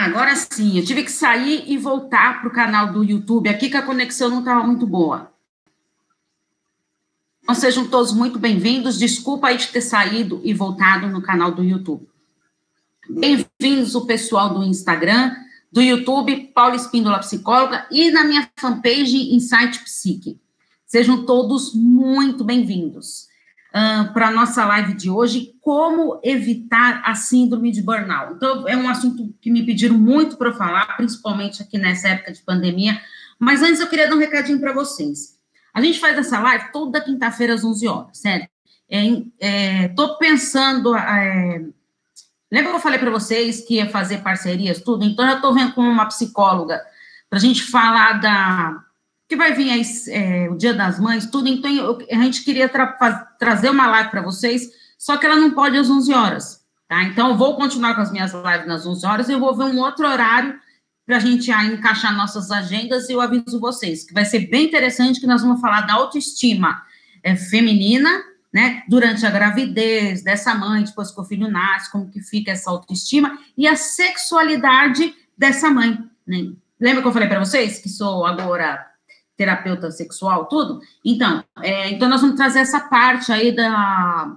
Agora 0.00 0.34
sim, 0.34 0.78
eu 0.78 0.84
tive 0.84 1.04
que 1.04 1.12
sair 1.12 1.64
e 1.66 1.76
voltar 1.76 2.40
para 2.40 2.48
o 2.48 2.52
canal 2.52 2.90
do 2.90 3.04
YouTube 3.04 3.50
aqui, 3.50 3.68
que 3.68 3.76
a 3.76 3.82
conexão 3.82 4.30
não 4.30 4.38
estava 4.38 4.66
muito 4.66 4.86
boa. 4.86 5.30
Então, 7.42 7.54
sejam 7.54 7.86
todos 7.86 8.10
muito 8.10 8.38
bem-vindos. 8.38 8.98
Desculpa 8.98 9.48
aí 9.48 9.58
de 9.58 9.68
ter 9.68 9.82
saído 9.82 10.40
e 10.42 10.54
voltado 10.54 11.06
no 11.06 11.20
canal 11.20 11.52
do 11.52 11.62
YouTube. 11.62 12.08
Bem-vindos 13.10 13.94
o 13.94 14.06
pessoal 14.06 14.54
do 14.54 14.64
Instagram, 14.64 15.36
do 15.70 15.82
YouTube, 15.82 16.50
Paula 16.54 16.76
Espíndola 16.76 17.18
Psicóloga, 17.18 17.86
e 17.90 18.10
na 18.10 18.24
minha 18.24 18.48
fanpage 18.56 19.34
Insight 19.34 19.80
Psique. 19.84 20.40
Sejam 20.86 21.26
todos 21.26 21.74
muito 21.74 22.42
bem-vindos 22.42 23.28
uh, 23.70 24.12
para 24.12 24.28
a 24.28 24.30
nossa 24.30 24.64
live 24.64 24.94
de 24.94 25.10
hoje, 25.10 25.54
como 25.60 26.20
evitar 26.22 27.02
a 27.04 27.14
síndrome 27.14 27.70
de 27.70 27.82
burnout. 27.82 28.34
Então, 28.34 28.68
é 28.68 28.76
um 28.76 28.88
assunto 28.88 29.34
que 29.40 29.50
me 29.50 29.64
pediram 29.64 29.96
muito 29.96 30.36
para 30.36 30.52
falar, 30.52 30.96
principalmente 30.96 31.62
aqui 31.62 31.78
nessa 31.78 32.08
época 32.08 32.32
de 32.32 32.42
pandemia, 32.42 33.00
mas 33.38 33.62
antes 33.62 33.80
eu 33.80 33.88
queria 33.88 34.08
dar 34.08 34.16
um 34.16 34.20
recadinho 34.20 34.60
para 34.60 34.72
vocês. 34.72 35.38
A 35.72 35.80
gente 35.80 35.98
faz 35.98 36.18
essa 36.18 36.38
live 36.40 36.72
toda 36.72 37.00
quinta-feira 37.00 37.54
às 37.54 37.64
11 37.64 37.88
horas, 37.88 38.18
certo? 38.18 38.48
Estou 38.88 40.14
é, 40.14 40.18
pensando... 40.18 40.96
É, 40.96 41.64
lembra 42.50 42.70
que 42.70 42.76
eu 42.76 42.80
falei 42.80 42.98
para 42.98 43.10
vocês 43.10 43.60
que 43.60 43.76
ia 43.76 43.88
fazer 43.88 44.18
parcerias, 44.18 44.82
tudo? 44.82 45.04
Então, 45.04 45.26
eu 45.28 45.36
estou 45.36 45.54
vendo 45.54 45.72
com 45.72 45.82
uma 45.82 46.06
psicóloga 46.06 46.82
para 47.28 47.38
a 47.38 47.40
gente 47.40 47.62
falar 47.62 48.14
da 48.14 48.84
que 49.30 49.36
vai 49.36 49.54
vir 49.54 49.70
aí 49.70 49.82
é, 50.08 50.50
o 50.50 50.56
Dia 50.56 50.74
das 50.74 50.98
Mães, 50.98 51.24
tudo, 51.24 51.48
então 51.48 51.70
eu, 51.70 51.98
a 52.10 52.22
gente 52.24 52.42
queria 52.42 52.68
tra 52.68 52.88
trazer 53.38 53.70
uma 53.70 53.86
live 53.86 54.10
para 54.10 54.22
vocês, 54.22 54.68
só 54.98 55.16
que 55.16 55.24
ela 55.24 55.36
não 55.36 55.52
pode 55.52 55.78
às 55.78 55.88
11 55.88 56.12
horas, 56.12 56.64
tá? 56.88 57.04
Então, 57.04 57.28
eu 57.28 57.36
vou 57.36 57.54
continuar 57.54 57.94
com 57.94 58.00
as 58.00 58.10
minhas 58.10 58.32
lives 58.32 58.66
nas 58.66 58.84
11 58.84 59.06
horas, 59.06 59.28
eu 59.28 59.38
vou 59.38 59.56
ver 59.56 59.66
um 59.66 59.78
outro 59.78 60.04
horário 60.04 60.58
para 61.06 61.18
a 61.18 61.20
gente 61.20 61.48
aí 61.52 61.72
encaixar 61.72 62.12
nossas 62.16 62.50
agendas 62.50 63.08
e 63.08 63.12
eu 63.12 63.20
aviso 63.20 63.60
vocês, 63.60 64.02
que 64.02 64.12
vai 64.12 64.24
ser 64.24 64.48
bem 64.48 64.66
interessante, 64.66 65.20
que 65.20 65.28
nós 65.28 65.42
vamos 65.42 65.60
falar 65.60 65.82
da 65.82 65.92
autoestima 65.92 66.82
é, 67.22 67.36
feminina, 67.36 68.10
né, 68.52 68.82
durante 68.88 69.24
a 69.24 69.30
gravidez 69.30 70.24
dessa 70.24 70.52
mãe, 70.56 70.82
depois 70.82 71.12
que 71.12 71.20
o 71.20 71.24
filho 71.24 71.48
nasce, 71.48 71.92
como 71.92 72.10
que 72.10 72.20
fica 72.20 72.50
essa 72.50 72.68
autoestima, 72.68 73.38
e 73.56 73.68
a 73.68 73.76
sexualidade 73.76 75.14
dessa 75.38 75.70
mãe, 75.70 75.96
né? 76.26 76.52
Lembra 76.80 77.00
que 77.00 77.06
eu 77.06 77.12
falei 77.12 77.28
para 77.28 77.38
vocês 77.38 77.78
que 77.78 77.88
sou 77.88 78.26
agora 78.26 78.89
terapeuta 79.40 79.90
sexual, 79.90 80.44
tudo. 80.44 80.82
Então, 81.02 81.42
é, 81.62 81.88
então 81.88 82.10
nós 82.10 82.20
vamos 82.20 82.36
trazer 82.36 82.58
essa 82.58 82.78
parte 82.78 83.32
aí 83.32 83.56
da, 83.56 84.36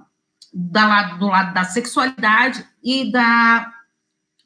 da 0.50 1.02
do 1.18 1.26
lado 1.26 1.52
da 1.52 1.62
sexualidade 1.64 2.64
e 2.82 3.12
da, 3.12 3.70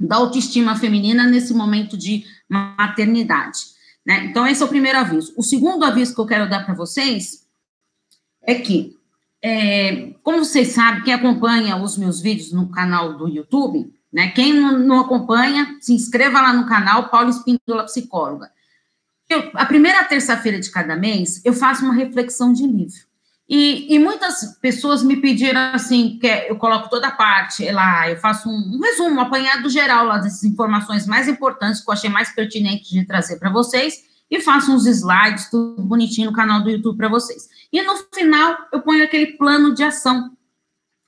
da 0.01 0.17
autoestima 0.17 0.75
feminina 0.75 1.29
nesse 1.29 1.55
momento 1.55 1.97
de 1.97 2.25
maternidade. 2.49 3.59
Né? 4.05 4.25
Então, 4.25 4.49
esse 4.49 4.61
é 4.61 4.67
o 4.67 4.69
primeiro 4.69 4.99
aviso. 4.99 5.33
O 5.37 5.45
segundo 5.45 5.85
aviso 5.85 6.13
que 6.13 6.21
eu 6.21 6.27
quero 6.27 6.51
dar 6.51 6.67
para 6.67 6.75
vocês 6.75 7.47
é 8.43 8.57
que, 8.57 8.97
é, 9.41 10.13
como 10.25 10.45
vocês 10.45 10.73
sabem, 10.73 11.05
quem 11.05 11.15
acompanha 11.15 11.77
os 11.77 11.97
meus 11.97 12.21
vídeos 12.21 12.51
no 12.51 12.69
canal 12.69 13.17
do 13.17 13.29
YouTube, 13.29 13.95
né? 14.13 14.31
Quem 14.31 14.55
não, 14.55 14.77
não 14.77 15.01
acompanha, 15.01 15.77
se 15.81 15.93
inscreva 15.93 16.41
lá 16.41 16.53
no 16.53 16.67
canal 16.67 17.11
Paulo 17.11 17.31
Espíndola 17.31 17.85
Psicóloga. 17.85 18.51
Eu, 19.29 19.51
a 19.55 19.67
primeira 19.67 20.05
terça-feira 20.05 20.59
de 20.59 20.71
cada 20.71 20.97
mês, 20.97 21.43
eu 21.45 21.53
faço 21.53 21.85
uma 21.85 21.95
reflexão 21.95 22.53
de 22.53 22.67
livro. 22.67 23.09
E, 23.49 23.95
e, 23.95 23.99
muitas 23.99 24.59
pessoas 24.61 25.03
me 25.03 25.17
pediram 25.17 25.59
assim, 25.73 26.19
que 26.21 26.27
eu 26.27 26.57
coloco 26.57 26.91
toda 26.91 27.09
a 27.09 27.13
parte 27.13 27.71
lá, 27.71 28.11
eu 28.11 28.19
faço 28.19 28.47
um, 28.47 28.77
um 28.77 28.79
resumo, 28.79 29.17
um 29.17 29.21
apanhado 29.21 29.71
geral 29.71 30.05
lá 30.05 30.19
dessas 30.19 30.45
informações 30.45 31.07
mais 31.07 31.29
importantes 31.29 31.83
que 31.83 31.89
eu 31.89 31.95
achei 31.95 32.11
mais 32.11 32.31
pertinente 32.35 32.91
de 32.91 33.07
trazer 33.07 33.39
para 33.39 33.51
vocês, 33.51 34.07
e 34.31 34.41
faço 34.43 34.71
uns 34.71 34.87
slides, 34.87 35.49
tudo 35.51 35.83
bonitinho 35.83 36.31
no 36.31 36.37
canal 36.37 36.63
do 36.63 36.69
YouTube 36.69 36.99
para 36.99 37.09
vocês. 37.09 37.49
E 37.73 37.81
no 37.81 37.97
final, 38.15 38.55
eu 38.71 38.83
ponho 38.83 39.03
aquele 39.03 39.29
plano 39.39 39.75
de 39.75 39.83
ação, 39.83 40.31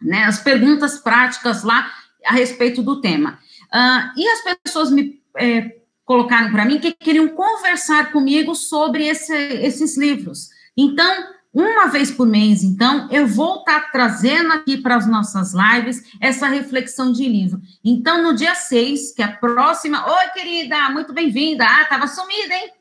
né, 0.01 0.25
as 0.25 0.41
perguntas 0.41 0.99
práticas 0.99 1.63
lá 1.63 1.91
a 2.25 2.33
respeito 2.33 2.83
do 2.83 3.03
tema. 3.03 3.39
Uh, 3.67 4.19
e 4.19 4.27
as 4.27 4.59
pessoas 4.63 4.91
me 4.91 5.21
é, 5.37 5.80
colocaram 6.11 6.51
para 6.51 6.65
mim 6.65 6.81
que 6.81 6.91
queriam 6.91 7.29
conversar 7.29 8.11
comigo 8.11 8.53
sobre 8.53 9.07
esse, 9.07 9.33
esses 9.33 9.97
livros. 9.97 10.49
Então, 10.77 11.29
uma 11.55 11.87
vez 11.87 12.11
por 12.11 12.27
mês, 12.27 12.65
então, 12.65 13.09
eu 13.13 13.29
vou 13.29 13.61
estar 13.61 13.83
tá 13.83 13.89
trazendo 13.93 14.53
aqui 14.53 14.77
para 14.77 14.97
as 14.97 15.07
nossas 15.07 15.53
lives 15.55 16.03
essa 16.21 16.49
reflexão 16.49 17.13
de 17.13 17.29
livro. 17.29 17.61
Então, 17.85 18.25
no 18.25 18.35
dia 18.35 18.57
6, 18.57 19.13
que 19.15 19.23
é 19.23 19.27
a 19.27 19.37
próxima. 19.37 20.05
Oi, 20.05 20.29
querida, 20.31 20.91
muito 20.91 21.13
bem-vinda. 21.13 21.65
Ah, 21.65 21.83
estava 21.83 22.09
sumida, 22.09 22.55
hein? 22.55 22.73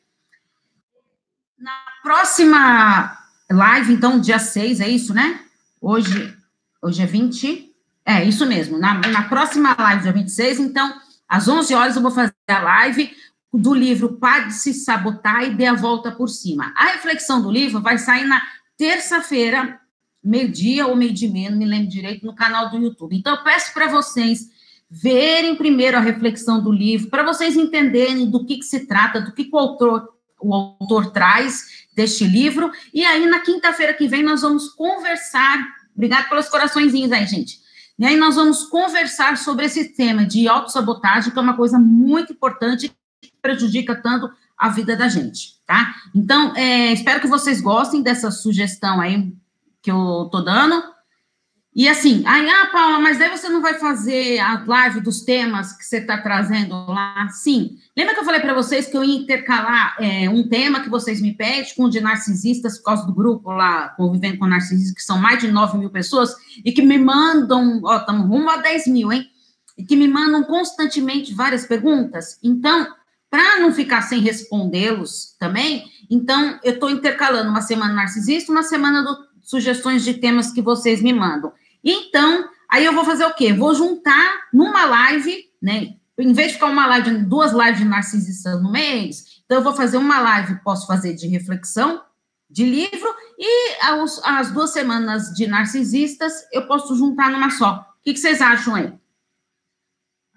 Na 1.59 1.77
próxima 2.01 3.15
live, 3.47 3.93
então, 3.93 4.19
dia 4.19 4.39
6, 4.39 4.79
é 4.81 4.89
isso, 4.89 5.13
né? 5.13 5.39
Hoje, 5.79 6.35
hoje 6.81 7.03
é 7.03 7.05
20. 7.05 7.75
É, 8.03 8.23
isso 8.23 8.47
mesmo. 8.47 8.79
Na, 8.79 8.95
na 8.95 9.29
próxima 9.29 9.75
live, 9.77 10.01
dia 10.01 10.13
26, 10.13 10.61
então 10.61 11.08
às 11.29 11.47
11 11.47 11.75
horas 11.75 11.95
eu 11.95 12.01
vou 12.01 12.09
fazer 12.09 12.33
a 12.47 12.59
live 12.59 13.15
do 13.53 13.73
livro 13.73 14.17
Pare 14.17 14.47
de 14.47 14.53
se 14.55 14.73
sabotar 14.73 15.43
e 15.43 15.53
dê 15.53 15.67
a 15.67 15.73
volta 15.73 16.11
por 16.11 16.27
cima. 16.27 16.73
A 16.75 16.87
reflexão 16.87 17.41
do 17.41 17.51
livro 17.51 17.81
vai 17.81 17.99
sair 17.99 18.25
na 18.25 18.41
terça-feira, 18.75 19.79
meio-dia 20.23 20.87
ou 20.87 20.95
meio 20.95 21.13
de 21.13 21.27
meia, 21.27 21.51
não 21.51 21.57
me 21.57 21.65
lembro 21.65 21.87
direito, 21.87 22.25
no 22.25 22.35
canal 22.35 22.69
do 22.69 22.77
YouTube. 22.77 23.15
Então, 23.15 23.35
eu 23.35 23.43
peço 23.43 23.73
para 23.73 23.87
vocês 23.87 24.47
verem 24.89 25.55
primeiro 25.55 25.97
a 25.97 25.99
reflexão 25.99 26.61
do 26.61 26.71
livro, 26.71 27.09
para 27.09 27.23
vocês 27.23 27.55
entenderem 27.55 28.29
do 28.29 28.45
que, 28.45 28.57
que 28.57 28.65
se 28.65 28.87
trata, 28.87 29.21
do 29.21 29.31
que, 29.31 29.45
que 29.45 29.55
o, 29.55 29.59
autor, 29.59 30.09
o 30.41 30.53
autor 30.53 31.11
traz 31.11 31.85
deste 31.95 32.25
livro. 32.25 32.71
E 32.93 33.05
aí, 33.05 33.25
na 33.27 33.39
quinta-feira 33.39 33.93
que 33.93 34.07
vem, 34.07 34.23
nós 34.23 34.41
vamos 34.41 34.69
conversar. 34.69 35.59
Obrigado 35.95 36.27
pelos 36.29 36.49
coraçõezinhos 36.49 37.11
aí, 37.11 37.25
gente 37.27 37.68
e 37.99 38.05
aí 38.05 38.15
nós 38.15 38.35
vamos 38.35 38.63
conversar 38.63 39.37
sobre 39.37 39.65
esse 39.65 39.89
tema 39.89 40.25
de 40.25 40.47
autossabotagem, 40.47 41.33
que 41.33 41.37
é 41.37 41.41
uma 41.41 41.57
coisa 41.57 41.77
muito 41.77 42.31
importante 42.31 42.95
que 43.21 43.33
prejudica 43.41 43.93
tanto 43.93 44.31
a 44.57 44.69
vida 44.69 44.95
da 44.95 45.09
gente, 45.09 45.57
tá? 45.67 45.93
Então, 46.15 46.55
é, 46.55 46.93
espero 46.93 47.19
que 47.19 47.27
vocês 47.27 47.59
gostem 47.59 48.01
dessa 48.01 48.31
sugestão 48.31 49.01
aí 49.01 49.33
que 49.81 49.91
eu 49.91 50.29
tô 50.31 50.41
dando. 50.41 50.81
E 51.79 51.87
assim, 51.87 52.23
aí, 52.25 52.45
ah, 52.49 52.67
Paula, 52.73 52.99
mas 52.99 53.17
daí 53.17 53.29
você 53.29 53.47
não 53.47 53.61
vai 53.61 53.75
fazer 53.75 54.37
a 54.39 54.61
live 54.67 54.99
dos 54.99 55.21
temas 55.21 55.71
que 55.71 55.85
você 55.85 55.99
está 55.99 56.17
trazendo 56.17 56.75
lá? 56.87 57.29
Sim. 57.29 57.77
Lembra 57.95 58.13
que 58.13 58.19
eu 58.19 58.25
falei 58.25 58.41
para 58.41 58.53
vocês 58.53 58.87
que 58.87 58.97
eu 58.97 59.01
ia 59.01 59.15
intercalar 59.15 59.95
é, 59.97 60.29
um 60.29 60.45
tema 60.49 60.81
que 60.81 60.89
vocês 60.89 61.21
me 61.21 61.33
pedem 61.33 61.73
com 61.77 61.85
o 61.85 61.89
de 61.89 62.01
narcisistas, 62.01 62.79
por 62.79 62.83
causa 62.83 63.05
do 63.05 63.15
grupo 63.15 63.53
lá, 63.53 63.87
Convivendo 63.95 64.39
com 64.39 64.45
Narcisistas, 64.45 64.93
que 64.93 65.01
são 65.01 65.17
mais 65.17 65.39
de 65.39 65.49
9 65.49 65.77
mil 65.77 65.89
pessoas, 65.89 66.35
e 66.65 66.73
que 66.73 66.81
me 66.81 66.97
mandam, 66.97 67.79
ó, 67.85 67.95
estamos 67.95 68.27
rumo 68.27 68.49
a 68.49 68.57
10 68.57 68.87
mil, 68.87 69.13
hein? 69.13 69.25
E 69.77 69.85
que 69.85 69.95
me 69.95 70.09
mandam 70.09 70.43
constantemente 70.43 71.33
várias 71.33 71.65
perguntas. 71.65 72.37
Então, 72.43 72.87
para 73.29 73.61
não 73.61 73.71
ficar 73.71 74.01
sem 74.01 74.19
respondê-los 74.19 75.33
também, 75.39 75.85
então 76.11 76.59
eu 76.61 76.73
estou 76.73 76.89
intercalando 76.89 77.49
uma 77.49 77.61
semana 77.61 77.93
narcisista, 77.93 78.51
uma 78.51 78.63
semana 78.63 79.01
do 79.01 79.29
sugestões 79.41 80.03
de 80.03 80.15
temas 80.15 80.51
que 80.51 80.61
vocês 80.61 81.01
me 81.01 81.11
mandam. 81.11 81.51
Então, 81.83 82.49
aí 82.69 82.85
eu 82.85 82.93
vou 82.93 83.05
fazer 83.05 83.25
o 83.25 83.33
quê? 83.33 83.53
Vou 83.53 83.73
juntar 83.73 84.47
numa 84.53 84.85
live, 84.85 85.45
né? 85.61 85.95
Em 86.17 86.33
vez 86.33 86.49
de 86.49 86.53
ficar 86.55 86.67
uma 86.67 86.85
live, 86.85 87.23
duas 87.23 87.53
lives 87.53 87.77
de 87.77 87.85
narcisista 87.85 88.57
no 88.57 88.71
mês, 88.71 89.41
então 89.45 89.57
eu 89.57 89.63
vou 89.63 89.73
fazer 89.73 89.97
uma 89.97 90.19
live, 90.19 90.61
posso 90.63 90.85
fazer 90.85 91.13
de 91.13 91.27
reflexão, 91.27 92.03
de 92.49 92.65
livro, 92.65 93.15
e 93.37 93.75
as, 93.81 94.21
as 94.25 94.51
duas 94.51 94.71
semanas 94.71 95.33
de 95.33 95.47
narcisistas 95.47 96.33
eu 96.51 96.67
posso 96.67 96.95
juntar 96.95 97.31
numa 97.31 97.49
só. 97.49 97.87
O 97.99 98.03
que, 98.03 98.13
que 98.13 98.19
vocês 98.19 98.41
acham 98.41 98.75
aí? 98.75 98.93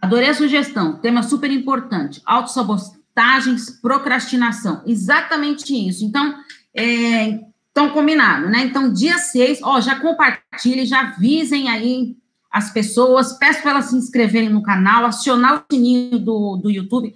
Adorei 0.01 0.29
a 0.29 0.35
sugestão, 0.35 1.01
tema 1.01 1.23
super 1.23 1.51
importante, 1.51 2.21
autossabotagens, 2.25 3.71
procrastinação, 3.81 4.83
exatamente 4.87 5.75
isso. 5.89 6.05
Então, 6.05 6.39
é, 6.75 7.41
então, 7.73 7.91
combinado, 7.91 8.49
né? 8.49 8.65
Então, 8.65 8.93
dia 8.93 9.19
6, 9.19 9.61
ó, 9.63 9.81
já 9.81 9.99
compartilhem, 9.99 10.87
já 10.87 11.01
avisem 11.01 11.71
aí 11.71 12.15
as 12.51 12.71
pessoas, 12.71 13.33
peço 13.39 13.63
para 13.63 13.71
elas 13.73 13.87
se 13.87 13.97
inscreverem 13.97 14.51
no 14.51 14.63
canal, 14.63 15.07
acionar 15.07 15.55
o 15.55 15.75
sininho 15.75 16.19
do, 16.19 16.57
do 16.59 16.71
YouTube 16.71 17.15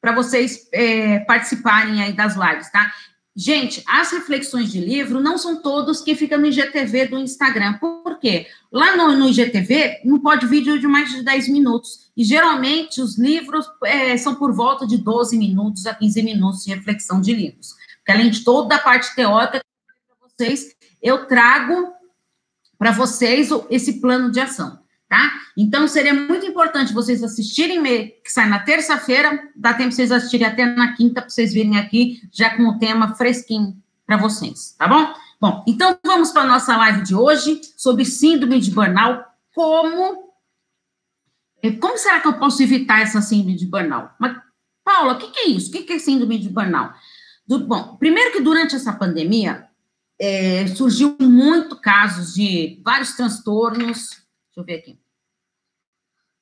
para 0.00 0.12
vocês 0.12 0.68
é, 0.72 1.20
participarem 1.20 2.02
aí 2.02 2.12
das 2.12 2.34
lives, 2.34 2.68
tá? 2.72 2.92
Gente, 3.34 3.82
as 3.86 4.10
reflexões 4.10 4.70
de 4.70 4.80
livro 4.80 5.20
não 5.20 5.38
são 5.38 5.62
todos 5.62 6.02
que 6.02 6.16
ficam 6.16 6.38
no 6.38 6.46
IGTV 6.46 7.06
do 7.06 7.18
Instagram. 7.18 7.74
Por 7.74 8.18
quê? 8.18 8.46
Lá 8.70 8.96
no, 8.96 9.16
no 9.16 9.28
IGTV 9.28 10.00
não 10.04 10.18
pode 10.18 10.46
vídeo 10.46 10.78
de 10.78 10.86
mais 10.86 11.10
de 11.10 11.22
10 11.22 11.48
minutos. 11.48 12.10
E 12.14 12.24
geralmente 12.24 13.00
os 13.00 13.16
livros 13.16 13.64
é, 13.84 14.16
são 14.18 14.34
por 14.34 14.52
volta 14.52 14.86
de 14.86 14.98
12 14.98 15.38
minutos 15.38 15.86
a 15.86 15.94
15 15.94 16.22
minutos 16.22 16.64
de 16.64 16.74
reflexão 16.74 17.20
de 17.20 17.32
livros. 17.32 17.74
Porque 17.98 18.12
além 18.12 18.30
de 18.30 18.40
toda 18.44 18.74
a 18.74 18.80
parte 18.80 19.14
teórica, 19.14 19.62
vocês, 20.38 20.74
eu 21.02 21.26
trago 21.26 21.92
para 22.78 22.92
vocês 22.92 23.50
esse 23.70 24.00
plano 24.00 24.30
de 24.30 24.40
ação, 24.40 24.78
tá? 25.08 25.32
Então, 25.56 25.86
seria 25.86 26.14
muito 26.14 26.46
importante 26.46 26.92
vocês 26.92 27.22
assistirem, 27.22 27.82
que 28.22 28.30
sai 28.30 28.48
na 28.48 28.58
terça-feira, 28.58 29.50
dá 29.54 29.74
tempo 29.74 29.92
vocês 29.92 30.10
assistirem 30.10 30.46
até 30.46 30.66
na 30.66 30.94
quinta, 30.94 31.20
para 31.20 31.30
vocês 31.30 31.52
virem 31.52 31.78
aqui, 31.78 32.22
já 32.32 32.56
com 32.56 32.64
o 32.64 32.78
tema 32.78 33.14
fresquinho 33.14 33.76
para 34.06 34.16
vocês, 34.16 34.74
tá 34.78 34.88
bom? 34.88 35.14
Bom, 35.40 35.64
então 35.66 35.98
vamos 36.04 36.30
para 36.30 36.42
a 36.42 36.46
nossa 36.46 36.76
live 36.76 37.02
de 37.02 37.14
hoje, 37.14 37.60
sobre 37.76 38.04
síndrome 38.04 38.60
de 38.60 38.70
burnout, 38.70 39.24
como... 39.54 40.32
Eh, 41.62 41.72
como 41.72 41.98
será 41.98 42.20
que 42.20 42.28
eu 42.28 42.38
posso 42.38 42.62
evitar 42.62 43.00
essa 43.00 43.20
síndrome 43.20 43.56
de 43.56 43.66
burnout? 43.66 44.12
Mas, 44.18 44.36
Paula, 44.84 45.14
o 45.14 45.18
que, 45.18 45.30
que, 45.30 45.40
é 45.40 45.48
isso? 45.48 45.68
O 45.68 45.72
que, 45.72 45.82
que 45.82 45.92
é 45.94 45.98
síndrome 45.98 46.38
de 46.38 46.48
burnout? 46.48 46.94
Do, 47.46 47.60
bom, 47.60 47.96
primeiro 47.96 48.32
que 48.32 48.40
durante 48.40 48.76
essa 48.76 48.92
pandemia, 48.92 49.68
é, 50.24 50.68
surgiu 50.68 51.16
muito 51.18 51.74
casos 51.74 52.34
de 52.34 52.80
vários 52.84 53.14
transtornos. 53.14 54.10
Deixa 54.10 54.58
eu 54.58 54.64
ver 54.64 54.74
aqui. 54.74 54.96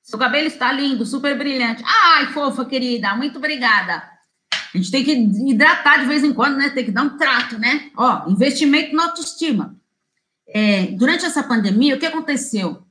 Seu 0.03 0.19
cabelo 0.19 0.45
está 0.45 0.71
lindo, 0.71 1.03
super 1.03 1.35
brilhante. 1.35 1.81
Ai, 1.83 2.27
fofa, 2.27 2.63
querida, 2.63 3.15
muito 3.15 3.37
obrigada. 3.37 4.03
A 4.53 4.77
gente 4.77 4.91
tem 4.91 5.03
que 5.03 5.13
hidratar 5.13 5.99
de 5.99 6.05
vez 6.05 6.23
em 6.23 6.31
quando, 6.31 6.57
né? 6.57 6.69
Tem 6.69 6.85
que 6.85 6.91
dar 6.91 7.01
um 7.01 7.17
trato, 7.17 7.57
né? 7.57 7.89
Ó, 7.97 8.29
investimento 8.29 8.95
na 8.95 9.05
autoestima. 9.05 9.75
É, 10.47 10.85
durante 10.91 11.25
essa 11.25 11.41
pandemia, 11.41 11.95
o 11.95 11.99
que 11.99 12.05
aconteceu? 12.05 12.83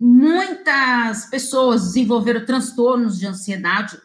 Muitas 0.00 1.26
pessoas 1.26 1.88
desenvolveram 1.88 2.46
transtornos 2.46 3.18
de 3.18 3.26
ansiedade. 3.26 4.00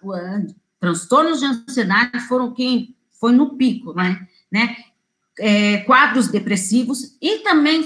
Transtornos 0.78 1.40
de 1.40 1.46
ansiedade 1.46 2.20
foram 2.28 2.54
quem 2.54 2.98
foi 3.18 3.32
no 3.32 3.56
pico, 3.56 3.94
né? 3.94 4.28
né? 4.52 4.76
É, 5.44 5.78
quadros 5.78 6.28
depressivos 6.28 7.18
e 7.20 7.40
também 7.40 7.84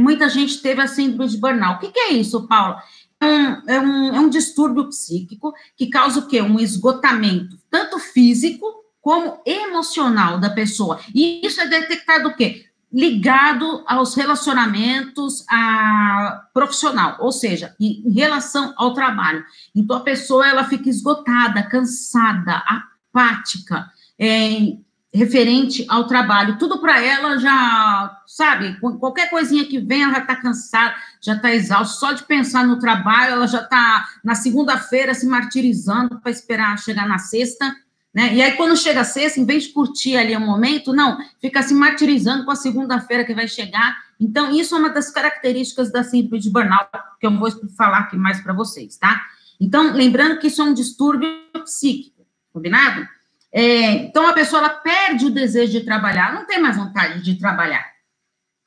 muita 0.00 0.28
gente 0.28 0.58
teve 0.58 0.82
a 0.82 0.88
síndrome 0.88 1.30
de 1.30 1.38
burnout. 1.38 1.76
O 1.76 1.92
que, 1.92 1.98
é 1.98 2.12
isso, 2.12 2.46
Paulo? 2.48 2.76
É 3.20 3.26
um, 3.26 3.62
é, 3.68 3.80
um, 3.80 4.14
é 4.16 4.20
um 4.20 4.28
distúrbio 4.28 4.88
psíquico 4.88 5.54
que 5.76 5.86
causa 5.86 6.18
o 6.18 6.26
quê? 6.26 6.42
Um 6.42 6.58
esgotamento, 6.58 7.56
tanto 7.70 8.00
físico 8.00 8.66
como 9.00 9.40
emocional 9.46 10.38
da 10.38 10.50
pessoa. 10.50 11.00
E 11.14 11.40
isso 11.46 11.60
é 11.60 11.68
detectado 11.68 12.28
o 12.28 12.36
quê? 12.36 12.66
Ligado 12.92 13.84
aos 13.86 14.14
relacionamentos 14.14 15.44
a 15.48 16.48
profissional, 16.52 17.16
ou 17.20 17.30
seja, 17.30 17.74
em, 17.80 18.02
em 18.06 18.12
relação 18.12 18.74
ao 18.76 18.92
trabalho. 18.92 19.44
Então, 19.74 19.96
a 19.96 20.00
pessoa, 20.00 20.48
ela 20.48 20.64
fica 20.64 20.88
esgotada, 20.88 21.62
cansada, 21.62 22.62
apática, 22.66 23.90
é, 24.18 24.76
referente 25.12 25.86
ao 25.88 26.06
trabalho. 26.06 26.58
Tudo 26.58 26.80
para 26.80 27.02
ela 27.02 27.38
já, 27.38 28.20
sabe, 28.26 28.78
qualquer 29.00 29.30
coisinha 29.30 29.64
que 29.64 29.78
vem, 29.78 30.02
ela 30.02 30.14
já 30.14 30.20
está 30.20 30.36
cansada, 30.36 30.94
já 31.20 31.34
está 31.34 31.54
exausta. 31.54 31.98
Só 31.98 32.12
de 32.12 32.24
pensar 32.24 32.66
no 32.66 32.78
trabalho, 32.78 33.32
ela 33.32 33.46
já 33.46 33.62
está 33.62 34.06
na 34.22 34.34
segunda-feira 34.34 35.14
se 35.14 35.26
martirizando 35.26 36.20
para 36.20 36.30
esperar 36.30 36.78
chegar 36.78 37.08
na 37.08 37.18
sexta. 37.18 37.74
Né? 38.12 38.34
E 38.34 38.42
aí, 38.42 38.52
quando 38.52 38.76
chega 38.76 39.00
a 39.00 39.04
sexta, 39.04 39.40
em 39.40 39.44
vez 39.44 39.64
de 39.64 39.72
curtir 39.72 40.16
ali 40.16 40.34
o 40.36 40.40
momento, 40.40 40.92
não, 40.92 41.18
fica 41.40 41.62
se 41.62 41.74
martirizando 41.74 42.44
com 42.44 42.50
a 42.50 42.56
segunda-feira 42.56 43.24
que 43.24 43.34
vai 43.34 43.48
chegar. 43.48 43.96
Então, 44.20 44.50
isso 44.50 44.74
é 44.74 44.78
uma 44.78 44.90
das 44.90 45.10
características 45.10 45.92
da 45.92 46.02
síndrome 46.02 46.40
de 46.40 46.50
burnout, 46.50 46.88
que 47.20 47.26
eu 47.26 47.38
vou 47.38 47.50
falar 47.76 47.98
aqui 47.98 48.16
mais 48.16 48.40
para 48.40 48.52
vocês, 48.52 48.96
tá? 48.96 49.24
Então, 49.60 49.92
lembrando 49.92 50.38
que 50.38 50.48
isso 50.48 50.60
é 50.60 50.64
um 50.64 50.74
distúrbio 50.74 51.28
psíquico, 51.64 52.26
combinado? 52.52 53.06
É, 53.52 53.92
então, 53.92 54.26
a 54.26 54.32
pessoa 54.32 54.60
ela 54.60 54.70
perde 54.70 55.26
o 55.26 55.30
desejo 55.30 55.72
de 55.72 55.84
trabalhar, 55.84 56.34
não 56.34 56.46
tem 56.46 56.60
mais 56.60 56.76
vontade 56.76 57.22
de 57.22 57.38
trabalhar. 57.38 57.98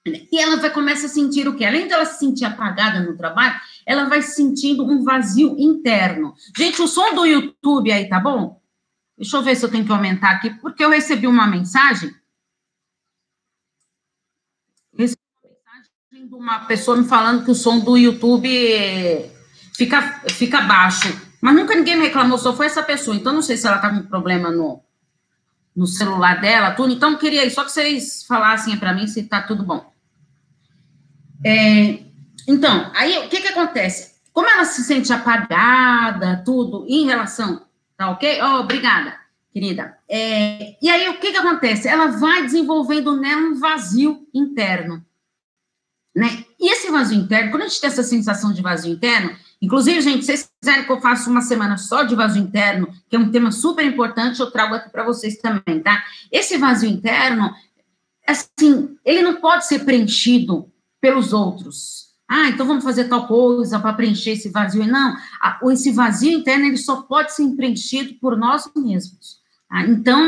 E 0.06 0.40
ela 0.40 0.58
vai 0.58 0.72
começar 0.72 1.06
a 1.06 1.10
sentir 1.10 1.48
o 1.48 1.56
quê? 1.56 1.64
Além 1.64 1.88
dela 1.88 2.06
se 2.06 2.18
sentir 2.18 2.46
apagada 2.46 3.02
no 3.02 3.16
trabalho, 3.16 3.60
ela 3.86 4.06
vai 4.06 4.22
sentindo 4.24 4.84
um 4.84 5.04
vazio 5.04 5.56
interno. 5.60 6.34
Gente, 6.58 6.82
o 6.82 6.88
som 6.88 7.14
do 7.14 7.26
YouTube 7.26 7.92
aí, 7.92 8.10
tá 8.10 8.20
bom? 8.20 8.60
Deixa 9.16 9.38
eu 9.38 9.44
ver 9.44 9.56
se 9.56 9.64
eu 9.64 9.70
tenho 9.70 9.86
que 9.86 9.92
aumentar 9.92 10.32
aqui, 10.32 10.50
porque 10.60 10.84
eu 10.84 10.90
recebi 10.90 11.28
uma 11.28 11.46
mensagem. 11.46 12.12
Recebi 14.98 15.22
uma 15.44 15.52
mensagem 15.52 16.28
de 16.28 16.36
uma 16.36 16.60
pessoa 16.66 16.98
me 16.98 17.08
falando 17.08 17.46
que 17.46 17.52
o 17.52 17.56
som 17.56 17.80
do 17.80 17.96
YouTube 17.96 18.50
fica, 19.76 20.02
fica 20.30 20.62
baixo. 20.62 21.31
Mas 21.42 21.56
nunca 21.56 21.76
ninguém 21.76 21.96
me 21.96 22.06
reclamou, 22.06 22.38
só 22.38 22.56
foi 22.56 22.68
essa 22.68 22.84
pessoa. 22.84 23.18
Então, 23.18 23.34
não 23.34 23.42
sei 23.42 23.58
se 23.58 23.66
ela 23.66 23.80
tá 23.80 23.90
com 23.90 24.04
problema 24.04 24.52
no, 24.52 24.80
no 25.76 25.88
celular 25.88 26.40
dela, 26.40 26.72
tudo. 26.72 26.94
Então, 26.94 27.18
queria 27.18 27.50
só 27.50 27.64
que 27.64 27.72
vocês 27.72 28.24
falassem 28.24 28.78
para 28.78 28.94
mim 28.94 29.08
se 29.08 29.24
tá 29.24 29.42
tudo 29.42 29.64
bom. 29.64 29.92
É, 31.44 32.04
então, 32.48 32.92
aí 32.94 33.18
o 33.26 33.30
que 33.30 33.42
que 33.42 33.48
acontece? 33.48 34.12
Como 34.32 34.48
ela 34.48 34.64
se 34.66 34.84
sente 34.84 35.12
apagada, 35.12 36.42
tudo, 36.46 36.86
em 36.88 37.06
relação, 37.06 37.66
tá 37.98 38.12
ok? 38.12 38.40
Oh, 38.44 38.60
obrigada, 38.60 39.16
querida. 39.52 39.98
É, 40.08 40.78
e 40.82 40.90
aí 40.90 41.10
o 41.10 41.20
que 41.20 41.32
que 41.32 41.38
acontece? 41.38 41.88
Ela 41.88 42.08
vai 42.08 42.44
desenvolvendo 42.44 43.20
nela 43.20 43.42
um 43.42 43.60
vazio 43.60 44.28
interno, 44.34 45.04
né? 46.16 46.46
E 46.60 46.72
esse 46.72 46.92
vazio 46.92 47.18
interno, 47.18 47.50
quando 47.50 47.64
a 47.64 47.68
gente 47.68 47.82
tem 47.82 47.90
essa 47.90 48.04
sensação 48.04 48.54
de 48.54 48.62
vazio 48.62 48.94
interno, 48.94 49.36
Inclusive, 49.62 50.02
gente, 50.02 50.26
se 50.26 50.32
vocês 50.32 50.50
quiserem 50.60 50.86
que 50.86 50.92
eu 50.92 51.00
faça 51.00 51.30
uma 51.30 51.42
semana 51.42 51.78
só 51.78 52.02
de 52.04 52.16
vazio 52.16 52.42
interno, 52.42 52.88
que 53.08 53.16
é 53.16 53.20
um 53.20 53.30
tema 53.30 53.52
super 53.52 53.86
importante, 53.86 54.40
eu 54.40 54.50
trago 54.50 54.74
aqui 54.74 54.90
para 54.90 55.04
vocês 55.04 55.38
também, 55.38 55.80
tá? 55.82 56.04
Esse 56.32 56.58
vazio 56.58 56.90
interno, 56.90 57.54
assim, 58.28 58.98
ele 59.06 59.22
não 59.22 59.36
pode 59.36 59.68
ser 59.68 59.86
preenchido 59.86 60.72
pelos 61.00 61.32
outros. 61.32 62.10
Ah, 62.28 62.48
então 62.50 62.66
vamos 62.66 62.84
fazer 62.84 63.06
tal 63.06 63.28
coisa 63.28 63.78
para 63.80 63.94
preencher 63.94 64.32
esse 64.32 64.50
vazio. 64.50 64.88
Não, 64.88 65.16
esse 65.72 65.92
vazio 65.92 66.32
interno, 66.32 66.66
ele 66.66 66.78
só 66.78 67.04
pode 67.04 67.34
ser 67.34 67.48
preenchido 67.56 68.16
por 68.16 68.38
nós 68.38 68.72
mesmos. 68.76 69.42
Tá? 69.70 69.82
Então, 69.82 70.20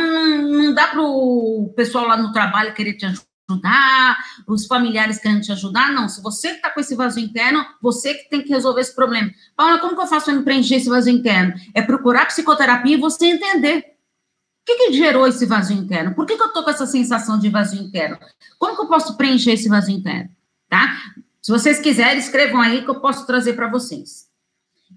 não 0.44 0.74
dá 0.74 0.89
para 0.89 1.01
o 1.01 1.74
pessoal 1.75 2.06
lá 2.06 2.18
no 2.18 2.31
trabalho 2.31 2.74
querer 2.74 2.94
te 2.94 3.06
ajudar 3.06 3.32
ajudar, 3.50 4.18
os 4.48 4.66
familiares 4.66 5.19
querem 5.19 5.42
te 5.42 5.51
ajudar, 5.51 5.92
não. 5.92 6.07
Se 6.07 6.22
você 6.22 6.50
está 6.51 6.69
com 6.69 6.80
esse 6.80 6.95
vazio 6.95 7.24
interno, 7.24 7.66
você 7.81 8.13
que 8.13 8.30
tem 8.30 8.42
que 8.42 8.50
resolver 8.50 8.81
esse 8.81 8.95
problema. 8.95 9.31
Paula, 9.56 9.80
como 9.80 9.95
que 9.95 10.01
eu 10.01 10.07
faço 10.07 10.31
para 10.31 10.42
preencher 10.42 10.75
esse 10.75 10.90
vazio 10.90 11.13
interno? 11.13 11.54
É 11.74 11.81
procurar 11.81 12.25
psicoterapia 12.25 12.95
e 12.95 13.00
você 13.00 13.25
entender. 13.28 13.80
O 13.80 14.66
que, 14.66 14.75
que 14.75 14.94
gerou 14.94 15.28
esse 15.28 15.45
vazio 15.45 15.78
interno? 15.78 16.16
Por 16.16 16.25
que, 16.25 16.38
que 16.38 16.42
eu 16.42 16.48
estou 16.48 16.63
com 16.63 16.69
essa 16.69 16.88
sensação 16.88 17.38
de 17.38 17.50
vazio 17.50 17.81
interno? 17.81 18.18
Como 18.57 18.75
que 18.75 18.81
eu 18.81 18.88
posso 18.88 19.18
preencher 19.18 19.51
esse 19.51 19.68
vazio 19.68 19.96
interno? 19.96 20.30
Tá? 20.69 20.98
Se 21.42 21.51
vocês 21.51 21.80
quiserem, 21.80 22.18
escrevam 22.18 22.62
aí 22.62 22.84
que 22.84 22.89
eu 22.89 23.01
posso 23.01 23.28
trazer 23.28 23.54
para 23.54 23.69
vocês. 23.69 24.31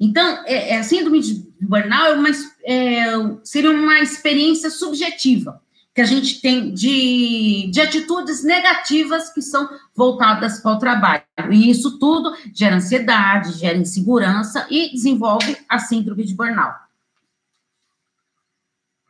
Então, 0.00 0.44
é, 0.44 0.75
é, 0.75 0.78
a 0.78 0.85
síndrome 0.85 1.20
de 1.20 1.52
burnout 1.61 2.11
é 2.11 2.12
uma, 2.12 2.28
é, 2.64 3.37
seria 3.42 3.70
uma 3.70 3.99
experiência 3.99 4.70
subjetiva 4.70 5.61
que 5.96 6.02
a 6.02 6.04
gente 6.04 6.42
tem 6.42 6.74
de, 6.74 7.70
de 7.72 7.80
atitudes 7.80 8.44
negativas 8.44 9.32
que 9.32 9.40
são 9.40 9.66
voltadas 9.94 10.60
para 10.60 10.72
o 10.72 10.78
trabalho. 10.78 11.24
E 11.50 11.70
isso 11.70 11.98
tudo 11.98 12.36
gera 12.54 12.76
ansiedade, 12.76 13.58
gera 13.58 13.78
insegurança 13.78 14.66
e 14.70 14.92
desenvolve 14.92 15.56
a 15.66 15.78
síndrome 15.78 16.22
de 16.22 16.34
burnout. 16.34 16.78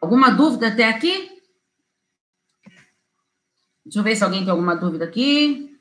Alguma 0.00 0.30
dúvida 0.30 0.68
até 0.68 0.88
aqui? 0.88 1.42
Deixa 3.84 3.98
eu 3.98 4.04
ver 4.04 4.14
se 4.14 4.22
alguém 4.22 4.42
tem 4.42 4.50
alguma 4.50 4.76
dúvida 4.76 5.06
aqui. 5.06 5.76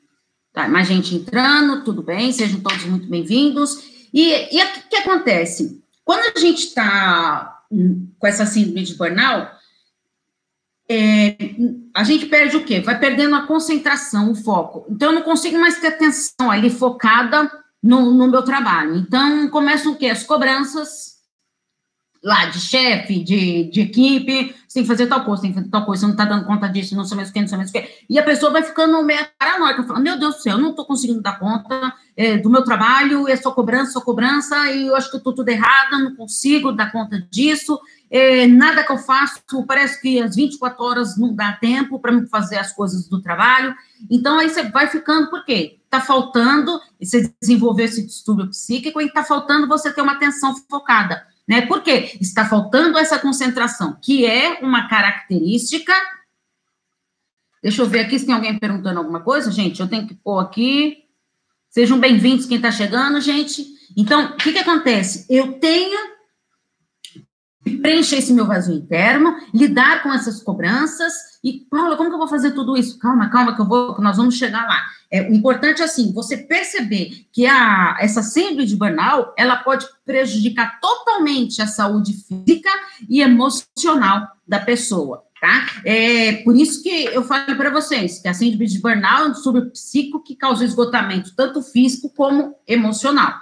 Tá, 0.52 0.66
mais 0.66 0.88
gente 0.88 1.14
entrando, 1.14 1.84
tudo 1.84 2.02
bem, 2.02 2.32
sejam 2.32 2.58
todos 2.58 2.84
muito 2.84 3.06
bem-vindos. 3.06 4.08
E, 4.12 4.34
o 4.34 4.88
que 4.90 4.96
acontece? 4.96 5.80
Quando 6.04 6.36
a 6.36 6.40
gente 6.40 6.66
está 6.66 7.62
com 7.70 8.26
essa 8.26 8.44
síndrome 8.44 8.82
de 8.82 8.96
burnout, 8.96 9.55
é, 10.88 11.36
a 11.94 12.04
gente 12.04 12.26
perde 12.26 12.56
o 12.56 12.64
quê? 12.64 12.80
Vai 12.80 12.98
perdendo 12.98 13.34
a 13.34 13.46
concentração, 13.46 14.30
o 14.30 14.34
foco. 14.34 14.86
Então, 14.88 15.10
eu 15.10 15.14
não 15.14 15.22
consigo 15.22 15.58
mais 15.58 15.80
ter 15.80 15.88
atenção 15.88 16.50
ali 16.50 16.70
focada 16.70 17.50
no, 17.82 18.12
no 18.12 18.28
meu 18.28 18.42
trabalho. 18.42 18.96
Então, 18.96 19.48
começam 19.48 19.92
o 19.92 19.96
quê? 19.96 20.06
As 20.06 20.22
cobranças 20.22 21.15
lá 22.22 22.46
de 22.46 22.60
chefe, 22.60 23.22
de, 23.22 23.70
de 23.70 23.80
equipe, 23.82 24.54
você 24.66 24.74
tem 24.74 24.82
que 24.82 24.88
fazer 24.88 25.06
tal 25.06 25.24
coisa, 25.24 25.42
tem 25.42 25.52
que 25.52 25.58
fazer 25.58 25.70
tal 25.70 25.84
coisa, 25.84 26.00
você 26.00 26.06
não 26.06 26.12
está 26.12 26.24
dando 26.24 26.44
conta 26.44 26.68
disso, 26.68 26.96
não 26.96 27.04
sei 27.04 27.16
mais 27.16 27.30
o 27.30 27.32
que, 27.32 27.40
não 27.40 27.48
sei 27.48 27.56
mais 27.56 27.70
o 27.70 27.72
que. 27.72 27.88
E 28.08 28.18
a 28.18 28.22
pessoa 28.22 28.52
vai 28.52 28.62
ficando 28.62 29.02
meio 29.02 29.26
paranoica, 29.38 29.84
falando, 29.84 30.02
meu 30.02 30.18
Deus 30.18 30.36
do 30.36 30.42
céu, 30.42 30.56
eu 30.56 30.62
não 30.62 30.70
estou 30.70 30.84
conseguindo 30.84 31.22
dar 31.22 31.38
conta 31.38 31.94
é, 32.16 32.38
do 32.38 32.50
meu 32.50 32.64
trabalho, 32.64 33.28
é 33.28 33.36
só 33.36 33.50
cobrança, 33.50 33.92
só 33.92 34.00
cobrança, 34.00 34.70
e 34.72 34.86
eu 34.86 34.96
acho 34.96 35.10
que 35.10 35.16
eu 35.16 35.18
estou 35.18 35.34
tudo 35.34 35.48
errado, 35.48 35.98
não 35.98 36.16
consigo 36.16 36.72
dar 36.72 36.90
conta 36.90 37.20
disso, 37.30 37.78
é, 38.10 38.46
nada 38.46 38.84
que 38.84 38.92
eu 38.92 38.98
faço, 38.98 39.40
parece 39.66 40.00
que 40.00 40.20
às 40.20 40.36
24 40.36 40.82
horas 40.84 41.18
não 41.18 41.34
dá 41.34 41.52
tempo 41.52 41.98
para 41.98 42.26
fazer 42.26 42.56
as 42.56 42.72
coisas 42.72 43.08
do 43.08 43.20
trabalho. 43.20 43.74
Então, 44.10 44.38
aí 44.38 44.48
você 44.48 44.62
vai 44.62 44.86
ficando, 44.86 45.28
por 45.28 45.44
quê? 45.44 45.78
Está 45.84 46.00
faltando, 46.00 46.80
você 47.00 47.32
desenvolver 47.40 47.84
esse 47.84 48.06
distúrbio 48.06 48.48
psíquico, 48.48 49.00
e 49.00 49.06
está 49.06 49.24
faltando 49.24 49.66
você 49.66 49.92
ter 49.92 50.02
uma 50.02 50.12
atenção 50.12 50.54
focada. 50.68 51.26
Né? 51.46 51.62
Por 51.62 51.82
quê? 51.82 52.16
Está 52.20 52.44
faltando 52.44 52.98
essa 52.98 53.18
concentração, 53.18 53.96
que 54.02 54.26
é 54.26 54.58
uma 54.60 54.88
característica. 54.88 55.92
Deixa 57.62 57.82
eu 57.82 57.86
ver 57.86 58.00
aqui 58.00 58.18
se 58.18 58.26
tem 58.26 58.34
alguém 58.34 58.58
perguntando 58.58 58.98
alguma 58.98 59.20
coisa, 59.20 59.50
gente. 59.50 59.80
Eu 59.80 59.88
tenho 59.88 60.06
que 60.06 60.14
pôr 60.14 60.38
aqui. 60.38 61.04
Sejam 61.68 61.98
bem-vindos 62.00 62.46
quem 62.46 62.56
está 62.56 62.70
chegando, 62.70 63.20
gente. 63.20 63.66
Então, 63.96 64.32
o 64.32 64.36
que, 64.36 64.52
que 64.52 64.58
acontece? 64.58 65.26
Eu 65.28 65.54
tenho 65.54 66.15
preencher 67.82 68.18
esse 68.18 68.32
meu 68.32 68.46
vazio 68.46 68.74
interno, 68.74 69.36
lidar 69.52 70.02
com 70.02 70.12
essas 70.12 70.42
cobranças 70.42 71.12
e, 71.46 71.64
Paula, 71.70 71.96
como 71.96 72.08
que 72.08 72.14
eu 72.14 72.18
vou 72.18 72.28
fazer 72.28 72.50
tudo 72.52 72.76
isso? 72.76 72.98
Calma, 72.98 73.28
calma, 73.30 73.54
que 73.54 73.60
eu 73.60 73.66
vou, 73.66 73.94
que 73.94 74.02
nós 74.02 74.16
vamos 74.16 74.36
chegar 74.36 74.66
lá. 74.66 74.84
É, 75.08 75.22
o 75.22 75.32
importante 75.32 75.80
é 75.80 75.84
assim, 75.84 76.12
você 76.12 76.36
perceber 76.36 77.26
que 77.32 77.46
a, 77.46 77.96
essa 78.00 78.22
síndrome 78.22 78.66
de 78.66 78.74
burnout, 78.74 79.32
ela 79.36 79.56
pode 79.56 79.86
prejudicar 80.04 80.80
totalmente 80.80 81.62
a 81.62 81.66
saúde 81.68 82.14
física 82.14 82.70
e 83.08 83.22
emocional 83.22 84.26
da 84.46 84.58
pessoa, 84.58 85.22
tá? 85.40 85.66
É 85.84 86.42
por 86.42 86.56
isso 86.56 86.82
que 86.82 87.04
eu 87.06 87.22
falo 87.22 87.56
para 87.56 87.70
vocês 87.70 88.18
que 88.20 88.26
a 88.26 88.34
síndrome 88.34 88.66
de 88.66 88.80
burnout 88.80 89.22
é 89.22 89.24
um 89.26 89.32
distúrbio 89.32 89.70
psíquico 89.70 90.24
que 90.24 90.34
causa 90.34 90.64
esgotamento 90.64 91.34
tanto 91.36 91.62
físico 91.62 92.12
como 92.12 92.56
emocional. 92.66 93.34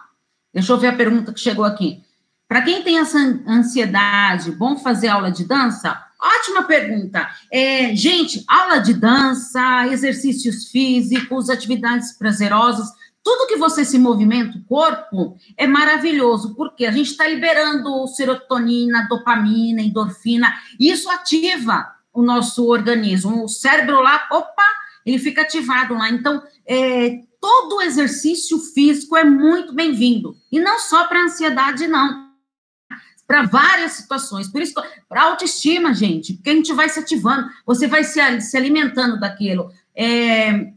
Deixa 0.53 0.73
eu 0.73 0.79
ver 0.79 0.89
a 0.89 0.97
pergunta 0.97 1.33
que 1.33 1.41
chegou 1.41 1.65
aqui. 1.65 2.03
Para 2.49 2.63
quem 2.63 2.83
tem 2.83 2.99
essa 2.99 3.19
ansiedade, 3.47 4.53
bom 4.53 4.77
fazer 4.77 5.09
aula 5.09 5.31
de 5.31 5.45
dança? 5.45 5.99
Ótima 6.21 6.63
pergunta. 6.65 7.29
É, 7.51 7.95
gente, 7.97 8.45
aula 8.49 8.79
de 8.79 8.95
dança, 8.95 9.87
exercícios 9.89 10.71
físicos, 10.71 11.51
atividades 11.51 12.13
prazerosas, 12.13 12.89
tudo 13.23 13.47
que 13.47 13.57
você 13.57 13.85
se 13.85 13.99
movimenta, 13.99 14.59
o 14.59 14.65
corpo, 14.65 15.37
é 15.57 15.67
maravilhoso, 15.67 16.55
porque 16.55 16.85
a 16.85 16.93
gente 16.93 17.11
está 17.11 17.27
liberando 17.27 18.07
serotonina, 18.09 19.07
dopamina, 19.09 19.81
endorfina, 19.81 20.53
e 20.79 20.91
isso 20.91 21.11
ativa 21.11 21.91
o 22.13 22.23
nosso 22.23 22.67
organismo. 22.67 23.45
O 23.45 23.49
cérebro 23.49 24.01
lá, 24.01 24.29
opa, 24.31 24.67
ele 25.07 25.19
fica 25.19 25.41
ativado 25.41 25.95
lá. 25.95 26.11
Então, 26.11 26.43
é, 26.67 27.21
todo 27.41 27.81
exercício 27.81 28.59
físico 28.59 29.17
é 29.17 29.25
muito 29.25 29.75
bem-vindo. 29.75 30.37
E 30.53 30.61
não 30.61 30.79
só 30.79 31.05
para 31.05 31.25
ansiedade, 31.25 31.87
não 31.87 32.24
para 33.27 33.43
várias 33.43 33.93
situações. 33.93 34.49
Por 34.49 34.63
isso, 34.63 34.75
para 35.09 35.23
autoestima, 35.23 35.95
gente, 35.95 36.35
porque 36.35 36.51
a 36.51 36.55
gente 36.55 36.73
vai 36.73 36.89
se 36.89 37.01
ativando, 37.01 37.49
você 37.67 37.87
vai 37.87 38.05
se, 38.05 38.41
se 38.41 38.57
alimentando 38.57 39.19
daquilo. 39.19 39.71
É, 39.95 40.73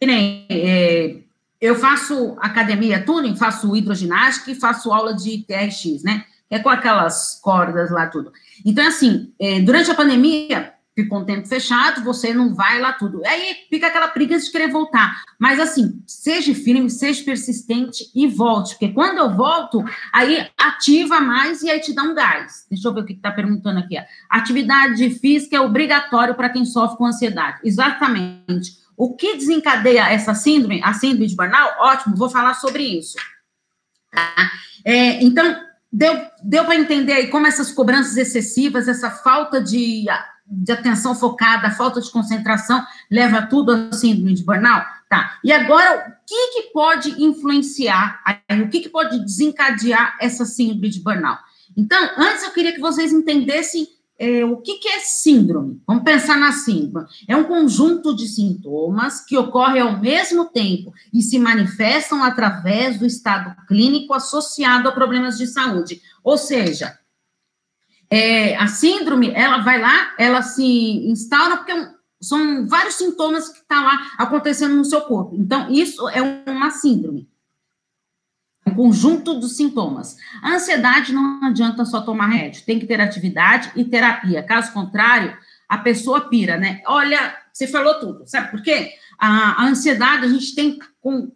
é, 0.00 1.16
eu 1.60 1.74
faço 1.74 2.36
academia 2.40 3.04
tuning, 3.04 3.36
faço 3.36 3.74
hidroginástica 3.76 4.50
e 4.50 4.54
faço 4.60 4.92
aula 4.92 5.14
de 5.14 5.44
TRX, 5.44 6.02
né? 6.04 6.24
É 6.50 6.58
com 6.58 6.68
aquelas 6.68 7.38
cordas 7.42 7.90
lá, 7.90 8.06
tudo. 8.06 8.32
Então, 8.64 8.86
assim, 8.86 9.32
é, 9.38 9.60
durante 9.60 9.90
a 9.90 9.94
pandemia, 9.94 10.72
ficou 11.02 11.20
um 11.20 11.24
tempo 11.24 11.46
fechado, 11.46 12.02
você 12.02 12.34
não 12.34 12.54
vai 12.54 12.80
lá 12.80 12.92
tudo. 12.92 13.22
Aí 13.24 13.54
fica 13.70 13.86
aquela 13.86 14.08
preguiça 14.08 14.46
de 14.46 14.52
querer 14.52 14.70
voltar. 14.70 15.22
Mas 15.38 15.60
assim, 15.60 16.02
seja 16.06 16.52
firme, 16.54 16.90
seja 16.90 17.24
persistente 17.24 18.10
e 18.14 18.26
volte, 18.26 18.70
porque 18.70 18.92
quando 18.92 19.18
eu 19.18 19.30
volto, 19.30 19.84
aí 20.12 20.48
ativa 20.58 21.20
mais 21.20 21.62
e 21.62 21.70
aí 21.70 21.80
te 21.80 21.94
dá 21.94 22.02
um 22.02 22.14
gás. 22.14 22.66
Deixa 22.68 22.88
eu 22.88 22.94
ver 22.94 23.02
o 23.02 23.04
que 23.04 23.12
está 23.12 23.30
perguntando 23.30 23.78
aqui. 23.78 23.96
Atividade 24.28 25.08
física 25.10 25.56
é 25.56 25.60
obrigatório 25.60 26.34
para 26.34 26.48
quem 26.48 26.64
sofre 26.64 26.98
com 26.98 27.06
ansiedade. 27.06 27.60
Exatamente. 27.62 28.78
O 28.96 29.14
que 29.14 29.36
desencadeia 29.36 30.10
essa 30.10 30.34
síndrome, 30.34 30.82
a 30.82 30.92
síndrome 30.92 31.28
de 31.28 31.36
burnout? 31.36 31.74
Ótimo, 31.78 32.16
vou 32.16 32.28
falar 32.28 32.54
sobre 32.54 32.82
isso. 32.82 33.16
Tá? 34.10 34.50
É, 34.84 35.22
então, 35.22 35.56
deu, 35.92 36.20
deu 36.42 36.64
para 36.64 36.74
entender 36.74 37.12
aí 37.12 37.28
como 37.28 37.46
essas 37.46 37.70
cobranças 37.70 38.16
excessivas, 38.16 38.88
essa 38.88 39.10
falta 39.10 39.60
de 39.60 40.06
de 40.50 40.72
atenção 40.72 41.14
focada, 41.14 41.70
falta 41.70 42.00
de 42.00 42.10
concentração, 42.10 42.84
leva 43.10 43.42
tudo 43.42 43.72
a 43.72 43.92
síndrome 43.92 44.34
de 44.34 44.44
burnout? 44.44 44.86
Tá. 45.08 45.38
E 45.42 45.52
agora, 45.52 46.08
o 46.08 46.26
que, 46.26 46.52
que 46.52 46.72
pode 46.72 47.22
influenciar, 47.22 48.20
o 48.62 48.68
que, 48.68 48.80
que 48.80 48.88
pode 48.88 49.18
desencadear 49.24 50.16
essa 50.20 50.44
síndrome 50.44 50.90
de 50.90 51.00
burnout? 51.00 51.40
Então, 51.76 51.98
antes 52.16 52.42
eu 52.42 52.50
queria 52.50 52.72
que 52.72 52.80
vocês 52.80 53.12
entendessem 53.12 53.86
é, 54.18 54.44
o 54.44 54.56
que, 54.56 54.78
que 54.78 54.88
é 54.88 54.98
síndrome. 54.98 55.80
Vamos 55.86 56.02
pensar 56.02 56.36
na 56.36 56.50
síndrome. 56.50 57.06
É 57.28 57.36
um 57.36 57.44
conjunto 57.44 58.16
de 58.16 58.26
sintomas 58.26 59.24
que 59.24 59.38
ocorrem 59.38 59.80
ao 59.80 60.00
mesmo 60.00 60.46
tempo 60.46 60.92
e 61.14 61.22
se 61.22 61.38
manifestam 61.38 62.22
através 62.24 62.98
do 62.98 63.06
estado 63.06 63.54
clínico 63.66 64.12
associado 64.12 64.88
a 64.88 64.92
problemas 64.92 65.38
de 65.38 65.46
saúde. 65.46 66.00
Ou 66.24 66.36
seja, 66.36 66.98
é, 68.10 68.56
a 68.56 68.66
síndrome, 68.66 69.32
ela 69.32 69.58
vai 69.58 69.80
lá, 69.80 70.14
ela 70.18 70.42
se 70.42 70.64
instaura 71.08 71.56
porque 71.58 71.72
é 71.72 71.98
são 72.20 72.66
vários 72.66 72.96
sintomas 72.96 73.48
que 73.48 73.58
estão 73.58 73.78
tá 73.78 73.84
lá 73.84 74.10
acontecendo 74.18 74.74
no 74.74 74.84
seu 74.84 75.02
corpo. 75.02 75.36
Então, 75.38 75.70
isso 75.70 76.08
é 76.08 76.20
uma 76.22 76.70
síndrome. 76.70 77.28
Um 78.66 78.74
conjunto 78.74 79.34
dos 79.34 79.56
sintomas. 79.56 80.16
A 80.42 80.54
ansiedade 80.54 81.12
não 81.12 81.44
adianta 81.44 81.84
só 81.84 82.00
tomar 82.00 82.26
remédio, 82.26 82.64
tem 82.64 82.78
que 82.78 82.86
ter 82.86 83.00
atividade 83.00 83.70
e 83.76 83.84
terapia. 83.84 84.42
Caso 84.42 84.72
contrário, 84.72 85.36
a 85.68 85.78
pessoa 85.78 86.28
pira, 86.28 86.56
né? 86.56 86.82
Olha, 86.86 87.34
você 87.52 87.66
falou 87.66 87.98
tudo, 87.98 88.26
sabe 88.26 88.50
por 88.50 88.62
quê? 88.62 88.92
A, 89.18 89.62
a 89.62 89.66
ansiedade, 89.66 90.26
a 90.26 90.28
gente 90.28 90.54
tem 90.54 90.78
com. 91.00 91.32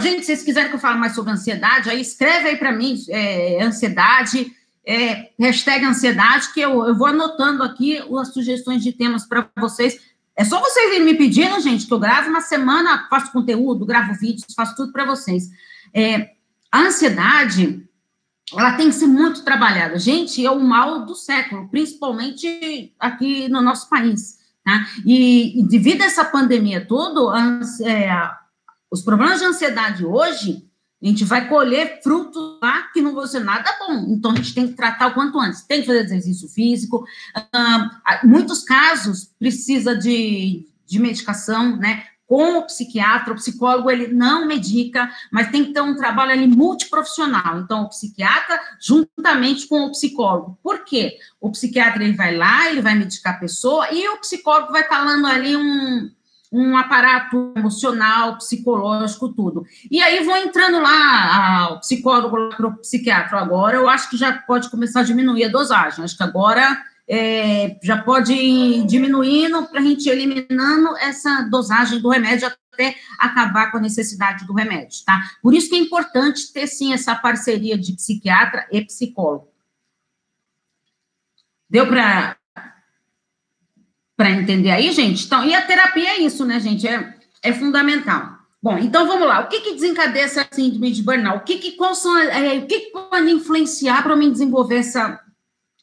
Gente, 0.00 0.20
se 0.20 0.26
vocês 0.26 0.42
quiserem 0.42 0.68
que 0.68 0.76
eu 0.76 0.80
fale 0.80 0.98
mais 0.98 1.14
sobre 1.14 1.32
ansiedade, 1.32 1.90
aí 1.90 2.00
escreve 2.00 2.48
aí 2.48 2.56
para 2.56 2.72
mim, 2.72 2.96
é, 3.08 3.62
ansiedade, 3.62 4.52
é, 4.86 5.30
hashtag 5.38 5.84
ansiedade, 5.84 6.52
que 6.54 6.60
eu, 6.60 6.86
eu 6.86 6.94
vou 6.94 7.08
anotando 7.08 7.62
aqui 7.62 7.98
as 8.18 8.32
sugestões 8.32 8.82
de 8.82 8.92
temas 8.92 9.26
para 9.26 9.48
vocês. 9.58 9.98
É 10.36 10.44
só 10.44 10.60
vocês 10.60 10.92
irem 10.92 11.04
me 11.04 11.14
pedindo, 11.14 11.60
gente, 11.60 11.86
que 11.86 11.92
eu 11.92 11.98
gravo 11.98 12.28
uma 12.30 12.40
semana, 12.40 13.06
faço 13.10 13.32
conteúdo, 13.32 13.84
gravo 13.84 14.14
vídeos, 14.14 14.54
faço 14.54 14.76
tudo 14.76 14.92
para 14.92 15.04
vocês. 15.04 15.50
É, 15.92 16.30
a 16.70 16.80
ansiedade, 16.82 17.84
ela 18.52 18.74
tem 18.74 18.88
que 18.88 18.94
ser 18.94 19.06
muito 19.06 19.42
trabalhada. 19.42 19.98
Gente, 19.98 20.44
é 20.44 20.50
o 20.50 20.60
mal 20.60 21.04
do 21.04 21.16
século, 21.16 21.68
principalmente 21.68 22.94
aqui 23.00 23.48
no 23.48 23.60
nosso 23.60 23.88
país. 23.88 24.38
Tá? 24.64 24.86
E, 25.04 25.60
e 25.60 25.66
devido 25.66 26.02
a 26.02 26.06
essa 26.06 26.24
pandemia 26.24 26.84
toda, 26.84 27.20
é, 27.84 28.30
os 28.90 29.02
problemas 29.02 29.40
de 29.40 29.46
ansiedade 29.46 30.04
hoje 30.04 30.64
a 31.02 31.06
gente 31.06 31.24
vai 31.24 31.48
colher 31.48 32.00
frutos 32.02 32.58
lá 32.62 32.84
que 32.92 33.02
não 33.02 33.14
vão 33.14 33.26
ser 33.26 33.40
nada 33.40 33.70
bom. 33.78 34.06
Então, 34.08 34.30
a 34.30 34.36
gente 34.36 34.54
tem 34.54 34.66
que 34.66 34.74
tratar 34.74 35.08
o 35.08 35.14
quanto 35.14 35.38
antes. 35.38 35.62
Tem 35.62 35.80
que 35.80 35.86
fazer 35.86 36.04
exercício 36.04 36.48
físico. 36.48 37.04
Uh, 37.36 38.26
muitos 38.26 38.64
casos 38.64 39.30
precisa 39.38 39.94
de, 39.94 40.66
de 40.86 40.98
medicação, 40.98 41.76
né? 41.76 42.04
Com 42.26 42.58
o 42.58 42.66
psiquiatra, 42.66 43.32
o 43.32 43.36
psicólogo, 43.36 43.88
ele 43.88 44.08
não 44.08 44.48
medica, 44.48 45.08
mas 45.30 45.50
tem 45.50 45.66
que 45.66 45.72
ter 45.72 45.80
um 45.80 45.94
trabalho 45.94 46.32
ali 46.32 46.46
multiprofissional. 46.48 47.60
Então, 47.60 47.82
o 47.82 47.88
psiquiatra, 47.88 48.58
juntamente 48.80 49.68
com 49.68 49.84
o 49.84 49.90
psicólogo. 49.92 50.58
Por 50.60 50.82
quê? 50.82 51.18
O 51.40 51.52
psiquiatra, 51.52 52.02
ele 52.02 52.16
vai 52.16 52.34
lá, 52.34 52.68
ele 52.68 52.80
vai 52.80 52.96
medicar 52.96 53.34
a 53.34 53.38
pessoa, 53.38 53.92
e 53.92 54.08
o 54.08 54.18
psicólogo 54.18 54.72
vai 54.72 54.82
estar 54.82 55.04
dando 55.04 55.26
ali 55.26 55.56
um, 55.56 56.10
um 56.56 56.74
aparato 56.74 57.52
emocional, 57.54 58.38
psicológico, 58.38 59.28
tudo. 59.28 59.66
E 59.90 60.00
aí 60.00 60.24
vou 60.24 60.36
entrando 60.38 60.80
lá, 60.80 61.74
o 61.74 61.80
psicólogo, 61.80 62.36
o 62.66 62.78
psiquiatra, 62.78 63.38
agora 63.38 63.76
eu 63.76 63.88
acho 63.88 64.08
que 64.08 64.16
já 64.16 64.32
pode 64.32 64.70
começar 64.70 65.00
a 65.00 65.04
diminuir 65.04 65.44
a 65.44 65.48
dosagem, 65.48 66.02
acho 66.02 66.16
que 66.16 66.22
agora 66.22 66.82
é, 67.06 67.78
já 67.82 68.02
pode 68.02 68.32
ir 68.32 68.86
diminuindo 68.86 69.66
para 69.66 69.80
a 69.80 69.82
gente 69.82 70.08
eliminando 70.08 70.96
essa 70.96 71.42
dosagem 71.42 72.00
do 72.00 72.08
remédio 72.08 72.50
até 72.72 72.96
acabar 73.18 73.70
com 73.70 73.76
a 73.76 73.80
necessidade 73.80 74.46
do 74.46 74.54
remédio, 74.54 75.04
tá? 75.04 75.30
Por 75.42 75.52
isso 75.52 75.68
que 75.68 75.76
é 75.76 75.78
importante 75.78 76.52
ter, 76.52 76.66
sim, 76.66 76.94
essa 76.94 77.14
parceria 77.14 77.76
de 77.76 77.92
psiquiatra 77.92 78.66
e 78.72 78.82
psicólogo. 78.82 79.48
Deu 81.68 81.86
para 81.86 82.35
para 84.16 84.30
entender 84.30 84.70
aí, 84.70 84.90
gente? 84.92 85.26
Então, 85.26 85.44
e 85.44 85.54
a 85.54 85.62
terapia 85.62 86.10
é 86.10 86.20
isso, 86.20 86.44
né, 86.44 86.58
gente? 86.58 86.88
É, 86.88 87.14
é 87.42 87.52
fundamental. 87.52 88.36
Bom, 88.62 88.78
então 88.78 89.06
vamos 89.06 89.28
lá. 89.28 89.40
O 89.40 89.48
que, 89.48 89.60
que 89.60 89.74
desencadeia 89.74 90.24
essa 90.24 90.46
síndrome 90.50 90.90
de 90.90 91.02
burnout? 91.02 91.38
O 91.38 91.44
que, 91.44 91.58
que, 91.58 91.72
quais 91.72 91.98
são, 91.98 92.18
é, 92.18 92.58
o 92.58 92.66
que, 92.66 92.80
que 92.80 92.90
pode 92.90 93.30
influenciar 93.30 94.02
para 94.02 94.16
mim 94.16 94.32
desenvolver 94.32 94.78
essa 94.78 95.20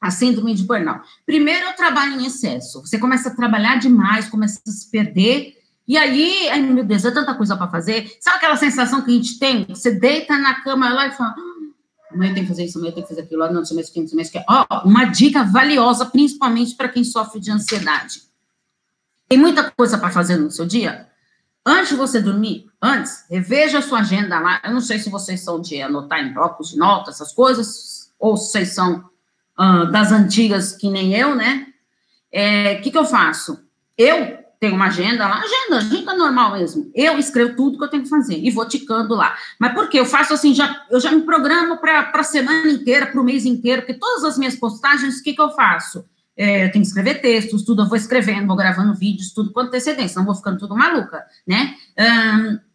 a 0.02 0.12
síndrome 0.12 0.54
de 0.54 0.64
burnout? 0.64 1.02
Primeiro, 1.26 1.70
o 1.70 1.74
trabalho 1.74 2.20
em 2.20 2.26
excesso. 2.26 2.82
Você 2.82 2.98
começa 2.98 3.30
a 3.30 3.36
trabalhar 3.36 3.78
demais, 3.78 4.28
começa 4.28 4.60
a 4.68 4.72
se 4.72 4.90
perder. 4.90 5.54
E 5.88 5.98
aí, 5.98 6.50
ai, 6.50 6.62
meu 6.62 6.84
Deus, 6.84 7.06
é 7.06 7.12
tanta 7.12 7.36
coisa 7.36 7.56
para 7.56 7.70
fazer. 7.70 8.12
Sabe 8.20 8.38
aquela 8.38 8.58
sensação 8.58 9.02
que 9.02 9.12
a 9.12 9.14
gente 9.14 9.38
tem? 9.38 9.66
Você 9.70 9.92
deita 9.92 10.38
na 10.38 10.62
cama 10.62 10.92
lá 10.92 11.08
e 11.08 11.12
fala 11.12 11.36
amanhã 12.14 12.34
tem 12.34 12.44
que 12.44 12.50
fazer 12.50 12.66
isso, 12.66 12.78
amanhã 12.78 12.94
tem 12.94 13.04
que 13.04 13.10
fazer 13.10 13.22
aquilo, 13.22 13.52
não, 13.52 13.66
sei 13.66 13.76
mais 13.76 13.90
o 13.90 13.94
que, 13.94 14.00
não 14.00 14.08
sei 14.08 14.16
mais 14.16 14.30
o 14.30 14.32
que. 14.32 14.44
Ó, 14.48 14.66
uma 14.86 15.06
dica 15.06 15.44
valiosa, 15.44 16.06
principalmente 16.06 16.76
para 16.76 16.90
quem 16.90 17.04
sofre 17.04 17.40
de 17.40 17.52
ansiedade. 17.52 18.22
Tem 19.28 19.38
muita 19.38 19.72
coisa 19.72 19.98
para 19.98 20.12
fazer 20.12 20.38
no 20.38 20.52
seu 20.52 20.66
dia? 20.66 21.08
Antes 21.66 21.90
de 21.90 21.96
você 21.96 22.22
dormir, 22.22 22.68
antes, 22.82 23.26
reveja 23.30 23.80
a 23.80 23.82
sua 23.82 24.00
agenda 24.00 24.40
lá. 24.40 24.62
Eu 24.64 24.74
não 24.74 24.82
sei 24.82 25.00
se 25.00 25.10
vocês 25.10 25.40
são 25.40 25.62
de 25.62 25.82
anotar 25.82 26.20
em 26.20 26.34
blocos 26.34 26.72
de 26.72 26.78
notas, 26.78 27.16
essas 27.16 27.34
coisas, 27.34 28.14
ou 28.20 28.36
se 28.36 28.52
vocês 28.52 28.70
são 28.74 29.04
uh, 29.58 29.90
das 29.90 30.12
antigas 30.12 30.74
que 30.74 30.90
nem 30.90 31.16
eu, 31.16 31.36
né? 31.36 31.68
O 31.68 31.74
é, 32.32 32.76
que, 32.76 32.92
que 32.92 32.98
eu 32.98 33.06
faço? 33.06 33.64
Eu 33.98 34.43
tenho 34.64 34.76
uma 34.76 34.86
agenda 34.86 35.28
lá, 35.28 35.42
agenda, 35.42 35.78
agenda 35.78 36.14
normal 36.14 36.54
mesmo. 36.54 36.90
Eu 36.96 37.20
escrevo 37.20 37.54
tudo 37.54 37.78
que 37.78 37.84
eu 37.84 37.90
tenho 37.90 38.04
que 38.04 38.10
fazer 38.10 38.38
e 38.38 38.50
vou 38.50 38.66
ticando 38.66 39.14
lá. 39.14 39.36
Mas 39.60 39.74
por 39.74 39.90
quê? 39.90 40.00
Eu 40.00 40.06
faço 40.06 40.34
assim, 40.34 40.54
já, 40.54 40.86
eu 40.90 41.02
já 41.02 41.12
me 41.12 41.24
programo 41.24 41.76
para 41.76 42.10
a 42.14 42.24
semana 42.24 42.72
inteira, 42.72 43.08
para 43.08 43.20
o 43.20 43.26
mês 43.26 43.46
inteiro, 43.46 43.82
porque 43.82 44.00
todas 44.00 44.24
as 44.24 44.38
minhas 44.38 44.56
postagens, 44.56 45.20
o 45.20 45.24
que, 45.24 45.34
que 45.34 45.42
eu 45.42 45.50
faço? 45.50 46.06
É, 46.38 46.64
eu 46.64 46.72
tenho 46.72 46.82
que 46.82 46.88
escrever 46.88 47.20
textos, 47.20 47.64
tudo, 47.64 47.82
eu 47.82 47.90
vou 47.90 47.98
escrevendo, 47.98 48.48
vou 48.48 48.56
gravando 48.56 48.96
vídeos, 48.96 49.34
tudo 49.34 49.52
com 49.52 49.60
antecedência, 49.60 50.18
não 50.18 50.26
vou 50.26 50.34
ficando 50.34 50.58
tudo 50.58 50.78
maluca, 50.78 51.26
né? 51.46 51.76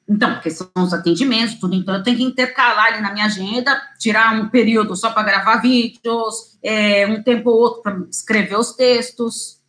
Então, 0.06 0.34
porque 0.34 0.50
são 0.50 0.68
os 0.76 0.92
atendimentos, 0.92 1.54
tudo, 1.54 1.74
então 1.74 1.94
eu 1.94 2.02
tenho 2.02 2.18
que 2.18 2.22
intercalar 2.22 2.92
ali 2.92 3.00
na 3.00 3.14
minha 3.14 3.24
agenda, 3.24 3.80
tirar 3.98 4.34
um 4.34 4.50
período 4.50 4.94
só 4.94 5.10
para 5.10 5.22
gravar 5.22 5.56
vídeos, 5.56 6.58
é, 6.62 7.06
um 7.06 7.22
tempo 7.22 7.48
ou 7.48 7.56
outro 7.56 7.82
para 7.82 7.98
escrever 8.10 8.58
os 8.58 8.74
textos. 8.74 9.62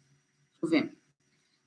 Deixa 0.61 0.65
eu 0.65 0.69
ver. 0.69 0.98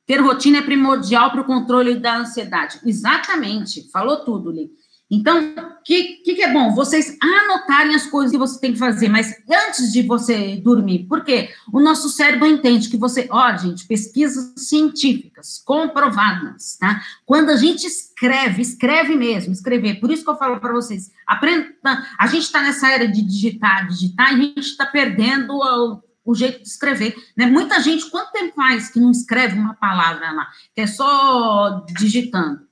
Ter 0.06 0.20
rotina 0.20 0.58
é 0.58 0.62
primordial 0.62 1.30
para 1.30 1.40
o 1.40 1.46
controle 1.46 1.96
da 1.96 2.18
ansiedade. 2.18 2.80
Exatamente, 2.84 3.90
falou 3.90 4.24
tudo, 4.24 4.50
Li. 4.50 4.70
Então, 5.14 5.38
o 5.40 5.82
que, 5.84 6.22
que, 6.24 6.36
que, 6.36 6.42
é 6.42 6.50
bom? 6.50 6.74
Vocês 6.74 7.18
anotarem 7.20 7.94
as 7.94 8.06
coisas 8.06 8.32
que 8.32 8.38
você 8.38 8.58
tem 8.58 8.72
que 8.72 8.78
fazer, 8.78 9.10
mas 9.10 9.30
antes 9.46 9.92
de 9.92 10.00
você 10.00 10.56
dormir, 10.56 11.04
porque 11.06 11.50
o 11.70 11.80
nosso 11.80 12.08
cérebro 12.08 12.46
entende 12.46 12.88
que 12.88 12.96
você, 12.96 13.28
ó, 13.30 13.54
gente, 13.54 13.86
pesquisas 13.86 14.54
científicas 14.56 15.62
comprovadas, 15.66 16.78
tá? 16.80 17.02
Quando 17.26 17.50
a 17.50 17.56
gente 17.56 17.86
escreve, 17.86 18.62
escreve 18.62 19.14
mesmo, 19.14 19.52
escrever, 19.52 20.00
por 20.00 20.10
isso 20.10 20.24
que 20.24 20.30
eu 20.30 20.38
falo 20.38 20.58
para 20.58 20.72
vocês, 20.72 21.10
aprenda, 21.26 21.74
a 22.18 22.26
gente 22.26 22.44
está 22.44 22.62
nessa 22.62 22.90
era 22.90 23.06
de 23.06 23.20
digitar, 23.20 23.86
digitar, 23.88 24.32
e 24.32 24.34
a 24.34 24.38
gente 24.38 24.60
está 24.60 24.86
perdendo 24.86 25.52
o, 25.52 26.00
o 26.24 26.34
jeito 26.34 26.62
de 26.62 26.68
escrever, 26.68 27.14
né? 27.36 27.46
Muita 27.46 27.80
gente, 27.80 28.08
quanto 28.10 28.32
tempo 28.32 28.54
faz 28.54 28.90
que 28.90 29.00
não 29.00 29.10
escreve 29.10 29.58
uma 29.58 29.74
palavra 29.74 30.30
lá, 30.32 30.48
que 30.74 30.80
é 30.80 30.86
só 30.86 31.84
digitando? 31.96 32.66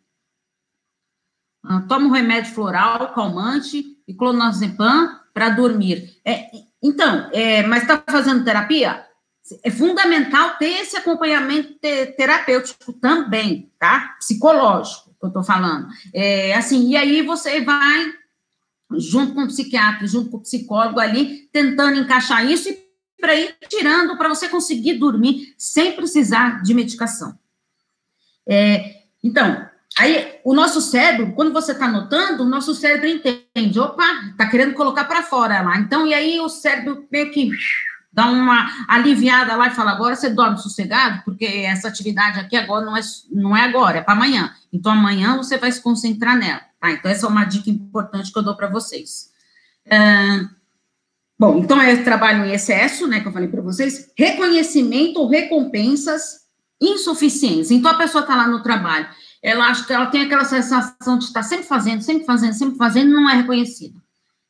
Ah, 1.64 1.82
toma 1.88 2.06
um 2.06 2.10
remédio 2.10 2.54
floral, 2.54 3.12
calmante 3.12 3.84
e 4.06 4.14
clonazepam 4.14 5.20
para 5.34 5.50
dormir. 5.50 6.18
É, 6.24 6.50
então, 6.82 7.28
é, 7.32 7.62
mas 7.64 7.82
está 7.82 8.02
fazendo 8.08 8.44
terapia? 8.44 9.04
É 9.64 9.70
fundamental 9.70 10.56
ter 10.56 10.80
esse 10.80 10.96
acompanhamento 10.96 11.78
terapêutico 12.16 12.92
também, 12.92 13.70
tá? 13.78 14.16
Psicológico, 14.18 15.10
que 15.18 15.24
eu 15.24 15.28
estou 15.28 15.42
falando. 15.42 15.88
É, 16.14 16.54
assim, 16.54 16.90
e 16.90 16.96
aí 16.96 17.22
você 17.22 17.60
vai, 17.60 18.12
junto 18.96 19.34
com 19.34 19.42
o 19.42 19.48
psiquiatra, 19.48 20.06
junto 20.06 20.30
com 20.30 20.36
o 20.36 20.42
psicólogo 20.42 21.00
ali, 21.00 21.48
tentando 21.52 21.98
encaixar 21.98 22.48
isso 22.48 22.68
e 22.68 22.89
para 23.20 23.34
ir 23.34 23.54
tirando, 23.68 24.16
para 24.16 24.28
você 24.28 24.48
conseguir 24.48 24.94
dormir 24.94 25.54
sem 25.58 25.92
precisar 25.92 26.62
de 26.62 26.74
medicação. 26.74 27.38
É, 28.48 29.02
então, 29.22 29.68
Aí, 29.98 30.38
o 30.44 30.54
nosso 30.54 30.80
cérebro, 30.80 31.32
quando 31.34 31.52
você 31.52 31.72
está 31.72 31.86
anotando, 31.86 32.44
o 32.44 32.48
nosso 32.48 32.74
cérebro 32.74 33.08
entende, 33.08 33.78
opa, 33.78 34.04
está 34.30 34.48
querendo 34.48 34.72
colocar 34.72 35.04
para 35.04 35.22
fora 35.22 35.60
lá. 35.60 35.78
Então, 35.78 36.06
e 36.06 36.14
aí 36.14 36.40
o 36.40 36.48
cérebro 36.48 37.06
meio 37.10 37.30
que 37.32 37.50
dá 38.12 38.26
uma 38.26 38.68
aliviada 38.88 39.54
lá 39.56 39.68
e 39.68 39.74
fala, 39.74 39.90
agora 39.90 40.16
você 40.16 40.30
dorme 40.30 40.58
sossegado, 40.58 41.22
porque 41.24 41.44
essa 41.44 41.88
atividade 41.88 42.38
aqui 42.38 42.56
agora 42.56 42.84
não 42.84 42.96
é, 42.96 43.00
não 43.30 43.56
é 43.56 43.64
agora, 43.64 43.98
é 43.98 44.00
para 44.00 44.14
amanhã. 44.14 44.54
Então, 44.72 44.92
amanhã 44.92 45.36
você 45.36 45.58
vai 45.58 45.70
se 45.70 45.82
concentrar 45.82 46.36
nela, 46.36 46.62
tá? 46.80 46.92
Então, 46.92 47.10
essa 47.10 47.26
é 47.26 47.28
uma 47.28 47.44
dica 47.44 47.68
importante 47.68 48.32
que 48.32 48.38
eu 48.38 48.42
dou 48.42 48.56
para 48.56 48.68
vocês. 48.68 49.30
Uh, 49.86 50.48
bom, 51.40 51.56
então, 51.56 51.80
é 51.80 51.96
trabalho 51.96 52.44
em 52.44 52.52
excesso, 52.52 53.06
né, 53.06 53.20
que 53.20 53.26
eu 53.26 53.32
falei 53.32 53.48
para 53.48 53.62
vocês, 53.62 54.10
reconhecimento 54.14 55.18
ou 55.18 55.26
recompensas 55.26 56.40
insuficientes. 56.78 57.70
Então, 57.70 57.90
a 57.90 57.96
pessoa 57.96 58.20
está 58.20 58.36
lá 58.36 58.46
no 58.46 58.62
trabalho, 58.62 59.08
ela 59.42 59.68
acha 59.68 59.86
que 59.86 59.92
ela 59.92 60.04
tem 60.06 60.20
aquela 60.20 60.44
sensação 60.44 61.16
de 61.16 61.24
estar 61.24 61.42
sempre 61.42 61.64
fazendo, 61.64 62.02
sempre 62.02 62.26
fazendo, 62.26 62.52
sempre 62.52 62.76
fazendo, 62.76 63.14
não 63.14 63.30
é 63.30 63.36
reconhecida. 63.36 63.98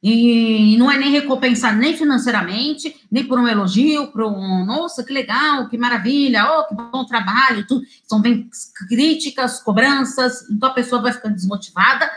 E 0.02 0.76
não 0.78 0.90
é 0.90 0.98
nem 0.98 1.12
recompensada 1.12 1.76
nem 1.76 1.96
financeiramente, 1.96 2.96
nem 3.08 3.24
por 3.24 3.38
um 3.38 3.46
elogio, 3.46 4.08
por 4.08 4.24
um, 4.24 4.64
nossa, 4.64 5.04
que 5.04 5.12
legal, 5.12 5.68
que 5.68 5.78
maravilha, 5.78 6.44
oh, 6.44 6.66
que 6.66 6.74
bom 6.74 7.04
trabalho, 7.04 7.66
tudo. 7.68 7.82
São 8.08 8.20
bem 8.20 8.48
críticas, 8.88 9.62
cobranças, 9.62 10.50
então 10.50 10.70
a 10.70 10.74
pessoa 10.74 11.02
vai 11.02 11.12
ficando 11.12 11.36
desmotivada 11.36 12.10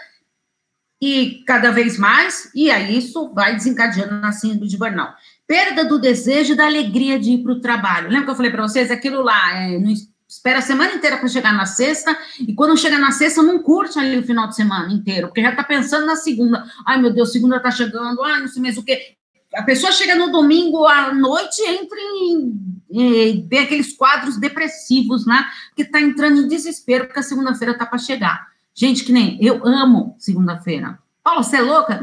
e 1.06 1.44
cada 1.44 1.70
vez 1.70 1.98
mais, 1.98 2.50
e 2.56 2.72
aí 2.72 2.98
isso 2.98 3.34
vai 3.34 3.54
desencadeando 3.54 4.22
na 4.22 4.32
síndrome 4.32 4.70
de 4.70 4.78
burnout. 4.78 5.14
Perda 5.46 5.84
do 5.84 6.00
desejo 6.00 6.54
e 6.54 6.56
da 6.56 6.66
alegria 6.66 7.20
de 7.20 7.32
ir 7.32 7.44
para 7.44 7.52
o 7.52 7.60
trabalho. 7.60 8.08
Lembra 8.08 8.24
que 8.24 8.32
eu 8.32 8.36
falei 8.36 8.50
para 8.50 8.64
vocês? 8.64 8.90
Aquilo 8.90 9.22
lá, 9.22 9.54
é, 9.54 9.78
no 9.78 9.92
espera 10.26 10.60
a 10.60 10.62
semana 10.62 10.94
inteira 10.94 11.18
para 11.18 11.28
chegar 11.28 11.54
na 11.54 11.66
sexta, 11.66 12.18
e 12.40 12.56
quando 12.56 12.78
chega 12.78 12.98
na 12.98 13.12
sexta, 13.12 13.44
não 13.44 13.60
curte 13.60 14.00
ali 14.00 14.18
o 14.18 14.24
final 14.24 14.48
de 14.48 14.56
semana 14.56 14.92
inteiro, 14.94 15.28
porque 15.28 15.42
já 15.42 15.50
está 15.50 15.64
pensando 15.64 16.06
na 16.06 16.16
segunda. 16.16 16.64
Ai, 16.88 17.02
meu 17.02 17.14
Deus, 17.14 17.34
segunda 17.34 17.58
está 17.58 17.70
chegando, 17.70 18.24
ai, 18.24 18.40
não 18.40 18.48
sei 18.48 18.62
mais 18.62 18.78
o 18.78 18.84
quê. 18.84 19.16
A 19.54 19.62
pessoa 19.62 19.92
chega 19.92 20.16
no 20.16 20.32
domingo 20.32 20.88
à 20.88 21.14
noite 21.14 21.62
e 21.62 21.68
entra 21.68 22.00
em, 22.00 22.56
em, 22.90 23.48
vê 23.48 23.60
aqueles 23.60 23.94
quadros 23.94 24.38
depressivos, 24.40 25.28
né? 25.28 25.46
Que 25.76 25.84
está 25.84 26.00
entrando 26.00 26.42
em 26.42 26.48
desespero, 26.48 27.06
porque 27.06 27.20
a 27.20 27.24
segunda-feira 27.24 27.74
está 27.74 27.86
para 27.86 28.00
chegar. 28.00 28.53
Gente, 28.76 29.04
que 29.04 29.12
nem 29.12 29.38
eu 29.44 29.66
amo 29.66 30.16
segunda-feira. 30.18 31.00
Paulo, 31.24 31.44
você 31.44 31.58
é 31.58 31.62
louca? 31.62 32.02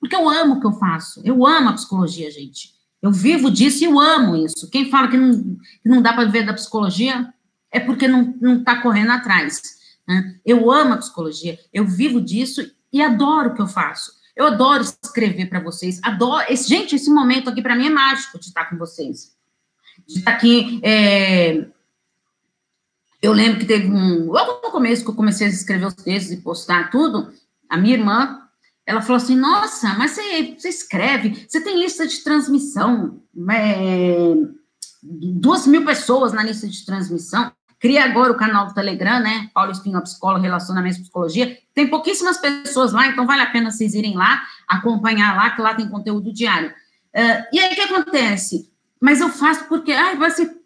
Porque 0.00 0.14
eu 0.14 0.28
amo 0.28 0.54
o 0.54 0.60
que 0.60 0.66
eu 0.66 0.72
faço. 0.72 1.20
Eu 1.24 1.46
amo 1.46 1.70
a 1.70 1.74
psicologia, 1.74 2.30
gente. 2.30 2.74
Eu 3.00 3.12
vivo 3.12 3.50
disso 3.50 3.82
e 3.82 3.86
eu 3.86 3.98
amo 3.98 4.36
isso. 4.36 4.68
Quem 4.70 4.90
fala 4.90 5.08
que 5.08 5.16
não, 5.16 5.32
que 5.32 5.88
não 5.88 6.02
dá 6.02 6.12
para 6.12 6.24
viver 6.24 6.44
da 6.44 6.52
psicologia, 6.52 7.32
é 7.70 7.78
porque 7.78 8.08
não 8.08 8.58
está 8.58 8.82
correndo 8.82 9.12
atrás. 9.12 9.62
Né? 10.06 10.36
Eu 10.44 10.70
amo 10.70 10.94
a 10.94 10.98
psicologia, 10.98 11.58
eu 11.72 11.86
vivo 11.86 12.20
disso 12.20 12.68
e 12.92 13.02
adoro 13.02 13.50
o 13.50 13.54
que 13.54 13.62
eu 13.62 13.68
faço. 13.68 14.12
Eu 14.34 14.46
adoro 14.46 14.82
escrever 14.82 15.48
para 15.48 15.60
vocês, 15.60 16.00
adoro. 16.02 16.44
Esse, 16.48 16.68
gente, 16.68 16.94
esse 16.94 17.10
momento 17.10 17.50
aqui 17.50 17.60
para 17.60 17.76
mim 17.76 17.86
é 17.86 17.90
mágico 17.90 18.38
de 18.38 18.46
estar 18.46 18.66
com 18.66 18.76
vocês. 18.76 19.36
De 20.06 20.18
estar 20.18 20.32
aqui. 20.32 20.80
É, 20.82 21.66
eu 23.20 23.32
lembro 23.32 23.58
que 23.58 23.66
teve 23.66 23.88
um. 23.90 24.26
Logo 24.26 24.60
no 24.64 24.70
começo 24.70 25.04
que 25.04 25.10
eu 25.10 25.14
comecei 25.14 25.46
a 25.46 25.50
escrever 25.50 25.86
os 25.86 25.94
textos 25.94 26.32
e 26.32 26.40
postar 26.40 26.90
tudo, 26.90 27.32
a 27.68 27.76
minha 27.76 27.94
irmã, 27.94 28.40
ela 28.86 29.02
falou 29.02 29.16
assim: 29.16 29.36
Nossa, 29.36 29.94
mas 29.94 30.12
você, 30.12 30.54
você 30.56 30.68
escreve, 30.68 31.46
você 31.48 31.60
tem 31.60 31.78
lista 31.78 32.06
de 32.06 32.22
transmissão, 32.22 33.20
é, 33.50 34.34
duas 35.02 35.66
mil 35.66 35.84
pessoas 35.84 36.32
na 36.32 36.42
lista 36.42 36.68
de 36.68 36.84
transmissão. 36.84 37.52
Cria 37.80 38.04
agora 38.04 38.32
o 38.32 38.36
canal 38.36 38.66
do 38.66 38.74
Telegram, 38.74 39.20
né? 39.20 39.48
Paulo 39.54 39.70
Espinho, 39.70 40.02
psicólogo, 40.02 40.42
relacionamento 40.42 40.98
e 40.98 41.02
psicologia. 41.02 41.58
Tem 41.72 41.86
pouquíssimas 41.86 42.36
pessoas 42.38 42.92
lá, 42.92 43.06
então 43.06 43.24
vale 43.24 43.42
a 43.42 43.50
pena 43.50 43.70
vocês 43.70 43.94
irem 43.94 44.16
lá, 44.16 44.42
acompanhar 44.66 45.36
lá, 45.36 45.50
que 45.50 45.62
lá 45.62 45.74
tem 45.74 45.88
conteúdo 45.88 46.32
diário. 46.32 46.70
Uh, 46.70 47.44
e 47.52 47.60
aí, 47.60 47.72
o 47.72 47.76
que 47.76 47.80
acontece? 47.82 48.68
Mas 49.00 49.20
eu 49.20 49.28
faço 49.28 49.66
porque, 49.66 49.92
ah, 49.92 50.16
você 50.16 50.57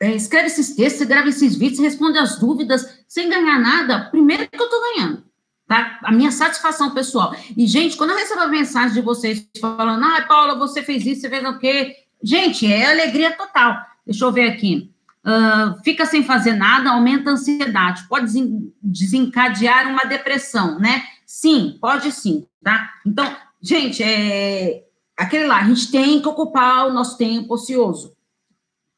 é, 0.00 0.14
escreve 0.14 0.46
esses 0.46 0.74
textos, 0.74 1.06
grava 1.06 1.28
esses 1.28 1.56
vídeos, 1.56 1.80
responde 1.80 2.18
as 2.18 2.38
dúvidas, 2.38 3.04
sem 3.08 3.28
ganhar 3.28 3.58
nada. 3.58 4.10
Primeiro 4.10 4.48
que 4.48 4.60
eu 4.60 4.68
tô 4.68 4.80
ganhando, 4.80 5.24
tá? 5.66 5.98
A 6.02 6.12
minha 6.12 6.30
satisfação 6.30 6.90
pessoal. 6.90 7.34
E, 7.56 7.66
gente, 7.66 7.96
quando 7.96 8.10
eu 8.10 8.16
recebo 8.16 8.40
a 8.40 8.48
mensagem 8.48 8.94
de 8.94 9.00
vocês 9.00 9.46
falando, 9.60 10.04
ah, 10.04 10.24
Paula, 10.28 10.58
você 10.58 10.82
fez 10.82 11.04
isso, 11.06 11.22
você 11.22 11.30
fez 11.30 11.44
o 11.44 11.58
quê? 11.58 11.94
Gente, 12.22 12.70
é 12.70 12.90
alegria 12.90 13.32
total. 13.32 13.76
Deixa 14.06 14.24
eu 14.24 14.32
ver 14.32 14.50
aqui 14.50 14.94
uh, 15.26 15.82
fica 15.82 16.06
sem 16.06 16.22
fazer 16.22 16.54
nada, 16.54 16.90
aumenta 16.90 17.30
a 17.30 17.32
ansiedade, 17.32 18.06
pode 18.08 18.32
desencadear 18.80 19.88
uma 19.88 20.04
depressão, 20.04 20.78
né? 20.78 21.02
Sim, 21.26 21.76
pode 21.80 22.12
sim, 22.12 22.46
tá? 22.62 22.90
Então, 23.04 23.36
gente, 23.60 24.02
é 24.02 24.84
aquele 25.16 25.46
lá, 25.46 25.58
a 25.58 25.64
gente 25.64 25.90
tem 25.90 26.20
que 26.20 26.28
ocupar 26.28 26.86
o 26.86 26.92
nosso 26.92 27.18
tempo 27.18 27.54
ocioso. 27.54 28.15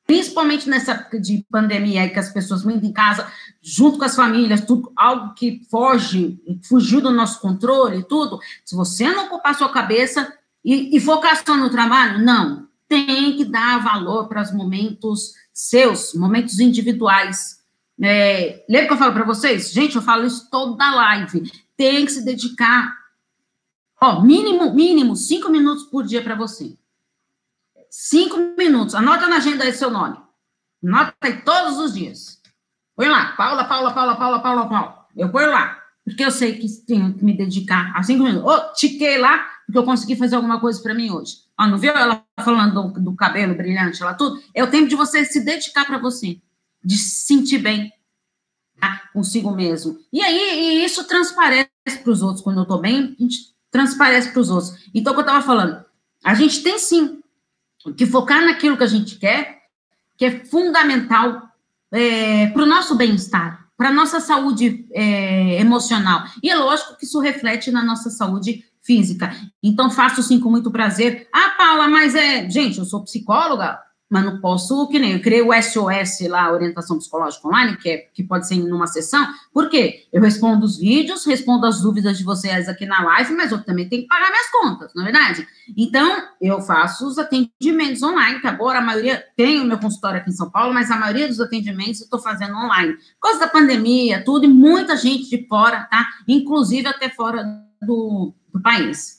Principalmente 0.09 0.71
nessa 0.71 0.93
época 0.93 1.21
de 1.21 1.45
pandemia 1.51 2.09
que 2.09 2.19
as 2.19 2.33
pessoas 2.33 2.65
muito 2.65 2.87
em 2.87 2.93
casa, 2.95 3.31
junto 3.61 3.99
com 3.99 4.07
as 4.07 4.17
famílias, 4.17 4.63
tudo, 4.65 4.91
algo 4.97 5.35
que 5.35 5.61
foge, 5.71 6.41
fugiu 6.67 7.03
do 7.03 7.11
nosso 7.11 7.39
controle, 7.43 8.03
tudo. 8.05 8.41
Se 8.65 8.75
você 8.75 9.07
não 9.07 9.27
ocupar 9.27 9.55
sua 9.55 9.69
cabeça 9.69 10.33
e, 10.65 10.97
e 10.97 10.99
focar 10.99 11.39
só 11.45 11.55
no 11.59 11.69
trabalho, 11.69 12.25
não. 12.25 12.67
Tem 12.89 13.37
que 13.37 13.45
dar 13.45 13.85
valor 13.85 14.29
para 14.29 14.41
os 14.41 14.51
momentos 14.51 15.35
seus, 15.53 16.15
momentos 16.15 16.59
individuais. 16.59 17.59
É, 18.01 18.65
lembra 18.67 18.87
que 18.87 18.95
eu 18.95 18.99
falo 18.99 19.13
para 19.13 19.27
vocês? 19.27 19.71
Gente, 19.71 19.97
eu 19.97 20.01
falo 20.01 20.25
isso 20.25 20.49
toda 20.51 20.91
live. 20.91 21.53
Tem 21.77 22.07
que 22.07 22.13
se 22.13 22.25
dedicar, 22.25 22.97
ó, 24.01 24.23
mínimo, 24.23 24.73
mínimo, 24.73 25.15
cinco 25.15 25.51
minutos 25.51 25.85
por 25.85 26.03
dia 26.03 26.23
para 26.23 26.35
você. 26.35 26.78
Cinco 27.91 28.55
minutos. 28.57 28.95
Anota 28.95 29.27
na 29.27 29.37
agenda 29.37 29.65
aí 29.65 29.73
seu 29.73 29.91
nome. 29.91 30.17
Anota 30.85 31.15
aí 31.21 31.43
todos 31.43 31.79
os 31.79 31.95
dias. 31.95 32.39
Põe 32.97 33.09
lá, 33.09 33.33
Paula, 33.37 33.65
Paula, 33.65 33.93
Paula, 33.93 34.17
Paula, 34.17 34.41
Paula, 34.41 34.69
Paula. 34.69 35.07
Eu 35.17 35.31
ponho 35.31 35.51
lá, 35.51 35.79
porque 36.05 36.25
eu 36.25 36.31
sei 36.31 36.59
que 36.59 36.67
tenho 36.87 37.15
que 37.15 37.25
me 37.25 37.37
dedicar 37.37 37.93
a 37.97 38.03
cinco 38.03 38.25
minutos. 38.25 38.51
Oh, 38.51 38.73
tiquei 38.75 39.19
lá, 39.19 39.47
porque 39.67 39.79
eu 39.79 39.85
consegui 39.85 40.17
fazer 40.17 40.37
alguma 40.37 40.61
coisa 40.61 40.83
para 40.83 40.95
mim 40.95 41.11
hoje. 41.11 41.37
Ó, 41.59 41.67
não 41.67 41.79
viu 41.79 41.93
ela 41.93 42.25
falando 42.41 42.93
do, 42.93 43.01
do, 43.01 43.17
cabelo 43.17 43.55
brilhante 43.55 44.03
lá 44.03 44.15
tudo? 44.15 44.41
É 44.55 44.63
o 44.63 44.71
tempo 44.71 44.89
de 44.89 44.97
você 44.97 45.25
se 45.25 45.45
dedicar 45.45 45.85
para 45.85 45.99
você, 45.99 46.41
de 46.85 46.97
se 46.97 47.27
sentir 47.27 47.59
bem. 47.59 47.93
tá? 48.81 49.03
consigo 49.13 49.51
mesmo. 49.51 49.99
E 50.13 50.23
aí, 50.23 50.81
e 50.81 50.85
isso 50.85 51.05
transparece 51.05 51.69
para 52.03 52.13
os 52.13 52.23
outros. 52.23 52.43
Quando 52.43 52.59
eu 52.59 52.63
estou 52.63 52.81
bem, 52.81 53.17
a 53.19 53.23
gente 53.23 53.39
transparece 53.71 54.31
para 54.31 54.41
os 54.41 54.51
outros. 54.51 54.75
Então, 54.95 55.13
o 55.13 55.17
que 55.17 55.21
eu 55.21 55.27
estava 55.27 55.45
falando, 55.45 55.85
a 56.25 56.35
gente 56.35 56.63
tem 56.63 56.79
sim 56.79 57.18
que 57.95 58.07
focar 58.07 58.45
naquilo 58.45 58.77
que 58.77 58.85
a 58.85 58.89
gente 58.89 59.17
quer, 59.17 59.63
que 60.17 60.25
é 60.25 60.45
fundamental 60.45 61.49
é, 61.93 62.49
para 62.49 62.63
o 62.63 62.67
nosso 62.67 62.95
bem-estar, 62.95 63.67
para 63.77 63.89
a 63.91 63.93
nossa 63.93 64.21
saúde 64.21 64.87
é, 64.93 65.61
emocional. 65.61 66.25
E 66.43 66.51
é 66.51 66.57
lógico 66.57 66.97
que 66.97 67.05
isso 67.05 67.21
reflete 67.21 67.71
na 67.71 67.83
nossa 67.83 68.11
saúde 68.11 68.65
física. 68.83 69.35
Então, 69.63 69.91
faço 69.91 70.23
sim 70.23 70.41
com 70.41 70.51
muito 70.51 70.71
prazer. 70.71 71.29
Ah, 71.33 71.55
Paula, 71.57 71.89
mas 71.89 72.15
é. 72.15 72.49
Gente, 72.49 72.79
eu 72.79 72.85
sou 72.85 73.05
psicóloga, 73.05 73.79
mas 74.11 74.25
não 74.25 74.41
posso, 74.41 74.89
que 74.89 74.99
nem 74.99 75.13
eu 75.13 75.21
criei 75.21 75.43
o 75.43 75.53
SOS 75.53 76.29
lá, 76.29 76.51
Orientação 76.51 76.97
Psicológica 76.99 77.47
Online, 77.47 77.77
que, 77.77 77.91
é, 77.91 77.97
que 77.99 78.23
pode 78.23 78.49
ser 78.49 78.55
em 78.55 78.73
uma 78.73 78.87
sessão, 78.87 79.27
por 79.53 79.69
quê? 79.69 80.07
Eu 80.13 80.23
respondo 80.23 80.65
os 80.65 80.79
vídeos, 80.79 81.27
respondo 81.27 81.67
as 81.67 81.83
dúvidas 81.83 82.17
de 82.17 82.25
vocês 82.25 82.69
aqui 82.69 82.87
na 82.87 83.03
live, 83.03 83.35
mas 83.35 83.53
eu 83.53 83.63
também 83.63 83.89
tenho 83.89 84.03
que 84.03 84.09
pagar 84.09 84.31
minhas 84.31 84.51
contas, 84.51 84.93
não 84.95 85.03
é 85.03 85.13
verdade? 85.13 85.47
Então, 85.77 86.23
eu 86.41 86.61
faço 86.63 87.07
os 87.07 87.19
atendimentos 87.19 88.03
online, 88.03 88.41
que 88.41 88.47
agora 88.47 88.79
a 88.79 88.83
maioria, 88.83 89.23
tem 89.37 89.61
o 89.61 89.65
meu 89.65 89.79
consultório 89.79 90.21
aqui 90.21 90.31
em 90.31 90.35
São 90.35 90.51
Paulo, 90.51 90.73
mas 90.73 90.91
a 90.91 90.97
maioria 90.97 91.29
dos 91.29 91.41
atendimentos 91.41 92.01
eu 92.01 92.05
estou 92.05 92.21
fazendo 92.21 92.57
online. 92.57 92.95
Por 92.95 93.29
causa 93.29 93.41
da 93.41 93.49
pandemia, 93.49 94.25
tudo, 94.25 94.47
e 94.47 94.49
muita 94.49 94.97
gente 94.97 95.29
de 95.29 95.47
fora, 95.47 95.87
tá? 95.91 96.09
Inclusive 96.27 96.89
até 96.89 97.11
fora 97.11 97.45
do, 97.83 98.33
do 98.53 98.63
país. 98.63 99.18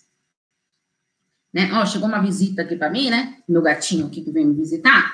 Né? 1.53 1.69
Ó, 1.73 1.85
chegou 1.85 2.07
uma 2.07 2.21
visita 2.21 2.61
aqui 2.61 2.75
para 2.75 2.89
mim, 2.89 3.09
né? 3.09 3.35
Meu 3.47 3.61
gatinho 3.61 4.07
aqui 4.07 4.21
que 4.21 4.31
vem 4.31 4.45
me 4.45 4.53
visitar. 4.53 5.13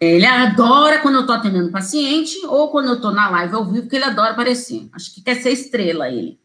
Ele 0.00 0.26
adora 0.26 0.98
quando 0.98 1.16
eu 1.16 1.26
tô 1.26 1.32
atendendo 1.32 1.70
paciente 1.70 2.34
ou 2.46 2.70
quando 2.70 2.88
eu 2.88 3.00
tô 3.00 3.10
na 3.10 3.30
live 3.30 3.54
ao 3.54 3.64
vivo, 3.64 3.82
porque 3.82 3.96
ele 3.96 4.04
adora 4.04 4.32
aparecer. 4.32 4.88
Acho 4.92 5.14
que 5.14 5.22
quer 5.22 5.36
ser 5.36 5.50
estrela 5.50 6.08
ele. 6.08 6.38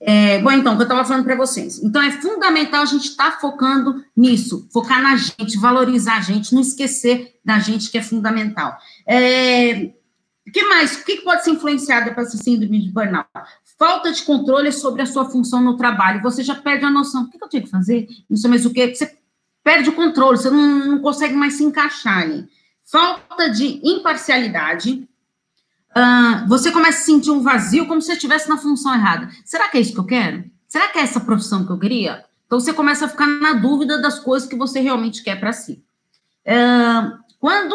É, 0.00 0.38
bom, 0.38 0.52
então, 0.52 0.74
o 0.74 0.76
que 0.76 0.82
eu 0.82 0.86
estava 0.86 1.04
falando 1.04 1.24
para 1.24 1.34
vocês. 1.34 1.82
Então, 1.82 2.00
é 2.00 2.12
fundamental 2.12 2.82
a 2.82 2.86
gente 2.86 3.08
estar 3.08 3.32
tá 3.32 3.40
focando 3.40 4.04
nisso, 4.16 4.68
focar 4.72 5.02
na 5.02 5.16
gente, 5.16 5.58
valorizar 5.58 6.18
a 6.18 6.20
gente, 6.20 6.54
não 6.54 6.62
esquecer 6.62 7.34
da 7.44 7.58
gente, 7.58 7.90
que 7.90 7.98
é 7.98 8.02
fundamental. 8.02 8.76
É, 9.04 9.90
o 10.46 10.52
que 10.52 10.62
mais? 10.64 10.96
O 10.96 11.04
que 11.04 11.16
pode 11.22 11.42
ser 11.42 11.50
influenciado 11.50 12.12
para 12.12 12.22
essa 12.22 12.36
síndrome 12.36 12.80
de 12.80 12.92
burnout? 12.92 13.28
Falta 13.78 14.10
de 14.10 14.22
controle 14.22 14.72
sobre 14.72 15.02
a 15.02 15.06
sua 15.06 15.24
função 15.24 15.62
no 15.62 15.76
trabalho. 15.76 16.20
Você 16.22 16.42
já 16.42 16.54
perde 16.54 16.84
a 16.84 16.90
noção. 16.90 17.22
O 17.22 17.30
que 17.30 17.42
eu 17.42 17.48
tenho 17.48 17.64
que 17.64 17.70
fazer? 17.70 18.08
Não 18.28 18.36
sei 18.36 18.50
mais 18.50 18.66
o 18.66 18.72
que. 18.72 18.94
Você 18.94 19.16
perde 19.62 19.88
o 19.88 19.94
controle, 19.94 20.36
você 20.36 20.50
não, 20.50 20.86
não 20.86 20.98
consegue 20.98 21.34
mais 21.34 21.54
se 21.54 21.64
encaixar 21.64 22.22
ali. 22.22 22.48
Falta 22.84 23.48
de 23.48 23.80
imparcialidade. 23.84 25.08
Uh, 25.90 26.48
você 26.48 26.72
começa 26.72 26.98
a 26.98 27.04
sentir 27.04 27.30
um 27.30 27.42
vazio 27.42 27.86
como 27.86 28.02
se 28.02 28.12
estivesse 28.12 28.48
na 28.48 28.56
função 28.56 28.94
errada. 28.94 29.30
Será 29.44 29.68
que 29.68 29.78
é 29.78 29.80
isso 29.80 29.92
que 29.92 30.00
eu 30.00 30.06
quero? 30.06 30.44
Será 30.66 30.88
que 30.88 30.98
é 30.98 31.02
essa 31.02 31.20
profissão 31.20 31.64
que 31.64 31.72
eu 31.72 31.78
queria? 31.78 32.24
Então 32.46 32.58
você 32.58 32.72
começa 32.72 33.04
a 33.04 33.08
ficar 33.08 33.26
na 33.26 33.52
dúvida 33.54 34.00
das 34.00 34.18
coisas 34.18 34.48
que 34.48 34.56
você 34.56 34.80
realmente 34.80 35.22
quer 35.22 35.38
para 35.38 35.52
si. 35.52 35.82
Uh, 36.46 37.18
quando 37.38 37.74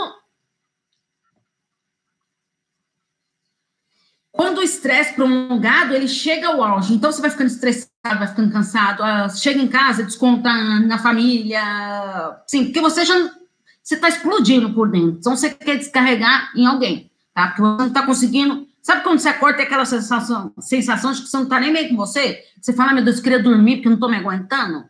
Quando 4.33 4.57
o 4.57 4.63
estresse 4.63 5.13
prolongado, 5.13 5.93
ele 5.93 6.07
chega 6.07 6.47
ao 6.47 6.63
auge. 6.63 6.93
Então, 6.93 7.11
você 7.11 7.21
vai 7.21 7.29
ficando 7.29 7.47
estressado, 7.47 8.17
vai 8.17 8.27
ficando 8.27 8.51
cansado, 8.51 9.03
ah, 9.03 9.29
chega 9.29 9.61
em 9.61 9.67
casa, 9.67 10.03
desconta 10.03 10.51
na 10.51 10.97
família. 10.97 11.61
Sim, 12.47 12.65
porque 12.65 12.81
você 12.81 13.05
já 13.05 13.13
você 13.83 13.95
está 13.95 14.07
explodindo 14.07 14.73
por 14.73 14.89
dentro. 14.89 15.17
Então, 15.19 15.35
você 15.35 15.51
quer 15.51 15.77
descarregar 15.77 16.51
em 16.55 16.65
alguém, 16.65 17.11
tá? 17.33 17.47
Porque 17.47 17.61
você 17.61 17.77
não 17.77 17.87
está 17.87 18.05
conseguindo. 18.05 18.65
Sabe 18.81 19.03
quando 19.03 19.19
você 19.19 19.29
acorda 19.29 19.57
tem 19.57 19.65
aquela 19.65 19.85
sensação, 19.85 20.51
sensação 20.59 21.11
de 21.11 21.21
que 21.21 21.27
você 21.27 21.37
não 21.37 21.43
está 21.43 21.59
nem 21.59 21.71
bem 21.71 21.89
com 21.89 21.95
você? 21.95 22.41
Você 22.59 22.73
fala, 22.73 22.93
meu 22.93 23.03
Deus, 23.03 23.17
eu 23.17 23.23
queria 23.23 23.41
dormir 23.41 23.75
porque 23.75 23.87
eu 23.87 23.91
não 23.91 23.97
estou 23.97 24.09
me 24.09 24.17
aguentando? 24.17 24.85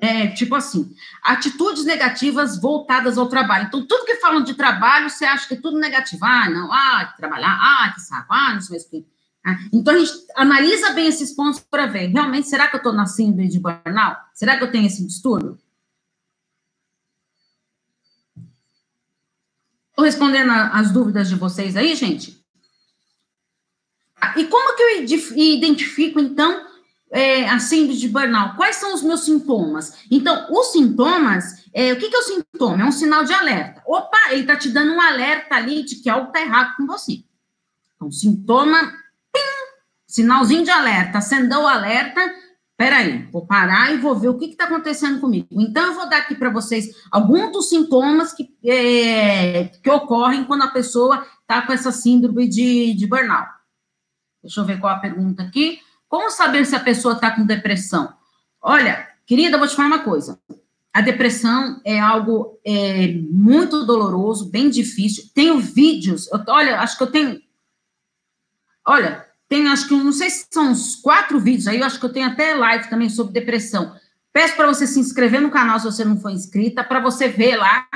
É, 0.00 0.28
tipo 0.28 0.54
assim, 0.54 0.94
atitudes 1.24 1.84
negativas 1.84 2.60
voltadas 2.60 3.18
ao 3.18 3.28
trabalho. 3.28 3.66
Então, 3.66 3.84
tudo 3.84 4.04
que 4.04 4.14
falam 4.16 4.42
de 4.42 4.54
trabalho, 4.54 5.10
você 5.10 5.24
acha 5.24 5.48
que 5.48 5.54
é 5.54 5.60
tudo 5.60 5.78
negativo. 5.78 6.24
Ah, 6.24 6.48
não, 6.48 6.72
ah, 6.72 7.06
que 7.06 7.16
trabalhar, 7.16 7.58
ah, 7.60 7.92
que 7.92 8.00
saco, 8.00 8.32
ah, 8.32 8.54
não 8.54 8.60
sei 8.60 8.78
o 8.78 8.88
que. 8.88 9.06
Ah, 9.44 9.56
então, 9.72 9.94
a 9.94 9.98
gente 9.98 10.12
analisa 10.36 10.90
bem 10.90 11.08
esses 11.08 11.32
pontos 11.34 11.58
para 11.58 11.86
ver, 11.86 12.06
realmente, 12.08 12.48
será 12.48 12.68
que 12.68 12.76
eu 12.76 12.78
estou 12.78 12.92
na 12.92 13.06
síndrome 13.06 13.48
de 13.48 13.58
burnout? 13.58 14.20
Será 14.34 14.56
que 14.56 14.62
eu 14.62 14.70
tenho 14.70 14.86
esse 14.86 15.04
distúrbio? 15.04 15.58
Estou 19.90 20.04
respondendo 20.04 20.52
as 20.52 20.92
dúvidas 20.92 21.28
de 21.28 21.34
vocês 21.34 21.76
aí, 21.76 21.96
gente? 21.96 22.40
E 24.36 24.44
como 24.44 24.76
que 24.76 24.82
eu 24.82 25.02
identifico, 25.40 26.20
então, 26.20 26.67
é, 27.10 27.48
a 27.48 27.58
síndrome 27.58 27.98
de 27.98 28.08
burnout, 28.08 28.56
quais 28.56 28.76
são 28.76 28.94
os 28.94 29.02
meus 29.02 29.20
sintomas? 29.20 30.04
Então, 30.10 30.46
os 30.50 30.72
sintomas, 30.72 31.64
é, 31.72 31.92
o 31.92 31.98
que, 31.98 32.08
que 32.08 32.16
é 32.16 32.18
o 32.18 32.22
sintoma? 32.22 32.82
É 32.82 32.86
um 32.86 32.92
sinal 32.92 33.24
de 33.24 33.32
alerta. 33.32 33.82
Opa, 33.86 34.18
ele 34.30 34.42
está 34.42 34.56
te 34.56 34.68
dando 34.68 34.92
um 34.92 35.00
alerta 35.00 35.54
ali 35.54 35.82
de 35.82 35.96
que 35.96 36.10
algo 36.10 36.28
está 36.28 36.40
errado 36.40 36.76
com 36.76 36.86
você. 36.86 37.24
Então, 37.96 38.10
sintoma, 38.10 38.92
pim, 39.32 39.40
sinalzinho 40.06 40.64
de 40.64 40.70
alerta, 40.70 41.18
acendeu 41.18 41.62
o 41.62 41.66
alerta, 41.66 42.20
peraí, 42.76 43.26
vou 43.32 43.46
parar 43.46 43.92
e 43.92 43.98
vou 43.98 44.14
ver 44.14 44.28
o 44.28 44.38
que 44.38 44.46
está 44.46 44.64
acontecendo 44.64 45.20
comigo. 45.20 45.48
Então, 45.50 45.86
eu 45.86 45.94
vou 45.94 46.08
dar 46.08 46.18
aqui 46.18 46.34
para 46.34 46.50
vocês 46.50 46.94
alguns 47.10 47.52
dos 47.52 47.68
sintomas 47.68 48.32
que, 48.32 48.54
é, 48.64 49.64
que 49.82 49.90
ocorrem 49.90 50.44
quando 50.44 50.62
a 50.62 50.68
pessoa 50.68 51.26
está 51.40 51.62
com 51.62 51.72
essa 51.72 51.90
síndrome 51.90 52.46
de, 52.46 52.94
de 52.94 53.06
burnout. 53.06 53.48
Deixa 54.42 54.60
eu 54.60 54.64
ver 54.64 54.78
qual 54.78 54.94
a 54.94 55.00
pergunta 55.00 55.42
aqui. 55.42 55.80
Como 56.08 56.30
saber 56.30 56.64
se 56.64 56.74
a 56.74 56.80
pessoa 56.80 57.14
está 57.14 57.30
com 57.30 57.44
depressão? 57.44 58.12
Olha, 58.60 59.06
querida, 59.26 59.58
vou 59.58 59.68
te 59.68 59.76
falar 59.76 59.88
uma 59.88 60.04
coisa. 60.04 60.40
A 60.92 61.00
depressão 61.00 61.80
é 61.84 62.00
algo 62.00 62.58
é, 62.64 63.12
muito 63.30 63.84
doloroso, 63.84 64.50
bem 64.50 64.70
difícil. 64.70 65.24
Tenho 65.34 65.58
vídeos, 65.58 66.26
eu, 66.32 66.42
olha, 66.48 66.80
acho 66.80 66.96
que 66.96 67.02
eu 67.02 67.10
tenho. 67.10 67.40
Olha, 68.86 69.24
tem, 69.48 69.68
acho 69.68 69.86
que, 69.86 69.94
não 69.94 70.12
sei 70.12 70.30
se 70.30 70.46
são 70.50 70.70
uns 70.70 70.96
quatro 70.96 71.38
vídeos 71.38 71.66
aí, 71.66 71.78
eu 71.78 71.84
acho 71.84 72.00
que 72.00 72.06
eu 72.06 72.12
tenho 72.12 72.26
até 72.26 72.54
live 72.54 72.88
também 72.88 73.08
sobre 73.08 73.32
depressão. 73.32 73.94
Peço 74.32 74.56
para 74.56 74.66
você 74.66 74.86
se 74.86 74.98
inscrever 74.98 75.40
no 75.40 75.50
canal 75.50 75.78
se 75.78 75.84
você 75.84 76.04
não 76.04 76.20
for 76.20 76.30
inscrita, 76.30 76.82
para 76.82 77.00
você 77.00 77.28
ver 77.28 77.56
lá. 77.56 77.86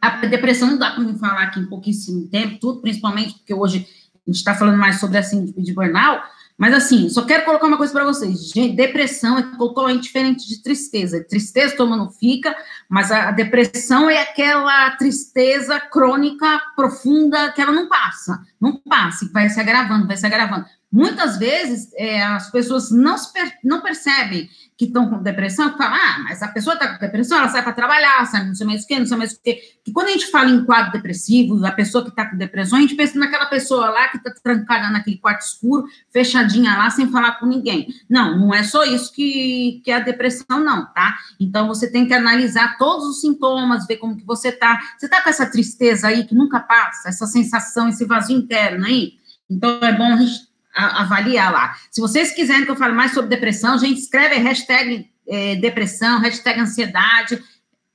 A 0.00 0.26
depressão 0.26 0.68
não 0.68 0.78
dá 0.78 0.92
para 0.92 1.04
me 1.04 1.18
falar 1.18 1.44
aqui 1.44 1.60
em 1.60 1.66
pouquíssimo 1.66 2.28
tempo, 2.28 2.58
tudo, 2.58 2.80
principalmente 2.80 3.34
porque 3.34 3.52
hoje 3.52 3.86
a 4.14 4.30
gente 4.30 4.38
está 4.38 4.54
falando 4.54 4.78
mais 4.78 5.00
sobre 5.00 5.18
a 5.18 5.22
síndrome 5.22 5.62
de 5.62 5.74
burnout, 5.74 6.22
mas 6.60 6.74
assim, 6.74 7.08
só 7.08 7.24
quero 7.24 7.46
colocar 7.46 7.66
uma 7.66 7.78
coisa 7.78 7.90
para 7.90 8.04
vocês. 8.04 8.52
depressão 8.76 9.38
é 9.38 9.56
totalmente 9.56 10.02
diferente 10.02 10.46
de 10.46 10.62
tristeza. 10.62 11.24
Tristeza 11.26 11.74
todo 11.74 11.88
mundo 11.88 12.10
fica, 12.10 12.54
mas 12.86 13.10
a, 13.10 13.30
depressão 13.30 14.10
é 14.10 14.20
aquela 14.20 14.90
tristeza 14.98 15.80
crônica, 15.80 16.60
profunda, 16.76 17.50
que 17.52 17.62
ela 17.62 17.72
não 17.72 17.88
passa. 17.88 18.42
Não 18.60 18.76
passa, 18.76 19.26
vai 19.32 19.48
se 19.48 19.58
agravando, 19.58 20.06
vai 20.06 20.18
se 20.18 20.26
agravando. 20.26 20.66
Muitas 20.92 21.38
vezes 21.38 21.88
é, 21.94 22.22
as 22.22 22.50
pessoas 22.50 22.90
não, 22.90 23.16
per 23.32 23.54
não 23.64 23.80
percebem 23.80 24.50
que 24.80 24.86
estão 24.86 25.10
com 25.10 25.22
depressão, 25.22 25.70
que 25.70 25.76
falam, 25.76 25.92
ah, 25.92 26.24
mas 26.24 26.42
a 26.42 26.48
pessoa 26.48 26.72
está 26.72 26.88
com 26.88 26.98
depressão, 26.98 27.36
ela 27.36 27.50
sai 27.50 27.62
para 27.62 27.74
trabalhar, 27.74 28.24
sabe, 28.24 28.46
não 28.46 28.54
sei 28.54 28.66
mais 28.66 28.82
o 28.82 28.86
quê, 28.86 28.98
não 28.98 29.04
sei 29.04 29.18
mais 29.18 29.34
o. 29.34 29.42
Que 29.42 29.92
quando 29.92 30.06
a 30.06 30.12
gente 30.12 30.30
fala 30.30 30.48
em 30.48 30.64
quadro 30.64 30.92
depressivo, 30.92 31.66
a 31.66 31.70
pessoa 31.70 32.02
que 32.02 32.08
está 32.08 32.24
com 32.24 32.38
depressão, 32.38 32.78
a 32.78 32.80
gente 32.80 32.94
pensa 32.94 33.18
naquela 33.18 33.44
pessoa 33.44 33.90
lá 33.90 34.08
que 34.08 34.16
está 34.16 34.32
trancada 34.42 34.88
naquele 34.88 35.18
quarto 35.18 35.42
escuro, 35.42 35.84
fechadinha 36.10 36.78
lá, 36.78 36.88
sem 36.88 37.10
falar 37.10 37.32
com 37.32 37.44
ninguém. 37.44 37.88
Não, 38.08 38.38
não 38.38 38.54
é 38.54 38.62
só 38.62 38.82
isso 38.86 39.12
que, 39.12 39.82
que 39.84 39.90
é 39.90 39.96
a 39.96 40.00
depressão, 40.00 40.64
não, 40.64 40.86
tá? 40.94 41.14
Então, 41.38 41.68
você 41.68 41.86
tem 41.92 42.06
que 42.06 42.14
analisar 42.14 42.78
todos 42.78 43.04
os 43.04 43.20
sintomas, 43.20 43.86
ver 43.86 43.98
como 43.98 44.16
que 44.16 44.24
você 44.24 44.48
está. 44.48 44.80
Você 44.96 45.04
está 45.04 45.20
com 45.20 45.28
essa 45.28 45.44
tristeza 45.44 46.08
aí 46.08 46.24
que 46.24 46.34
nunca 46.34 46.58
passa, 46.58 47.10
essa 47.10 47.26
sensação, 47.26 47.86
esse 47.90 48.06
vazio 48.06 48.38
interno 48.38 48.86
aí? 48.86 49.12
Então, 49.50 49.78
é 49.82 49.92
bom 49.92 50.14
a 50.14 50.16
gente 50.16 50.49
avaliar 50.74 51.52
lá. 51.52 51.76
Se 51.90 52.00
vocês 52.00 52.32
quiserem 52.32 52.64
que 52.64 52.70
eu 52.70 52.76
fale 52.76 52.94
mais 52.94 53.12
sobre 53.12 53.30
depressão, 53.30 53.78
gente, 53.78 53.98
escreve 53.98 54.36
hashtag 54.36 55.10
é, 55.28 55.56
depressão, 55.56 56.20
hashtag 56.20 56.60
ansiedade, 56.60 57.42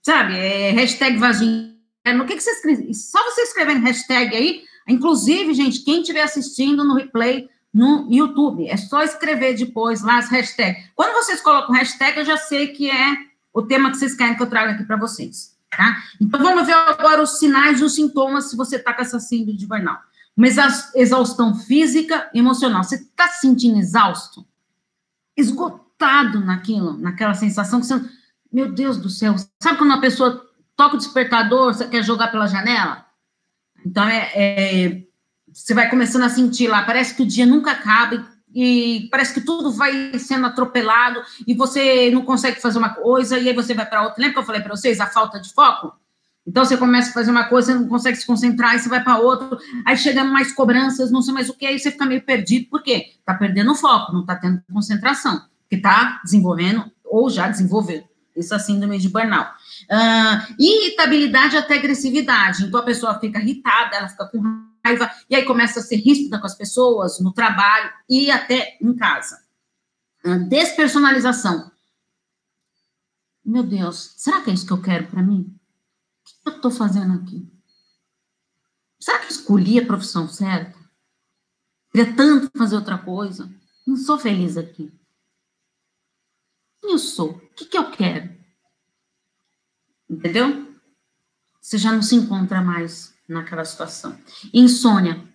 sabe? 0.01 0.35
É, 0.35 0.71
hashtag 0.71 1.17
vazio. 1.17 1.73
No 2.15 2.25
que, 2.25 2.35
que 2.35 2.41
você 2.41 2.51
escreve? 2.51 2.93
Só 2.93 3.23
você 3.23 3.41
escrevendo 3.41 3.83
hashtag 3.83 4.35
aí, 4.35 4.63
inclusive, 4.87 5.53
gente, 5.53 5.83
quem 5.83 6.01
estiver 6.01 6.21
assistindo 6.21 6.83
no 6.83 6.95
replay 6.95 7.49
no 7.73 8.07
YouTube, 8.09 8.67
é 8.69 8.77
só 8.77 9.03
escrever 9.03 9.55
depois 9.55 10.01
lá 10.01 10.17
as 10.17 10.29
hashtags. 10.29 10.85
Quando 10.95 11.13
vocês 11.13 11.41
colocam 11.41 11.75
hashtag, 11.75 12.19
eu 12.19 12.25
já 12.25 12.37
sei 12.37 12.67
que 12.67 12.89
é 12.89 13.17
o 13.53 13.63
tema 13.63 13.91
que 13.91 13.97
vocês 13.97 14.15
querem 14.15 14.35
que 14.35 14.43
eu 14.43 14.49
traga 14.49 14.73
aqui 14.73 14.83
para 14.83 14.95
vocês, 14.95 15.57
tá? 15.75 15.97
Então, 16.21 16.41
vamos 16.41 16.65
ver 16.65 16.73
agora 16.73 17.21
os 17.21 17.39
sinais 17.39 17.81
e 17.81 17.83
os 17.83 17.95
sintomas 17.95 18.49
se 18.49 18.55
você 18.55 18.77
está 18.77 18.93
com 18.93 19.01
essa 19.01 19.19
síndrome 19.19 19.57
de 19.57 19.65
burnout 19.65 19.99
uma 20.35 20.47
exaustão 20.47 21.55
física 21.55 22.29
emocional. 22.33 22.83
Você 22.83 22.95
está 22.95 23.27
se 23.29 23.41
sentindo 23.41 23.79
exausto? 23.79 24.45
Esgotado 25.35 26.39
naquilo, 26.41 26.97
naquela 26.97 27.33
sensação 27.33 27.79
que 27.79 27.87
você. 27.87 28.01
Meu 28.51 28.71
Deus 28.71 28.97
do 28.97 29.09
céu. 29.09 29.35
Sabe 29.61 29.77
quando 29.77 29.91
uma 29.91 30.01
pessoa 30.01 30.45
toca 30.75 30.95
o 30.95 30.97
despertador, 30.97 31.73
você 31.73 31.87
quer 31.87 32.03
jogar 32.03 32.29
pela 32.29 32.47
janela? 32.47 33.05
Então, 33.85 34.03
é, 34.07 34.31
é 34.33 35.05
você 35.55 35.73
vai 35.73 35.89
começando 35.89 36.23
a 36.23 36.29
sentir 36.29 36.67
lá, 36.67 36.83
parece 36.83 37.15
que 37.15 37.23
o 37.23 37.25
dia 37.25 37.45
nunca 37.45 37.71
acaba 37.71 38.27
e, 38.53 39.05
e 39.05 39.09
parece 39.09 39.33
que 39.33 39.39
tudo 39.39 39.71
vai 39.71 40.19
sendo 40.19 40.47
atropelado 40.47 41.23
e 41.47 41.53
você 41.53 42.11
não 42.11 42.23
consegue 42.23 42.59
fazer 42.59 42.77
uma 42.77 42.93
coisa 42.93 43.39
e 43.39 43.47
aí 43.47 43.55
você 43.55 43.73
vai 43.73 43.85
para 43.85 44.03
outra. 44.03 44.19
Lembra 44.21 44.33
que 44.33 44.39
eu 44.39 44.45
falei 44.45 44.61
para 44.61 44.75
vocês 44.75 44.99
a 44.99 45.07
falta 45.07 45.39
de 45.39 45.53
foco? 45.53 45.93
Então 46.47 46.63
você 46.63 46.77
começa 46.77 47.09
a 47.09 47.13
fazer 47.13 47.31
uma 47.31 47.45
coisa, 47.45 47.73
você 47.73 47.79
não 47.79 47.87
consegue 47.87 48.17
se 48.17 48.25
concentrar, 48.25 48.71
aí 48.71 48.79
você 48.79 48.87
vai 48.87 49.03
para 49.03 49.17
outro, 49.17 49.57
aí 49.85 49.97
chega 49.97 50.23
mais 50.23 50.53
cobranças, 50.53 51.11
não 51.11 51.21
sei 51.21 51.33
mais 51.33 51.49
o 51.49 51.53
que, 51.53 51.65
aí 51.65 51.79
você 51.79 51.89
fica 51.89 52.05
meio 52.05 52.21
perdido, 52.21 52.69
por 52.69 52.83
quê? 52.83 53.13
Está 53.17 53.33
perdendo 53.33 53.71
o 53.71 53.75
foco, 53.75 54.13
não 54.13 54.21
está 54.21 54.35
tendo 54.35 54.61
concentração, 54.71 55.43
que 55.67 55.75
está 55.75 56.21
desenvolvendo 56.23 56.85
ou 57.03 57.29
já 57.29 57.47
desenvolveu 57.47 58.07
essa 58.37 58.59
síndrome 58.59 58.99
de 58.99 59.09
burnout. 59.09 59.49
Uh, 59.89 60.55
irritabilidade 60.59 61.57
até 61.57 61.75
agressividade, 61.75 62.65
então 62.65 62.79
a 62.79 62.83
pessoa 62.83 63.19
fica 63.19 63.39
irritada, 63.39 63.95
ela 63.95 64.09
fica 64.09 64.27
com 64.27 64.65
raiva, 64.85 65.09
e 65.29 65.35
aí 65.35 65.45
começa 65.45 65.79
a 65.79 65.83
ser 65.83 65.95
ríspida 65.95 66.37
com 66.37 66.45
as 66.45 66.55
pessoas, 66.55 67.19
no 67.19 67.31
trabalho 67.31 67.89
e 68.09 68.29
até 68.29 68.77
em 68.81 68.93
casa. 68.95 69.39
Uh, 70.23 70.47
despersonalização. 70.47 71.71
Meu 73.43 73.63
Deus, 73.63 74.13
será 74.17 74.41
que 74.41 74.49
é 74.49 74.53
isso 74.53 74.65
que 74.65 74.73
eu 74.73 74.81
quero 74.81 75.07
para 75.07 75.23
mim? 75.23 75.54
Que 76.45 76.51
eu 76.51 76.55
estou 76.57 76.69
fazendo 76.69 77.13
aqui? 77.15 77.51
Será 78.99 79.19
que 79.19 79.31
escolhi 79.31 79.79
a 79.79 79.85
profissão 79.85 80.29
certa? 80.29 80.77
Queria 81.91 82.15
tanto 82.15 82.55
fazer 82.55 82.75
outra 82.75 82.99
coisa. 82.99 83.51
Não 83.85 83.97
sou 83.97 84.19
feliz 84.19 84.55
aqui. 84.55 84.93
Quem 86.79 86.91
eu 86.91 86.99
sou? 86.99 87.31
O 87.31 87.39
que, 87.55 87.65
que 87.65 87.77
eu 87.77 87.89
quero? 87.89 88.35
Entendeu? 90.07 90.77
Você 91.59 91.79
já 91.79 91.91
não 91.91 92.03
se 92.03 92.15
encontra 92.15 92.61
mais 92.61 93.15
naquela 93.27 93.65
situação. 93.65 94.15
Insônia. 94.53 95.27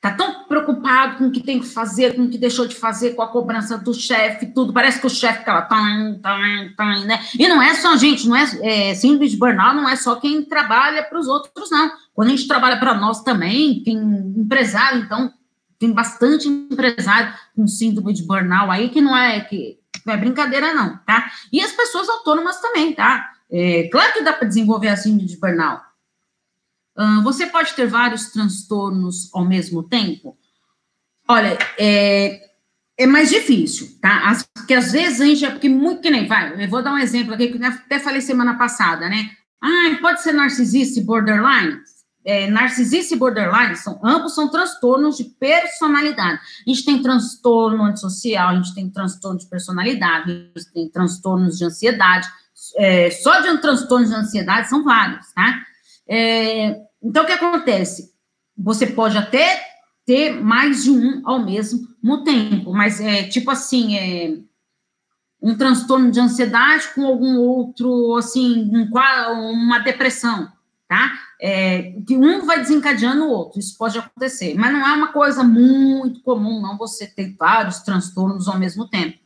Tá 0.00 0.12
tão 0.12 0.44
preocupado 0.44 1.18
com 1.18 1.26
o 1.26 1.30
que 1.32 1.42
tem 1.42 1.58
que 1.58 1.66
fazer, 1.66 2.14
com 2.14 2.22
o 2.22 2.30
que 2.30 2.38
deixou 2.38 2.68
de 2.68 2.76
fazer, 2.76 3.16
com 3.16 3.22
a 3.22 3.26
cobrança 3.26 3.76
do 3.76 3.92
chefe, 3.92 4.46
tudo. 4.46 4.72
Parece 4.72 5.00
que 5.00 5.06
o 5.08 5.10
chefe 5.10 5.44
tá 5.44 5.54
lá, 5.54 5.62
tam, 5.62 6.20
tam, 6.22 6.38
tam, 6.76 7.04
né? 7.04 7.20
E 7.36 7.48
não 7.48 7.60
é 7.60 7.74
só, 7.74 7.96
gente, 7.96 8.28
não 8.28 8.36
é, 8.36 8.44
é 8.62 8.94
síndrome 8.94 9.28
de 9.28 9.36
burnout, 9.36 9.74
não 9.74 9.88
é 9.88 9.96
só 9.96 10.14
quem 10.14 10.44
trabalha 10.44 11.02
para 11.02 11.18
os 11.18 11.26
outros, 11.26 11.68
não. 11.68 11.90
Quando 12.14 12.28
a 12.28 12.30
gente 12.30 12.46
trabalha 12.46 12.78
para 12.78 12.94
nós 12.94 13.22
também, 13.24 13.82
tem 13.82 13.96
empresário, 13.96 15.00
então, 15.00 15.32
tem 15.80 15.92
bastante 15.92 16.46
empresário 16.46 17.34
com 17.56 17.66
síndrome 17.66 18.12
de 18.12 18.22
burnout 18.22 18.70
aí, 18.70 18.90
que 18.90 19.00
não 19.00 19.16
é, 19.16 19.40
que 19.40 19.80
não 20.06 20.14
é 20.14 20.16
brincadeira, 20.16 20.74
não, 20.74 20.96
tá? 20.98 21.28
E 21.52 21.60
as 21.60 21.72
pessoas 21.72 22.08
autônomas 22.08 22.60
também, 22.60 22.92
tá? 22.92 23.32
É, 23.50 23.88
claro 23.90 24.12
que 24.12 24.22
dá 24.22 24.32
para 24.32 24.46
desenvolver 24.46 24.88
a 24.88 24.96
síndrome 24.96 25.26
de 25.26 25.40
burnout. 25.40 25.87
Você 27.22 27.46
pode 27.46 27.74
ter 27.74 27.86
vários 27.86 28.32
transtornos 28.32 29.32
ao 29.32 29.44
mesmo 29.44 29.82
tempo? 29.82 30.36
Olha, 31.28 31.58
é, 31.78 32.40
é 32.98 33.06
mais 33.06 33.30
difícil, 33.30 33.88
tá? 34.00 34.28
As, 34.28 34.42
porque 34.42 34.74
às 34.74 34.90
vezes 34.90 35.20
a 35.20 35.24
gente 35.24 35.44
é 35.44 35.50
porque 35.50 35.68
muito 35.68 36.00
que 36.00 36.10
nem 36.10 36.26
vai. 36.26 36.64
Eu 36.64 36.68
vou 36.68 36.82
dar 36.82 36.92
um 36.92 36.98
exemplo 36.98 37.34
aqui 37.34 37.48
que 37.48 37.62
eu 37.62 37.66
até 37.66 38.00
falei 38.00 38.20
semana 38.20 38.58
passada, 38.58 39.08
né? 39.08 39.30
Ah, 39.62 39.96
pode 40.00 40.22
ser 40.22 40.32
narcisista 40.32 40.98
e 40.98 41.04
borderline? 41.04 41.78
É, 42.24 42.50
narcisista 42.50 43.14
e 43.14 43.18
borderline 43.18 43.76
são 43.76 44.00
ambos 44.02 44.34
são 44.34 44.50
transtornos 44.50 45.16
de 45.16 45.24
personalidade. 45.24 46.40
A 46.66 46.70
gente 46.70 46.84
tem 46.84 47.00
transtorno 47.00 47.84
antissocial, 47.84 48.48
a 48.48 48.54
gente 48.56 48.74
tem 48.74 48.90
transtorno 48.90 49.38
de 49.38 49.46
personalidade, 49.48 50.32
a 50.32 50.58
gente 50.58 50.72
tem 50.72 50.90
transtornos 50.90 51.56
de 51.56 51.64
ansiedade. 51.64 52.26
É, 52.76 53.10
só 53.10 53.40
de 53.40 53.48
um 53.50 53.58
transtorno 53.58 54.06
de 54.06 54.14
ansiedade 54.14 54.68
são 54.68 54.82
vários, 54.82 55.32
tá? 55.32 55.58
É, 56.08 56.87
então, 57.02 57.22
o 57.22 57.26
que 57.26 57.32
acontece? 57.32 58.12
Você 58.56 58.86
pode 58.86 59.16
até 59.16 59.62
ter 60.04 60.32
mais 60.32 60.84
de 60.84 60.90
um 60.90 61.22
ao 61.24 61.44
mesmo 61.44 62.24
tempo, 62.24 62.72
mas 62.72 63.00
é 63.00 63.24
tipo 63.24 63.50
assim, 63.50 63.96
é 63.96 64.38
um 65.40 65.56
transtorno 65.56 66.10
de 66.10 66.18
ansiedade 66.18 66.88
com 66.94 67.06
algum 67.06 67.38
outro, 67.38 68.16
assim, 68.16 68.70
um, 68.74 68.88
uma 69.52 69.78
depressão, 69.78 70.48
tá? 70.88 71.12
É, 71.40 71.92
que 72.06 72.16
um 72.16 72.44
vai 72.44 72.58
desencadeando 72.58 73.24
o 73.24 73.30
outro, 73.30 73.60
isso 73.60 73.78
pode 73.78 73.96
acontecer, 73.98 74.54
mas 74.56 74.72
não 74.72 74.84
é 74.84 74.92
uma 74.92 75.12
coisa 75.12 75.44
muito 75.44 76.20
comum, 76.22 76.60
não, 76.60 76.76
você 76.76 77.06
ter 77.06 77.36
vários 77.38 77.80
transtornos 77.80 78.48
ao 78.48 78.58
mesmo 78.58 78.88
tempo. 78.88 79.18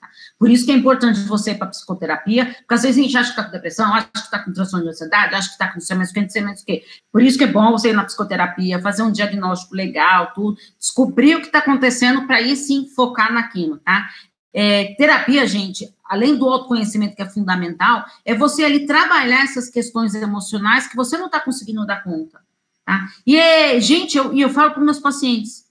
Por 0.42 0.50
isso 0.50 0.66
que 0.66 0.72
é 0.72 0.74
importante 0.74 1.20
você 1.20 1.52
ir 1.52 1.54
para 1.54 1.68
psicoterapia, 1.68 2.46
porque 2.46 2.74
às 2.74 2.82
vezes 2.82 2.98
a 2.98 3.02
gente 3.02 3.16
acha 3.16 3.32
que 3.32 3.38
está 3.38 3.44
com 3.44 3.52
depressão, 3.52 3.94
acha 3.94 4.08
que 4.08 4.18
está 4.18 4.38
com 4.40 4.52
transtorno 4.52 4.86
de 4.86 4.90
ansiedade, 4.90 5.36
acha 5.36 5.46
que 5.46 5.52
está 5.52 5.68
com 5.68 5.74
não 5.74 5.80
sei 5.80 5.96
mais 5.96 6.10
o 6.10 6.12
que, 6.12 6.20
não 6.20 6.28
sei 6.28 6.42
mais 6.42 6.60
o 6.62 6.66
que. 6.66 6.82
Por 7.12 7.22
isso 7.22 7.38
que 7.38 7.44
é 7.44 7.46
bom 7.46 7.70
você 7.70 7.90
ir 7.90 7.92
na 7.92 8.02
psicoterapia, 8.02 8.80
fazer 8.80 9.04
um 9.04 9.12
diagnóstico 9.12 9.72
legal, 9.76 10.32
tudo, 10.34 10.58
descobrir 10.76 11.36
o 11.36 11.40
que 11.40 11.46
está 11.46 11.60
acontecendo 11.60 12.26
para 12.26 12.38
aí 12.38 12.56
sim 12.56 12.88
focar 12.88 13.32
naquilo, 13.32 13.78
tá? 13.78 14.08
É, 14.52 14.96
terapia, 14.96 15.46
gente, 15.46 15.88
além 16.04 16.34
do 16.34 16.48
autoconhecimento 16.48 17.14
que 17.14 17.22
é 17.22 17.30
fundamental, 17.30 18.04
é 18.24 18.34
você 18.34 18.64
ali 18.64 18.84
trabalhar 18.84 19.44
essas 19.44 19.68
questões 19.68 20.12
emocionais 20.12 20.88
que 20.88 20.96
você 20.96 21.16
não 21.16 21.26
está 21.26 21.38
conseguindo 21.38 21.86
dar 21.86 22.02
conta, 22.02 22.40
tá? 22.84 23.06
E, 23.24 23.36
é, 23.36 23.78
gente, 23.78 24.18
eu, 24.18 24.36
eu 24.36 24.50
falo 24.50 24.72
para 24.72 24.82
meus 24.82 24.98
pacientes, 24.98 25.70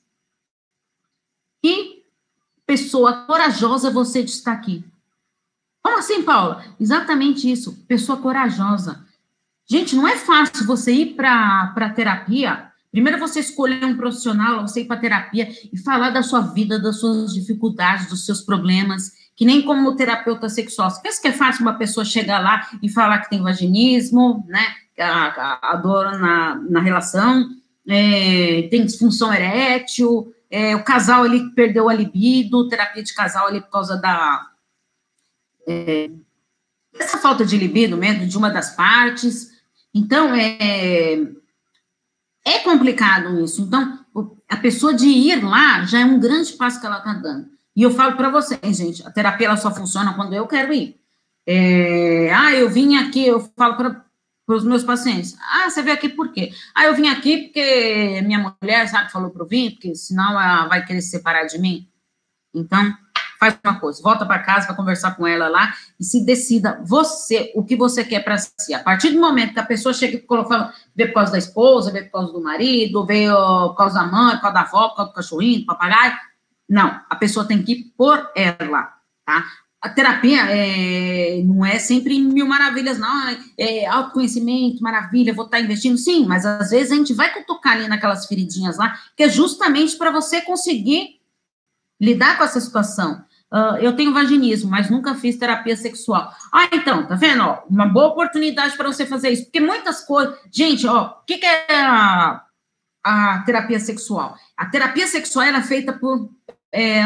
e 1.62 2.01
pessoa 2.72 3.26
corajosa 3.28 3.92
você 3.92 4.22
está 4.22 4.54
aqui. 4.54 4.82
Como 5.84 5.98
assim, 5.98 6.24
Paula? 6.24 6.64
Exatamente 6.80 7.52
isso, 7.52 7.84
pessoa 7.86 8.18
corajosa. 8.18 9.06
Gente, 9.70 9.94
não 9.94 10.08
é 10.08 10.16
fácil 10.16 10.66
você 10.66 10.94
ir 10.94 11.16
para 11.16 11.74
a 11.76 11.90
terapia. 11.90 12.72
Primeiro 12.90 13.20
você 13.20 13.42
escolher 13.42 13.84
um 13.84 13.98
profissional, 13.98 14.62
você 14.62 14.82
ir 14.82 14.86
para 14.86 15.02
terapia 15.02 15.50
e 15.74 15.78
falar 15.78 16.12
da 16.12 16.24
sua 16.24 16.40
vida, 16.40 16.80
das 16.80 17.02
suas 17.02 17.34
dificuldades, 17.34 18.08
dos 18.08 18.26
seus 18.26 18.40
problemas, 18.40 19.12
que 19.36 19.44
nem 19.44 19.62
como 19.64 19.98
terapeuta 19.98 20.48
sexual. 20.48 20.90
Você 20.90 21.02
pensa 21.02 21.22
que 21.22 21.28
é 21.28 21.34
fácil 21.34 21.64
uma 21.64 21.74
pessoa 21.74 22.06
chegar 22.06 22.40
lá 22.40 22.70
e 22.82 22.88
falar 22.88 23.20
que 23.20 23.32
tem 23.32 23.44
vaginismo, 23.44 24.46
né? 24.48 24.66
A, 24.98 25.26
a, 25.28 25.72
a 25.74 25.76
dor 25.76 26.18
na, 26.18 26.56
na 26.56 26.80
relação, 26.80 27.50
é, 27.86 28.70
tem 28.72 28.86
disfunção 28.86 29.34
erétil, 29.34 30.34
é, 30.52 30.76
o 30.76 30.84
casal 30.84 31.26
ele 31.26 31.50
perdeu 31.52 31.88
a 31.88 31.94
libido, 31.94 32.68
terapia 32.68 33.02
de 33.02 33.14
casal 33.14 33.48
ali 33.48 33.62
por 33.62 33.72
causa 33.72 33.96
da 33.96 34.48
é, 35.66 36.12
essa 37.00 37.18
falta 37.18 37.46
de 37.46 37.58
libido 37.58 37.96
mesmo 37.96 38.28
de 38.28 38.38
uma 38.38 38.50
das 38.50 38.76
partes. 38.76 39.50
Então 39.94 40.36
é 40.36 41.18
é 42.44 42.60
complicado 42.60 43.42
isso. 43.44 43.62
Então 43.62 44.00
a 44.50 44.58
pessoa 44.58 44.94
de 44.94 45.08
ir 45.08 45.44
lá 45.44 45.86
já 45.86 46.02
é 46.02 46.06
um 46.06 46.20
grande 46.20 46.52
passo 46.54 46.80
que 46.82 46.86
ela 46.86 46.98
está 46.98 47.14
dando. 47.14 47.50
E 47.74 47.84
eu 47.84 47.92
falo 47.92 48.18
para 48.18 48.30
vocês, 48.30 48.78
gente, 48.78 49.08
a 49.08 49.12
terapia 49.12 49.48
ela 49.48 49.56
só 49.56 49.74
funciona 49.74 50.14
quando 50.14 50.34
eu 50.34 50.46
quero 50.46 50.74
ir. 50.74 51.00
É, 51.48 52.32
ah, 52.34 52.54
eu 52.54 52.70
vim 52.70 52.98
aqui, 52.98 53.26
eu 53.26 53.40
falo 53.58 53.78
para 53.78 54.06
para 54.46 54.56
os 54.56 54.64
meus 54.64 54.84
pacientes. 54.84 55.38
Ah, 55.40 55.70
você 55.70 55.82
veio 55.82 55.96
aqui 55.96 56.10
por 56.10 56.32
quê? 56.32 56.52
Ah, 56.76 56.86
eu 56.86 56.96
vim 56.96 57.08
aqui 57.08 57.44
porque 57.44 58.22
minha 58.26 58.56
mulher, 58.62 58.88
sabe, 58.88 59.12
falou 59.12 59.30
para 59.30 59.44
eu 59.44 59.48
vir, 59.48 59.72
porque 59.72 59.96
senão 59.96 60.32
ela 60.32 60.68
vai 60.68 60.86
querer 60.86 61.02
se 61.02 61.10
separar 61.10 61.46
de 61.46 61.60
mim. 61.60 61.88
Então, 62.54 62.94
faz 63.40 63.58
uma 63.66 63.80
coisa, 63.80 64.04
volta 64.04 64.24
para 64.24 64.44
casa, 64.44 64.68
vai 64.68 64.76
conversar 64.76 65.16
com 65.16 65.26
ela 65.26 65.48
lá 65.48 65.74
e 66.00 66.04
se 66.04 66.24
decida 66.24 66.80
você, 66.86 67.52
o 67.56 67.64
que 67.64 67.76
você 67.76 68.04
quer 68.04 68.24
para 68.24 68.38
si. 68.38 68.72
A 68.74 68.80
partir 68.80 69.10
do 69.10 69.20
momento 69.20 69.54
que 69.54 69.60
a 69.60 69.66
pessoa 69.66 69.94
chega 69.94 70.22
fala, 70.28 70.72
vê 70.96 71.08
por 71.08 71.16
causa 71.16 71.32
da 71.32 71.38
esposa, 71.40 71.92
vê 71.92 72.04
por 72.04 72.12
causa 72.12 72.34
do 72.34 72.42
marido, 72.42 73.04
vê 73.06 73.28
por 73.28 73.76
causa 73.76 73.96
da 73.96 74.06
mãe, 74.06 74.36
por 74.36 74.42
causa 74.42 74.54
da 74.54 74.62
avó, 74.62 74.90
por 74.90 74.98
causa 74.98 75.12
do 75.12 75.16
cachorrinho, 75.16 75.62
do 75.62 75.66
papagaio, 75.66 76.14
não, 76.70 77.02
a 77.10 77.16
pessoa 77.16 77.46
tem 77.46 77.62
que 77.64 77.72
ir 77.74 77.94
por 77.98 78.32
ela, 78.36 78.94
tá? 79.26 79.44
A 79.82 79.90
terapia 79.90 80.44
é, 80.48 81.42
não 81.44 81.66
é 81.66 81.80
sempre 81.80 82.20
mil 82.20 82.46
maravilhas, 82.46 83.00
não. 83.00 83.36
É 83.58 83.88
autoconhecimento, 83.88 84.84
maravilha, 84.84 85.34
vou 85.34 85.46
estar 85.46 85.60
investindo. 85.60 85.98
Sim, 85.98 86.26
mas 86.28 86.46
às 86.46 86.70
vezes 86.70 86.92
a 86.92 86.96
gente 86.96 87.14
vai 87.14 87.32
tocar 87.44 87.72
ali 87.72 87.88
naquelas 87.88 88.28
feridinhas 88.28 88.78
lá, 88.78 88.96
que 89.18 89.24
é 89.24 89.30
justamente 89.30 89.98
para 89.98 90.12
você 90.12 90.40
conseguir 90.42 91.20
lidar 92.00 92.38
com 92.38 92.44
essa 92.44 92.60
situação. 92.60 93.24
Uh, 93.52 93.76
eu 93.82 93.96
tenho 93.96 94.14
vaginismo, 94.14 94.70
mas 94.70 94.90
nunca 94.90 95.16
fiz 95.16 95.36
terapia 95.36 95.76
sexual. 95.76 96.32
Ah, 96.54 96.70
então, 96.72 97.06
tá 97.06 97.16
vendo? 97.16 97.44
Ó, 97.44 97.64
uma 97.70 97.86
boa 97.86 98.08
oportunidade 98.08 98.78
para 98.78 98.88
você 98.88 99.06
fazer 99.06 99.30
isso. 99.32 99.46
Porque 99.46 99.60
muitas 99.60 100.06
coisas. 100.06 100.38
Gente, 100.52 100.88
ó, 100.88 101.08
o 101.08 101.26
que, 101.26 101.38
que 101.38 101.46
é 101.46 101.82
a, 101.82 102.46
a, 103.04 103.44
terapia 103.46 103.80
sexual? 103.80 104.38
A 104.56 104.68
terapia 104.68 105.06
sexual 105.06 105.46
é 105.48 105.62
feita 105.64 105.92
por. 105.92 106.30
É, 106.72 107.04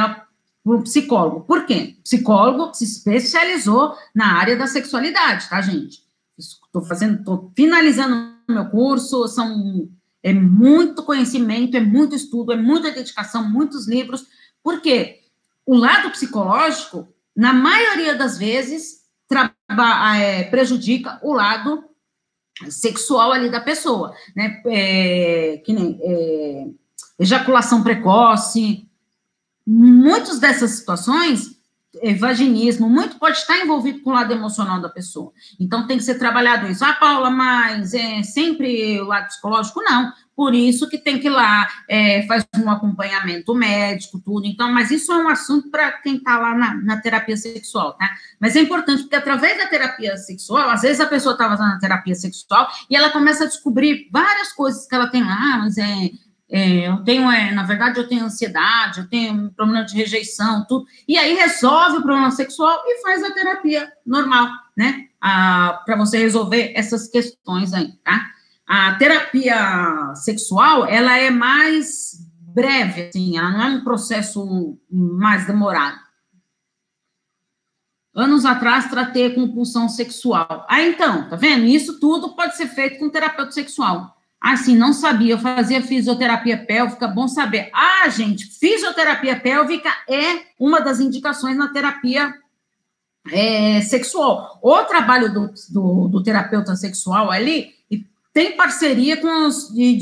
um 0.66 0.82
psicólogo. 0.82 1.42
Por 1.42 1.66
quê? 1.66 1.96
Psicólogo 2.04 2.74
se 2.74 2.84
especializou 2.84 3.96
na 4.14 4.34
área 4.38 4.56
da 4.56 4.66
sexualidade, 4.66 5.48
tá, 5.48 5.62
gente? 5.62 6.04
Estou 6.38 6.84
fazendo, 6.84 7.20
estou 7.20 7.52
finalizando 7.56 8.36
o 8.50 8.52
meu 8.52 8.66
curso, 8.70 9.28
são 9.28 9.88
é 10.24 10.34
muito 10.34 11.04
conhecimento, 11.04 11.78
é 11.78 11.80
muito 11.80 12.16
estudo, 12.16 12.52
é 12.52 12.58
muita 12.58 12.92
dedicação, 12.92 13.48
muitos 13.48 13.88
livros. 13.88 14.26
Por 14.64 14.82
quê? 14.82 15.22
O 15.64 15.76
lado 15.76 16.10
psicológico, 16.10 17.08
na 17.36 17.54
maioria 17.54 18.16
das 18.16 18.38
vezes, 18.40 19.04
é, 20.18 20.44
prejudica 20.46 21.20
o 21.22 21.32
lado 21.32 21.84
sexual 22.70 23.32
ali 23.32 23.52
da 23.52 23.62
pessoa, 23.62 24.16
né? 24.36 24.64
É, 24.66 25.62
que 25.64 25.72
nem, 25.74 26.00
é, 26.02 26.68
ejaculação 27.20 27.84
precoce. 27.84 28.85
Muitas 29.66 30.40
dessas 30.40 30.72
situações, 30.72 31.56
vaginismo, 32.20 32.90
muito 32.90 33.18
pode 33.18 33.38
estar 33.38 33.58
envolvido 33.60 34.02
com 34.02 34.10
o 34.10 34.14
lado 34.14 34.34
emocional 34.34 34.82
da 34.82 34.90
pessoa. 34.90 35.32
Então, 35.60 35.88
tem 35.88 35.98
que 35.98 36.04
ser 36.04 36.16
trabalhado 36.16 36.68
isso. 36.68 36.84
Ah, 36.84 36.94
Paula, 36.94 37.30
mas 37.30 37.94
é 37.94 38.22
sempre 38.24 39.00
o 39.00 39.06
lado 39.06 39.28
psicológico? 39.28 39.82
Não. 39.82 40.12
Por 40.36 40.54
isso 40.54 40.90
que 40.90 40.98
tem 40.98 41.18
que 41.18 41.28
ir 41.28 41.32
lá, 41.32 41.66
é, 41.88 42.24
faz 42.28 42.46
um 42.58 42.70
acompanhamento 42.70 43.56
médico, 43.56 44.20
tudo. 44.20 44.46
Então, 44.46 44.70
mas 44.70 44.92
isso 44.92 45.14
é 45.14 45.16
um 45.16 45.30
assunto 45.30 45.72
para 45.72 45.94
quem 45.94 46.18
está 46.18 46.38
lá 46.38 46.54
na, 46.54 46.76
na, 46.76 46.98
terapia 46.98 47.38
sexual, 47.38 47.94
tá? 47.94 48.12
Mas 48.38 48.54
é 48.58 48.60
importante, 48.60 49.04
porque 49.04 49.16
através 49.16 49.58
da 49.58 49.68
terapia 49.68 50.18
sexual, 50.18 50.70
às 50.70 50.82
vezes 50.82 51.00
a 51.00 51.08
pessoa 51.08 51.34
está 51.34 51.48
fazendo 51.48 51.72
a 51.72 51.80
terapia 51.80 52.16
sexual 52.16 52.68
e 52.90 52.98
ela 52.98 53.12
começa 53.12 53.46
a 53.46 53.48
descobrir 53.48 54.10
várias 54.12 54.52
coisas 54.52 54.86
que 54.86 54.94
ela 54.94 55.08
tem 55.08 55.24
lá, 55.24 55.60
mas 55.60 55.78
é, 55.78 56.12
é, 56.50 56.88
eu 56.88 57.04
tenho, 57.04 57.30
é, 57.32 57.52
na 57.52 57.64
verdade, 57.64 58.00
eu 58.00 58.08
tenho 58.08 58.26
ansiedade, 58.26 59.00
eu 59.00 59.10
tenho 59.10 59.52
problema 59.52 59.84
de 59.84 59.96
rejeição, 59.96 60.66
tudo. 60.68 60.86
E 61.08 61.18
aí 61.18 61.34
resolve 61.34 61.98
o 61.98 62.04
problema 62.04 62.30
sexual 62.32 62.84
e 62.86 63.02
faz 63.02 63.24
a 63.24 63.34
terapia 63.34 63.92
normal, 64.06 64.50
né? 64.78 65.08
Ah, 65.20 65.82
para 65.86 65.96
você 65.96 66.20
resolver 66.20 66.72
essas 66.76 67.08
questões 67.08 67.74
aí, 67.74 67.94
tá? 68.04 68.28
A 68.68 68.94
terapia 68.96 70.14
sexual, 70.16 70.86
ela 70.86 71.18
é 71.18 71.32
mais 71.32 72.20
breve, 72.54 73.08
assim, 73.10 73.38
ela 73.38 73.52
não 73.52 73.62
é 73.62 73.68
um 73.70 73.84
processo 73.84 74.78
mais 74.90 75.48
demorado. 75.48 76.00
Anos 78.16 78.46
atrás, 78.46 78.90
tratei 78.90 79.34
compulsão 79.34 79.90
sexual. 79.90 80.66
Ah, 80.70 80.82
então, 80.82 81.28
tá 81.28 81.36
vendo? 81.36 81.66
Isso 81.66 82.00
tudo 82.00 82.34
pode 82.34 82.56
ser 82.56 82.68
feito 82.68 82.98
com 82.98 83.10
terapeuta 83.10 83.52
sexual. 83.52 84.15
Ah, 84.48 84.56
sim, 84.58 84.78
não 84.78 84.94
sabia, 84.94 85.34
eu 85.34 85.40
fazia 85.40 85.82
fisioterapia 85.82 86.56
pélvica, 86.56 87.08
bom 87.08 87.28
saber. 87.28 87.72
Ah, 87.74 88.08
gente, 88.10 88.46
fisioterapia 88.46 89.40
pélvica 89.40 89.90
é 90.08 90.44
uma 90.60 90.80
das 90.82 91.00
indicações 91.00 91.58
na 91.58 91.70
terapia 91.70 92.32
é, 93.32 93.82
sexual. 93.82 94.60
O 94.62 94.84
trabalho 94.84 95.34
do, 95.34 95.52
do, 95.72 96.08
do 96.10 96.22
terapeuta 96.22 96.76
sexual 96.76 97.32
ali 97.32 97.74
tem 98.32 98.56
parceria 98.56 99.18
com, 99.18 99.48
os, 99.48 99.74
de, 99.74 99.96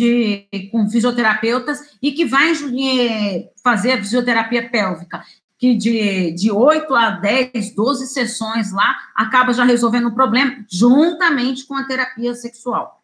de, 0.52 0.68
com 0.68 0.90
fisioterapeutas 0.90 1.80
e 2.02 2.12
que 2.12 2.26
vai 2.26 2.52
é, 2.52 3.50
fazer 3.64 3.94
a 3.94 3.98
fisioterapia 3.98 4.70
pélvica, 4.70 5.24
que 5.58 5.74
de, 5.74 6.32
de 6.32 6.52
8 6.52 6.94
a 6.94 7.12
10, 7.12 7.74
12 7.74 8.08
sessões 8.08 8.74
lá, 8.74 8.94
acaba 9.16 9.54
já 9.54 9.64
resolvendo 9.64 10.08
o 10.08 10.14
problema, 10.14 10.66
juntamente 10.70 11.66
com 11.66 11.76
a 11.76 11.86
terapia 11.86 12.36
sexual. 12.36 13.03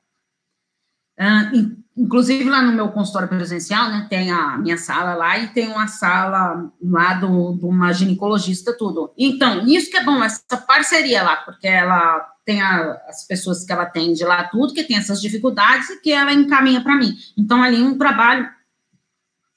Uh, 1.20 1.76
inclusive, 1.98 2.50
lá 2.50 2.62
no 2.62 2.72
meu 2.72 2.88
consultório 2.90 3.28
presencial, 3.28 3.90
né, 3.90 4.08
tem 4.10 4.32
a 4.32 4.58
minha 4.58 4.78
sala 4.78 5.16
lá 5.16 5.38
e 5.38 5.48
tem 5.48 5.68
uma 5.68 5.88
sala 5.88 6.72
lá 6.82 7.16
do, 7.16 7.58
de 7.58 7.66
uma 7.66 7.92
ginecologista, 7.92 8.76
tudo. 8.78 9.12
Então, 9.18 9.68
isso 9.68 9.92
que 9.92 9.98
é 9.98 10.04
bom, 10.04 10.24
essa 10.24 10.58
parceria 10.66 11.22
lá, 11.22 11.36
porque 11.38 11.68
ela 11.68 12.26
tem 12.46 12.62
a, 12.62 12.94
as 13.08 13.28
pessoas 13.28 13.66
que 13.66 13.72
ela 13.72 13.84
atende 13.84 14.24
lá, 14.24 14.46
tudo, 14.46 14.74
que 14.74 14.84
tem 14.84 14.96
essas 14.96 15.20
dificuldades 15.22 15.90
e 15.90 16.02
que 16.02 16.12
ela 16.12 16.32
encaminha 16.32 16.82
para 16.82 16.96
mim. 16.96 17.18
Então, 17.38 17.62
ali 17.62 17.82
um 17.82 17.98
trabalho 17.98 18.50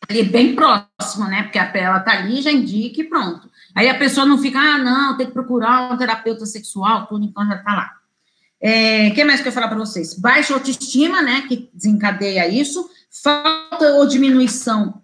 ali 0.09 0.25
bem 0.25 0.57
próximo, 0.57 1.27
né? 1.29 1.45
Porque 1.45 1.59
a 1.59 1.71
ela 1.75 2.01
tá 2.01 2.13
ali, 2.13 2.43
já 2.43 2.51
indica 2.51 3.01
e 3.01 3.05
pronto. 3.05 3.49
Aí 3.75 3.89
a 3.89 3.97
pessoa 3.97 4.27
não 4.27 4.37
fica, 4.37 4.59
ah, 4.59 4.79
não, 4.79 5.17
tem 5.17 5.27
que 5.27 5.33
procurar 5.33 5.93
um 5.93 5.97
terapeuta 5.97 6.45
sexual, 6.45 7.07
tudo, 7.07 7.25
então 7.25 7.47
já 7.47 7.59
tá 7.59 7.73
lá. 7.73 8.02
É, 8.63 9.09
o 9.09 9.15
que 9.15 9.25
mais 9.25 9.41
que 9.41 9.49
eu 9.49 9.53
falar 9.53 9.69
para 9.69 9.79
vocês? 9.79 10.15
Baixa 10.15 10.55
autoestima, 10.55 11.21
né, 11.21 11.45
que 11.49 11.69
desencadeia 11.75 12.47
isso, 12.47 12.89
falta 13.11 13.95
ou 13.95 14.07
diminuição 14.07 15.03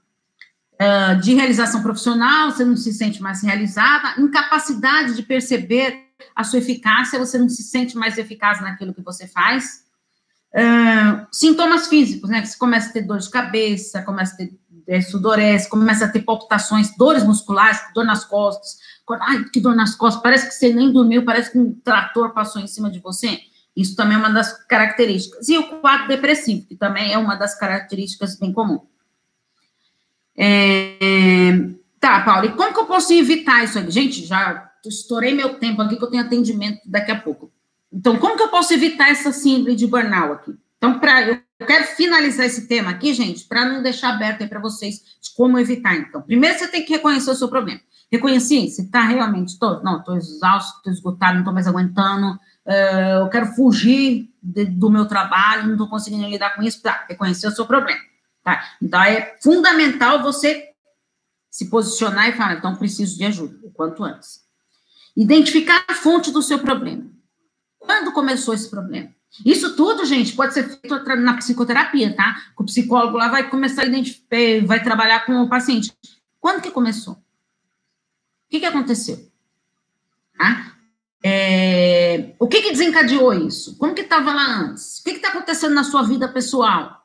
uh, 0.74 1.20
de 1.20 1.34
realização 1.34 1.82
profissional, 1.82 2.52
você 2.52 2.64
não 2.64 2.76
se 2.76 2.92
sente 2.92 3.20
mais 3.20 3.42
realizada, 3.42 4.20
incapacidade 4.20 5.16
de 5.16 5.22
perceber 5.22 6.06
a 6.34 6.44
sua 6.44 6.60
eficácia, 6.60 7.18
você 7.18 7.36
não 7.36 7.48
se 7.48 7.64
sente 7.64 7.96
mais 7.96 8.16
eficaz 8.16 8.60
naquilo 8.60 8.94
que 8.94 9.02
você 9.02 9.26
faz. 9.26 9.84
Uh, 10.54 11.26
sintomas 11.30 11.88
físicos, 11.88 12.30
né? 12.30 12.44
Você 12.44 12.56
começa 12.56 12.88
a 12.88 12.92
ter 12.92 13.02
dor 13.02 13.18
de 13.18 13.28
cabeça, 13.28 14.02
começa 14.02 14.34
a 14.34 14.36
ter 14.36 14.52
é, 14.86 15.00
sudorese, 15.02 15.68
começa 15.68 16.06
a 16.06 16.08
ter 16.08 16.22
palpitações, 16.22 16.96
dores 16.96 17.22
musculares, 17.22 17.78
dor 17.94 18.04
nas 18.04 18.24
costas. 18.24 18.78
Ai, 19.20 19.44
que 19.44 19.60
dor 19.60 19.74
nas 19.74 19.94
costas, 19.94 20.22
parece 20.22 20.48
que 20.48 20.54
você 20.54 20.72
nem 20.72 20.92
dormiu, 20.92 21.24
parece 21.24 21.52
que 21.52 21.58
um 21.58 21.72
trator 21.72 22.32
passou 22.32 22.60
em 22.60 22.66
cima 22.66 22.90
de 22.90 23.00
você. 23.00 23.40
Isso 23.76 23.94
também 23.94 24.16
é 24.16 24.18
uma 24.18 24.30
das 24.30 24.64
características. 24.66 25.48
E 25.48 25.56
o 25.56 25.80
quadro 25.80 26.08
depressivo, 26.08 26.66
que 26.66 26.74
também 26.74 27.12
é 27.12 27.18
uma 27.18 27.36
das 27.36 27.58
características 27.58 28.36
bem 28.36 28.52
comum. 28.52 28.80
É... 30.36 31.56
Tá, 32.00 32.20
Paulo, 32.20 32.46
e 32.46 32.52
como 32.52 32.72
que 32.72 32.80
eu 32.80 32.86
posso 32.86 33.12
evitar 33.12 33.64
isso 33.64 33.78
aqui? 33.78 33.90
Gente, 33.90 34.24
já 34.24 34.70
estourei 34.84 35.34
meu 35.34 35.54
tempo 35.54 35.82
aqui, 35.82 35.96
que 35.96 36.04
eu 36.04 36.10
tenho 36.10 36.22
atendimento 36.22 36.80
daqui 36.86 37.10
a 37.10 37.20
pouco. 37.20 37.52
Então, 37.92 38.18
como 38.18 38.36
que 38.36 38.42
eu 38.42 38.48
posso 38.48 38.72
evitar 38.72 39.10
essa 39.10 39.32
síndrome 39.32 39.76
de 39.76 39.86
burnout 39.86 40.32
aqui? 40.34 40.58
Então, 40.76 40.98
para 41.00 41.42
eu 41.58 41.66
quero 41.66 41.84
finalizar 41.84 42.46
esse 42.46 42.68
tema 42.68 42.90
aqui, 42.90 43.12
gente, 43.12 43.44
para 43.44 43.64
não 43.64 43.82
deixar 43.82 44.10
aberto 44.10 44.42
aí 44.42 44.48
para 44.48 44.60
vocês 44.60 45.02
de 45.20 45.34
como 45.36 45.58
evitar. 45.58 45.96
Então, 45.96 46.22
primeiro 46.22 46.56
você 46.56 46.68
tem 46.68 46.84
que 46.84 46.92
reconhecer 46.92 47.30
o 47.30 47.34
seu 47.34 47.48
problema. 47.48 47.80
Reconheci, 48.10 48.70
você 48.70 48.82
está 48.82 49.02
realmente, 49.02 49.58
tô, 49.58 49.82
não, 49.82 49.98
estou 49.98 50.16
exausto, 50.16 50.78
estou 50.78 50.92
esgotado, 50.92 51.34
não 51.34 51.40
estou 51.40 51.52
mais 51.52 51.66
aguentando, 51.66 52.32
uh, 52.66 53.20
eu 53.20 53.28
quero 53.28 53.46
fugir 53.54 54.30
de, 54.42 54.64
do 54.64 54.90
meu 54.90 55.06
trabalho, 55.06 55.66
não 55.66 55.72
estou 55.72 55.88
conseguindo 55.88 56.26
lidar 56.26 56.56
com 56.56 56.62
isso, 56.62 56.82
tá, 56.82 57.04
reconhecer 57.08 57.46
o 57.46 57.52
seu 57.52 57.66
problema, 57.66 58.00
tá? 58.42 58.64
Então, 58.80 59.02
é 59.02 59.36
fundamental 59.42 60.22
você 60.22 60.68
se 61.50 61.68
posicionar 61.68 62.28
e 62.28 62.32
falar, 62.32 62.54
então, 62.54 62.76
preciso 62.76 63.18
de 63.18 63.24
ajuda, 63.24 63.58
o 63.62 63.70
quanto 63.70 64.02
antes. 64.02 64.40
Identificar 65.16 65.84
a 65.88 65.94
fonte 65.94 66.30
do 66.30 66.40
seu 66.40 66.58
problema. 66.60 67.04
Quando 67.78 68.12
começou 68.12 68.54
esse 68.54 68.70
problema? 68.70 69.10
Isso 69.44 69.76
tudo, 69.76 70.04
gente, 70.04 70.32
pode 70.34 70.54
ser 70.54 70.68
feito 70.68 71.04
na 71.16 71.36
psicoterapia, 71.36 72.14
tá? 72.14 72.36
O 72.56 72.64
psicólogo 72.64 73.18
lá 73.18 73.28
vai 73.28 73.50
começar 73.50 73.82
a 73.82 73.86
identificar, 73.86 74.36
eh, 74.36 74.60
vai 74.62 74.82
trabalhar 74.82 75.26
com 75.26 75.42
o 75.42 75.48
paciente. 75.48 75.92
Quando 76.40 76.62
que 76.62 76.70
começou? 76.70 77.18
O 78.48 78.50
que, 78.50 78.60
que 78.60 78.66
aconteceu? 78.66 79.30
Tá? 80.38 80.72
É, 81.22 82.34
o 82.38 82.48
que, 82.48 82.62
que 82.62 82.70
desencadeou 82.70 83.34
isso? 83.34 83.76
Como 83.76 83.94
que 83.94 84.00
estava 84.00 84.32
lá 84.32 84.60
antes? 84.60 85.00
O 85.00 85.04
que 85.04 85.10
está 85.10 85.28
acontecendo 85.28 85.74
na 85.74 85.84
sua 85.84 86.02
vida 86.02 86.26
pessoal? 86.28 87.04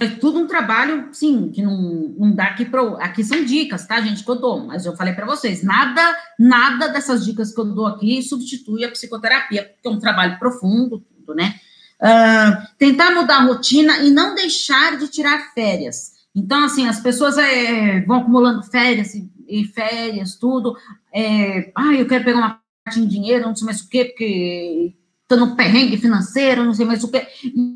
É 0.00 0.08
tudo 0.08 0.40
um 0.40 0.48
trabalho, 0.48 1.10
sim, 1.12 1.48
que 1.54 1.62
não, 1.62 2.12
não 2.18 2.32
dá 2.32 2.46
aqui 2.46 2.64
para. 2.64 2.82
Aqui 3.04 3.22
são 3.22 3.44
dicas, 3.44 3.86
tá, 3.86 4.00
gente, 4.00 4.24
que 4.24 4.30
eu 4.30 4.34
dou, 4.34 4.66
mas 4.66 4.84
eu 4.84 4.96
falei 4.96 5.14
para 5.14 5.24
vocês, 5.24 5.62
nada, 5.62 6.16
nada 6.36 6.88
dessas 6.88 7.24
dicas 7.24 7.54
que 7.54 7.60
eu 7.60 7.66
dou 7.66 7.86
aqui 7.86 8.20
substitui 8.20 8.84
a 8.84 8.90
psicoterapia, 8.90 9.62
porque 9.62 9.86
é 9.86 9.90
um 9.90 10.00
trabalho 10.00 10.40
profundo, 10.40 10.98
tudo, 10.98 11.36
né? 11.36 11.54
Uh, 12.00 12.66
tentar 12.76 13.12
mudar 13.12 13.36
a 13.36 13.44
rotina 13.44 13.98
e 13.98 14.10
não 14.10 14.34
deixar 14.34 14.98
de 14.98 15.06
tirar 15.06 15.52
férias. 15.54 16.15
Então, 16.36 16.64
assim, 16.64 16.86
as 16.86 17.00
pessoas 17.00 17.38
é, 17.38 18.02
vão 18.02 18.18
acumulando 18.18 18.62
férias 18.62 19.14
e, 19.14 19.26
e 19.48 19.64
férias, 19.64 20.36
tudo. 20.36 20.76
É, 21.10 21.72
ah, 21.74 21.94
eu 21.94 22.06
quero 22.06 22.24
pegar 22.24 22.38
uma 22.38 22.60
parte 22.84 23.00
em 23.00 23.08
dinheiro, 23.08 23.46
não 23.46 23.56
sei 23.56 23.64
mais 23.64 23.80
o 23.80 23.88
quê, 23.88 24.04
porque 24.04 24.94
está 25.22 25.34
no 25.34 25.56
perrengue 25.56 25.96
financeiro, 25.96 26.62
não 26.62 26.74
sei 26.74 26.84
mais 26.84 27.02
o 27.02 27.10
que. 27.10 27.26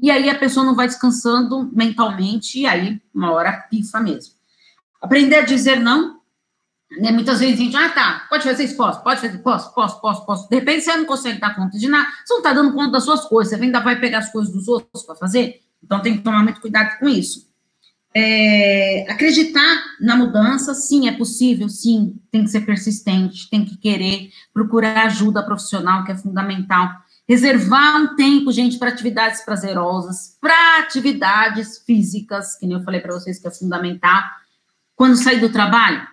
E 0.02 0.10
aí 0.10 0.28
a 0.28 0.38
pessoa 0.38 0.66
não 0.66 0.76
vai 0.76 0.86
descansando 0.86 1.70
mentalmente, 1.72 2.60
e 2.60 2.66
aí 2.66 3.00
uma 3.14 3.32
hora 3.32 3.66
pifa 3.70 3.98
mesmo. 3.98 4.34
Aprender 5.00 5.36
a 5.36 5.44
dizer 5.44 5.80
não, 5.80 6.20
né? 7.00 7.10
Muitas 7.12 7.40
vezes 7.40 7.58
a 7.58 7.62
gente, 7.62 7.76
ah, 7.76 7.88
tá, 7.88 8.26
pode 8.28 8.44
fazer 8.44 8.64
isso, 8.64 8.76
posso, 8.76 9.02
pode 9.02 9.22
fazer, 9.22 9.38
posso, 9.38 9.74
posso, 9.74 10.00
posso, 10.02 10.26
posso. 10.26 10.50
De 10.50 10.56
repente 10.56 10.84
você 10.84 10.94
não 10.94 11.06
consegue 11.06 11.40
dar 11.40 11.56
conta 11.56 11.78
de 11.78 11.88
nada, 11.88 12.06
você 12.26 12.34
não 12.34 12.40
está 12.40 12.52
dando 12.52 12.74
conta 12.74 12.92
das 12.92 13.04
suas 13.04 13.24
coisas, 13.24 13.56
você 13.56 13.64
ainda 13.64 13.80
vai 13.80 13.98
pegar 13.98 14.18
as 14.18 14.30
coisas 14.30 14.52
dos 14.52 14.68
outros 14.68 15.02
para 15.04 15.14
fazer, 15.14 15.62
então 15.82 16.02
tem 16.02 16.18
que 16.18 16.22
tomar 16.22 16.42
muito 16.42 16.60
cuidado 16.60 16.98
com 16.98 17.08
isso. 17.08 17.49
É, 18.12 19.06
acreditar 19.08 19.84
na 20.00 20.16
mudança, 20.16 20.74
sim, 20.74 21.08
é 21.08 21.12
possível, 21.12 21.68
sim, 21.68 22.20
tem 22.30 22.42
que 22.42 22.50
ser 22.50 22.62
persistente, 22.62 23.48
tem 23.48 23.64
que 23.64 23.76
querer, 23.76 24.30
procurar 24.52 25.06
ajuda 25.06 25.44
profissional, 25.44 26.04
que 26.04 26.12
é 26.12 26.16
fundamental. 26.16 26.90
Reservar 27.28 28.02
um 28.02 28.16
tempo, 28.16 28.50
gente, 28.50 28.78
para 28.78 28.88
atividades 28.88 29.42
prazerosas, 29.42 30.36
para 30.40 30.80
atividades 30.80 31.78
físicas, 31.86 32.56
que 32.56 32.66
nem 32.66 32.76
eu 32.76 32.82
falei 32.82 33.00
para 33.00 33.14
vocês 33.14 33.38
que 33.38 33.46
é 33.46 33.50
fundamental. 33.52 34.24
Quando 34.96 35.16
sair 35.16 35.40
do 35.40 35.48
trabalho, 35.48 36.04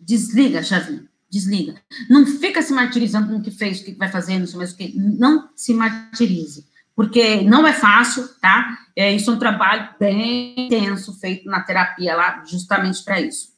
desliga, 0.00 0.62
Chavinho, 0.64 1.08
desliga. 1.30 1.76
Não 2.08 2.26
fica 2.26 2.60
se 2.62 2.72
martirizando 2.72 3.28
com 3.28 3.36
o 3.36 3.42
que 3.42 3.52
fez, 3.52 3.80
o 3.80 3.84
que 3.84 3.92
vai 3.92 4.08
fazer, 4.08 4.40
não 4.40 4.46
sei 4.48 4.58
mais 4.58 4.72
o 4.72 4.76
que. 4.76 4.92
Não 4.98 5.48
se 5.54 5.72
martirize, 5.72 6.66
porque 7.00 7.40
não 7.40 7.66
é 7.66 7.72
fácil, 7.72 8.28
tá? 8.42 8.76
É, 8.94 9.10
isso 9.10 9.30
é 9.30 9.32
um 9.32 9.38
trabalho 9.38 9.88
bem 9.98 10.66
intenso, 10.66 11.18
feito 11.18 11.48
na 11.48 11.62
terapia 11.62 12.14
lá, 12.14 12.44
justamente 12.44 13.02
para 13.02 13.18
isso. 13.18 13.54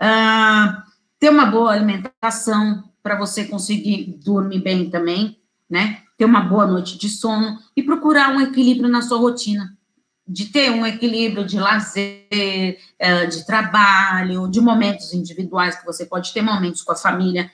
Ah, 0.00 0.82
ter 1.16 1.30
uma 1.30 1.46
boa 1.46 1.70
alimentação, 1.70 2.82
para 3.00 3.16
você 3.16 3.44
conseguir 3.44 4.18
dormir 4.24 4.58
bem 4.58 4.90
também, 4.90 5.38
né? 5.70 6.02
ter 6.18 6.24
uma 6.24 6.40
boa 6.40 6.66
noite 6.66 6.98
de 6.98 7.08
sono 7.08 7.56
e 7.76 7.84
procurar 7.84 8.34
um 8.34 8.40
equilíbrio 8.40 8.88
na 8.88 9.00
sua 9.00 9.18
rotina 9.18 9.78
de 10.26 10.46
ter 10.46 10.72
um 10.72 10.84
equilíbrio 10.84 11.46
de 11.46 11.60
lazer, 11.60 12.26
é, 12.98 13.26
de 13.26 13.46
trabalho, 13.46 14.48
de 14.48 14.60
momentos 14.60 15.14
individuais, 15.14 15.76
que 15.76 15.86
você 15.86 16.04
pode 16.04 16.32
ter 16.32 16.42
momentos 16.42 16.82
com 16.82 16.90
a 16.90 16.96
família. 16.96 17.48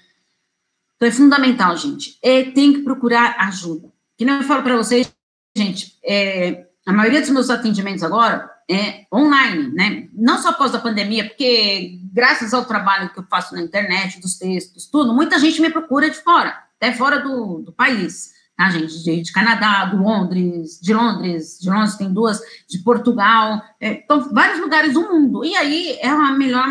Então, 0.97 1.07
é 1.07 1.12
fundamental, 1.12 1.76
gente. 1.76 2.18
E 2.22 2.45
tem 2.45 2.72
que 2.72 2.79
procurar 2.81 3.37
ajuda. 3.41 3.93
Que 4.16 4.24
nem 4.24 4.37
eu 4.37 4.43
falo 4.43 4.62
para 4.62 4.76
vocês, 4.76 5.12
gente, 5.59 5.99
é, 6.05 6.67
a 6.87 6.93
maioria 6.93 7.21
dos 7.21 7.31
meus 7.31 7.51
atendimentos 7.51 8.03
agora 8.03 8.51
é 8.71 9.05
online, 9.13 9.73
né? 9.75 10.09
Não 10.13 10.41
só 10.41 10.51
após 10.51 10.75
a 10.75 10.79
pandemia, 10.79 11.27
porque 11.27 11.99
graças 12.13 12.55
ao 12.55 12.65
trabalho 12.65 13.11
que 13.13 13.19
eu 13.19 13.25
faço 13.29 13.55
na 13.55 13.63
internet, 13.63 14.21
dos 14.21 14.39
textos, 14.39 14.87
tudo, 14.87 15.13
muita 15.13 15.39
gente 15.39 15.61
me 15.61 15.71
procura 15.71 16.09
de 16.09 16.17
fora, 16.17 16.63
até 16.77 16.93
fora 16.93 17.21
do, 17.21 17.61
do 17.61 17.73
país, 17.73 18.33
tá, 18.57 18.71
gente? 18.71 19.03
De, 19.03 19.23
de, 19.23 19.33
Canadá, 19.33 19.87
do 19.87 20.03
Londres, 20.03 20.79
de 20.81 20.95
Londres, 20.95 21.59
de 21.61 21.69
Londres 21.69 21.97
tem 21.97 22.13
duas, 22.13 22.41
de 22.69 22.79
Portugal, 22.79 23.63
é, 23.81 23.93
então, 23.93 24.29
vários 24.33 24.61
lugares 24.61 24.93
do 24.93 25.03
mundo. 25.03 25.45
E 25.45 25.57
aí 25.57 25.99
é 26.01 26.09
a 26.09 26.33
melhor 26.33 26.67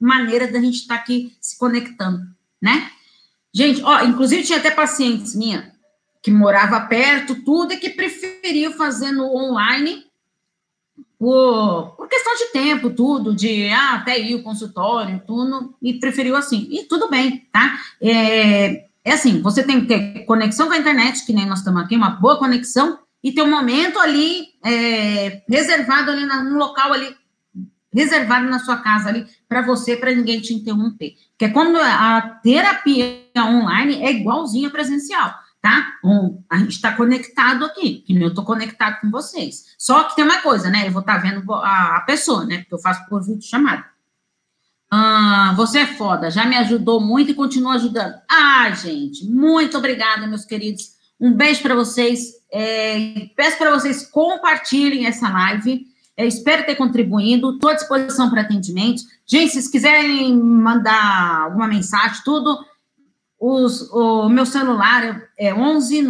maneira 0.00 0.50
da 0.50 0.60
gente 0.60 0.78
estar 0.78 0.96
tá 0.96 1.00
aqui 1.00 1.36
se 1.40 1.58
conectando, 1.58 2.20
né? 2.60 2.90
Gente, 3.52 3.82
ó, 3.82 4.02
inclusive 4.02 4.42
tinha 4.42 4.58
até 4.58 4.70
pacientes 4.70 5.34
minha 5.34 5.73
que 6.24 6.30
morava 6.30 6.80
perto, 6.80 7.34
tudo, 7.44 7.74
e 7.74 7.76
que 7.76 7.90
preferiu 7.90 8.72
fazer 8.72 9.12
no 9.12 9.26
online 9.36 10.04
por, 11.18 11.94
por, 11.98 12.08
questão 12.08 12.34
de 12.34 12.46
tempo, 12.50 12.88
tudo, 12.88 13.34
de 13.34 13.68
ah, 13.68 13.96
até 13.96 14.18
ir 14.18 14.34
o 14.34 14.42
consultório, 14.42 15.22
tudo, 15.26 15.74
e 15.82 15.92
preferiu 15.92 16.34
assim. 16.34 16.66
E 16.70 16.84
tudo 16.84 17.10
bem, 17.10 17.46
tá? 17.52 17.78
É, 18.00 18.86
é 19.04 19.12
assim, 19.12 19.42
você 19.42 19.62
tem 19.62 19.82
que 19.82 19.86
ter 19.86 20.24
conexão 20.24 20.66
com 20.66 20.72
a 20.72 20.78
internet, 20.78 21.26
que 21.26 21.32
nem 21.34 21.44
nós 21.44 21.58
estamos 21.58 21.82
aqui, 21.82 21.94
uma 21.94 22.08
boa 22.08 22.38
conexão, 22.38 22.98
e 23.22 23.30
ter 23.30 23.42
um 23.42 23.50
momento 23.50 23.98
ali 23.98 24.46
é, 24.64 25.42
reservado 25.46 26.10
ali 26.10 26.24
no 26.24 26.56
local 26.56 26.90
ali, 26.94 27.14
reservado 27.92 28.48
na 28.48 28.60
sua 28.60 28.78
casa 28.78 29.10
ali, 29.10 29.26
para 29.46 29.60
você, 29.60 29.94
para 29.94 30.14
ninguém 30.14 30.40
te 30.40 30.54
interromper. 30.54 31.16
Porque 31.36 31.52
quando 31.52 31.76
a 31.76 32.40
terapia 32.42 33.26
online 33.36 34.02
é 34.02 34.10
igualzinha 34.10 34.70
presencial 34.70 35.43
tá? 35.64 35.94
Um, 36.04 36.42
a 36.50 36.58
gente 36.58 36.72
está 36.72 36.92
conectado 36.92 37.64
aqui, 37.64 38.04
que 38.06 38.14
eu 38.14 38.28
estou 38.28 38.44
conectado 38.44 39.00
com 39.00 39.10
vocês. 39.10 39.74
Só 39.78 40.04
que 40.04 40.14
tem 40.14 40.22
uma 40.22 40.42
coisa, 40.42 40.68
né? 40.68 40.86
Eu 40.86 40.92
vou 40.92 41.00
estar 41.00 41.14
tá 41.14 41.18
vendo 41.18 41.50
a, 41.54 41.96
a, 41.96 42.00
pessoa, 42.02 42.44
né? 42.44 42.58
Porque 42.58 42.74
eu 42.74 42.78
faço 42.78 43.08
por 43.08 43.24
vídeo 43.24 43.40
chamado. 43.40 43.82
Ah, 44.90 45.54
você 45.56 45.78
é 45.78 45.86
foda, 45.86 46.30
já 46.30 46.44
me 46.44 46.54
ajudou 46.56 47.00
muito 47.00 47.30
e 47.30 47.34
continua 47.34 47.76
ajudando. 47.76 48.14
Ah, 48.30 48.70
gente, 48.72 49.24
muito 49.24 49.78
obrigada, 49.78 50.26
meus 50.26 50.44
queridos. 50.44 50.92
Um 51.18 51.32
beijo 51.32 51.62
para 51.62 51.74
vocês. 51.74 52.34
É, 52.52 53.30
peço 53.34 53.56
para 53.56 53.70
vocês 53.70 54.06
compartilhem 54.06 55.06
essa 55.06 55.30
live. 55.30 55.86
Espero 56.14 56.66
ter 56.66 56.74
contribuído. 56.74 57.54
Estou 57.54 57.70
à 57.70 57.74
disposição 57.74 58.28
para 58.28 58.42
atendimento. 58.42 59.02
Gente, 59.26 59.62
se 59.62 59.72
quiserem 59.72 60.36
mandar 60.36 61.44
alguma 61.44 61.66
mensagem, 61.66 62.20
tudo 62.22 62.62
os, 63.38 63.90
o 63.90 64.28
meu 64.28 64.46
celular 64.46 65.28
é 65.38 65.52
11 65.52 66.06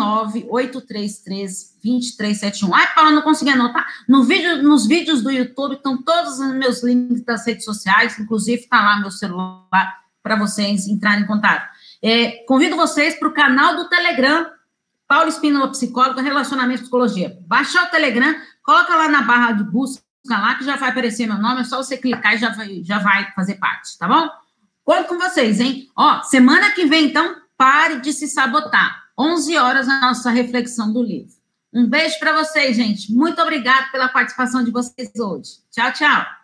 833 0.48 1.74
2371. 1.84 2.74
Ai, 2.74 2.94
Paula, 2.94 3.10
não 3.10 3.22
consegui 3.22 3.50
anotar. 3.50 3.86
No 4.08 4.24
vídeo, 4.24 4.62
nos 4.62 4.86
vídeos 4.86 5.22
do 5.22 5.30
YouTube 5.30 5.74
estão 5.74 6.02
todos 6.02 6.38
os 6.38 6.54
meus 6.54 6.82
links 6.82 7.22
das 7.24 7.46
redes 7.46 7.64
sociais, 7.64 8.18
inclusive 8.18 8.62
está 8.62 8.82
lá 8.82 9.00
meu 9.00 9.10
celular 9.10 9.98
para 10.22 10.36
vocês 10.36 10.86
entrarem 10.86 11.24
em 11.24 11.26
contato. 11.26 11.68
É, 12.02 12.44
convido 12.46 12.76
vocês 12.76 13.18
para 13.18 13.28
o 13.28 13.34
canal 13.34 13.76
do 13.76 13.88
Telegram, 13.88 14.46
Paulo 15.06 15.28
Espínola 15.28 15.70
Psicóloga, 15.70 16.22
Relacionamento 16.22 16.80
e 16.80 16.82
Psicologia. 16.82 17.38
Baixar 17.46 17.84
o 17.84 17.90
Telegram, 17.90 18.34
coloca 18.62 18.94
lá 18.96 19.08
na 19.08 19.22
barra 19.22 19.52
de 19.52 19.64
busca 19.64 20.02
lá, 20.26 20.54
que 20.54 20.64
já 20.64 20.76
vai 20.76 20.90
aparecer 20.90 21.26
meu 21.26 21.38
nome, 21.38 21.60
é 21.60 21.64
só 21.64 21.76
você 21.76 21.98
clicar 21.98 22.34
e 22.34 22.38
já 22.38 22.50
vai, 22.50 22.82
já 22.82 22.98
vai 22.98 23.30
fazer 23.32 23.56
parte, 23.56 23.98
tá 23.98 24.08
bom? 24.08 24.28
Conto 24.84 25.08
com 25.08 25.18
vocês, 25.18 25.60
hein? 25.60 25.88
Ó, 25.96 26.22
semana 26.22 26.70
que 26.72 26.84
vem, 26.84 27.06
então, 27.06 27.36
pare 27.56 28.00
de 28.00 28.12
se 28.12 28.28
sabotar. 28.28 29.04
11 29.18 29.56
horas 29.56 29.88
a 29.88 30.00
nossa 30.00 30.30
reflexão 30.30 30.92
do 30.92 31.02
livro. 31.02 31.32
Um 31.72 31.86
beijo 31.88 32.18
para 32.18 32.36
vocês, 32.36 32.76
gente. 32.76 33.12
Muito 33.12 33.40
obrigada 33.40 33.88
pela 33.90 34.08
participação 34.08 34.62
de 34.62 34.70
vocês 34.70 35.10
hoje. 35.18 35.58
Tchau, 35.72 35.92
tchau. 35.92 36.43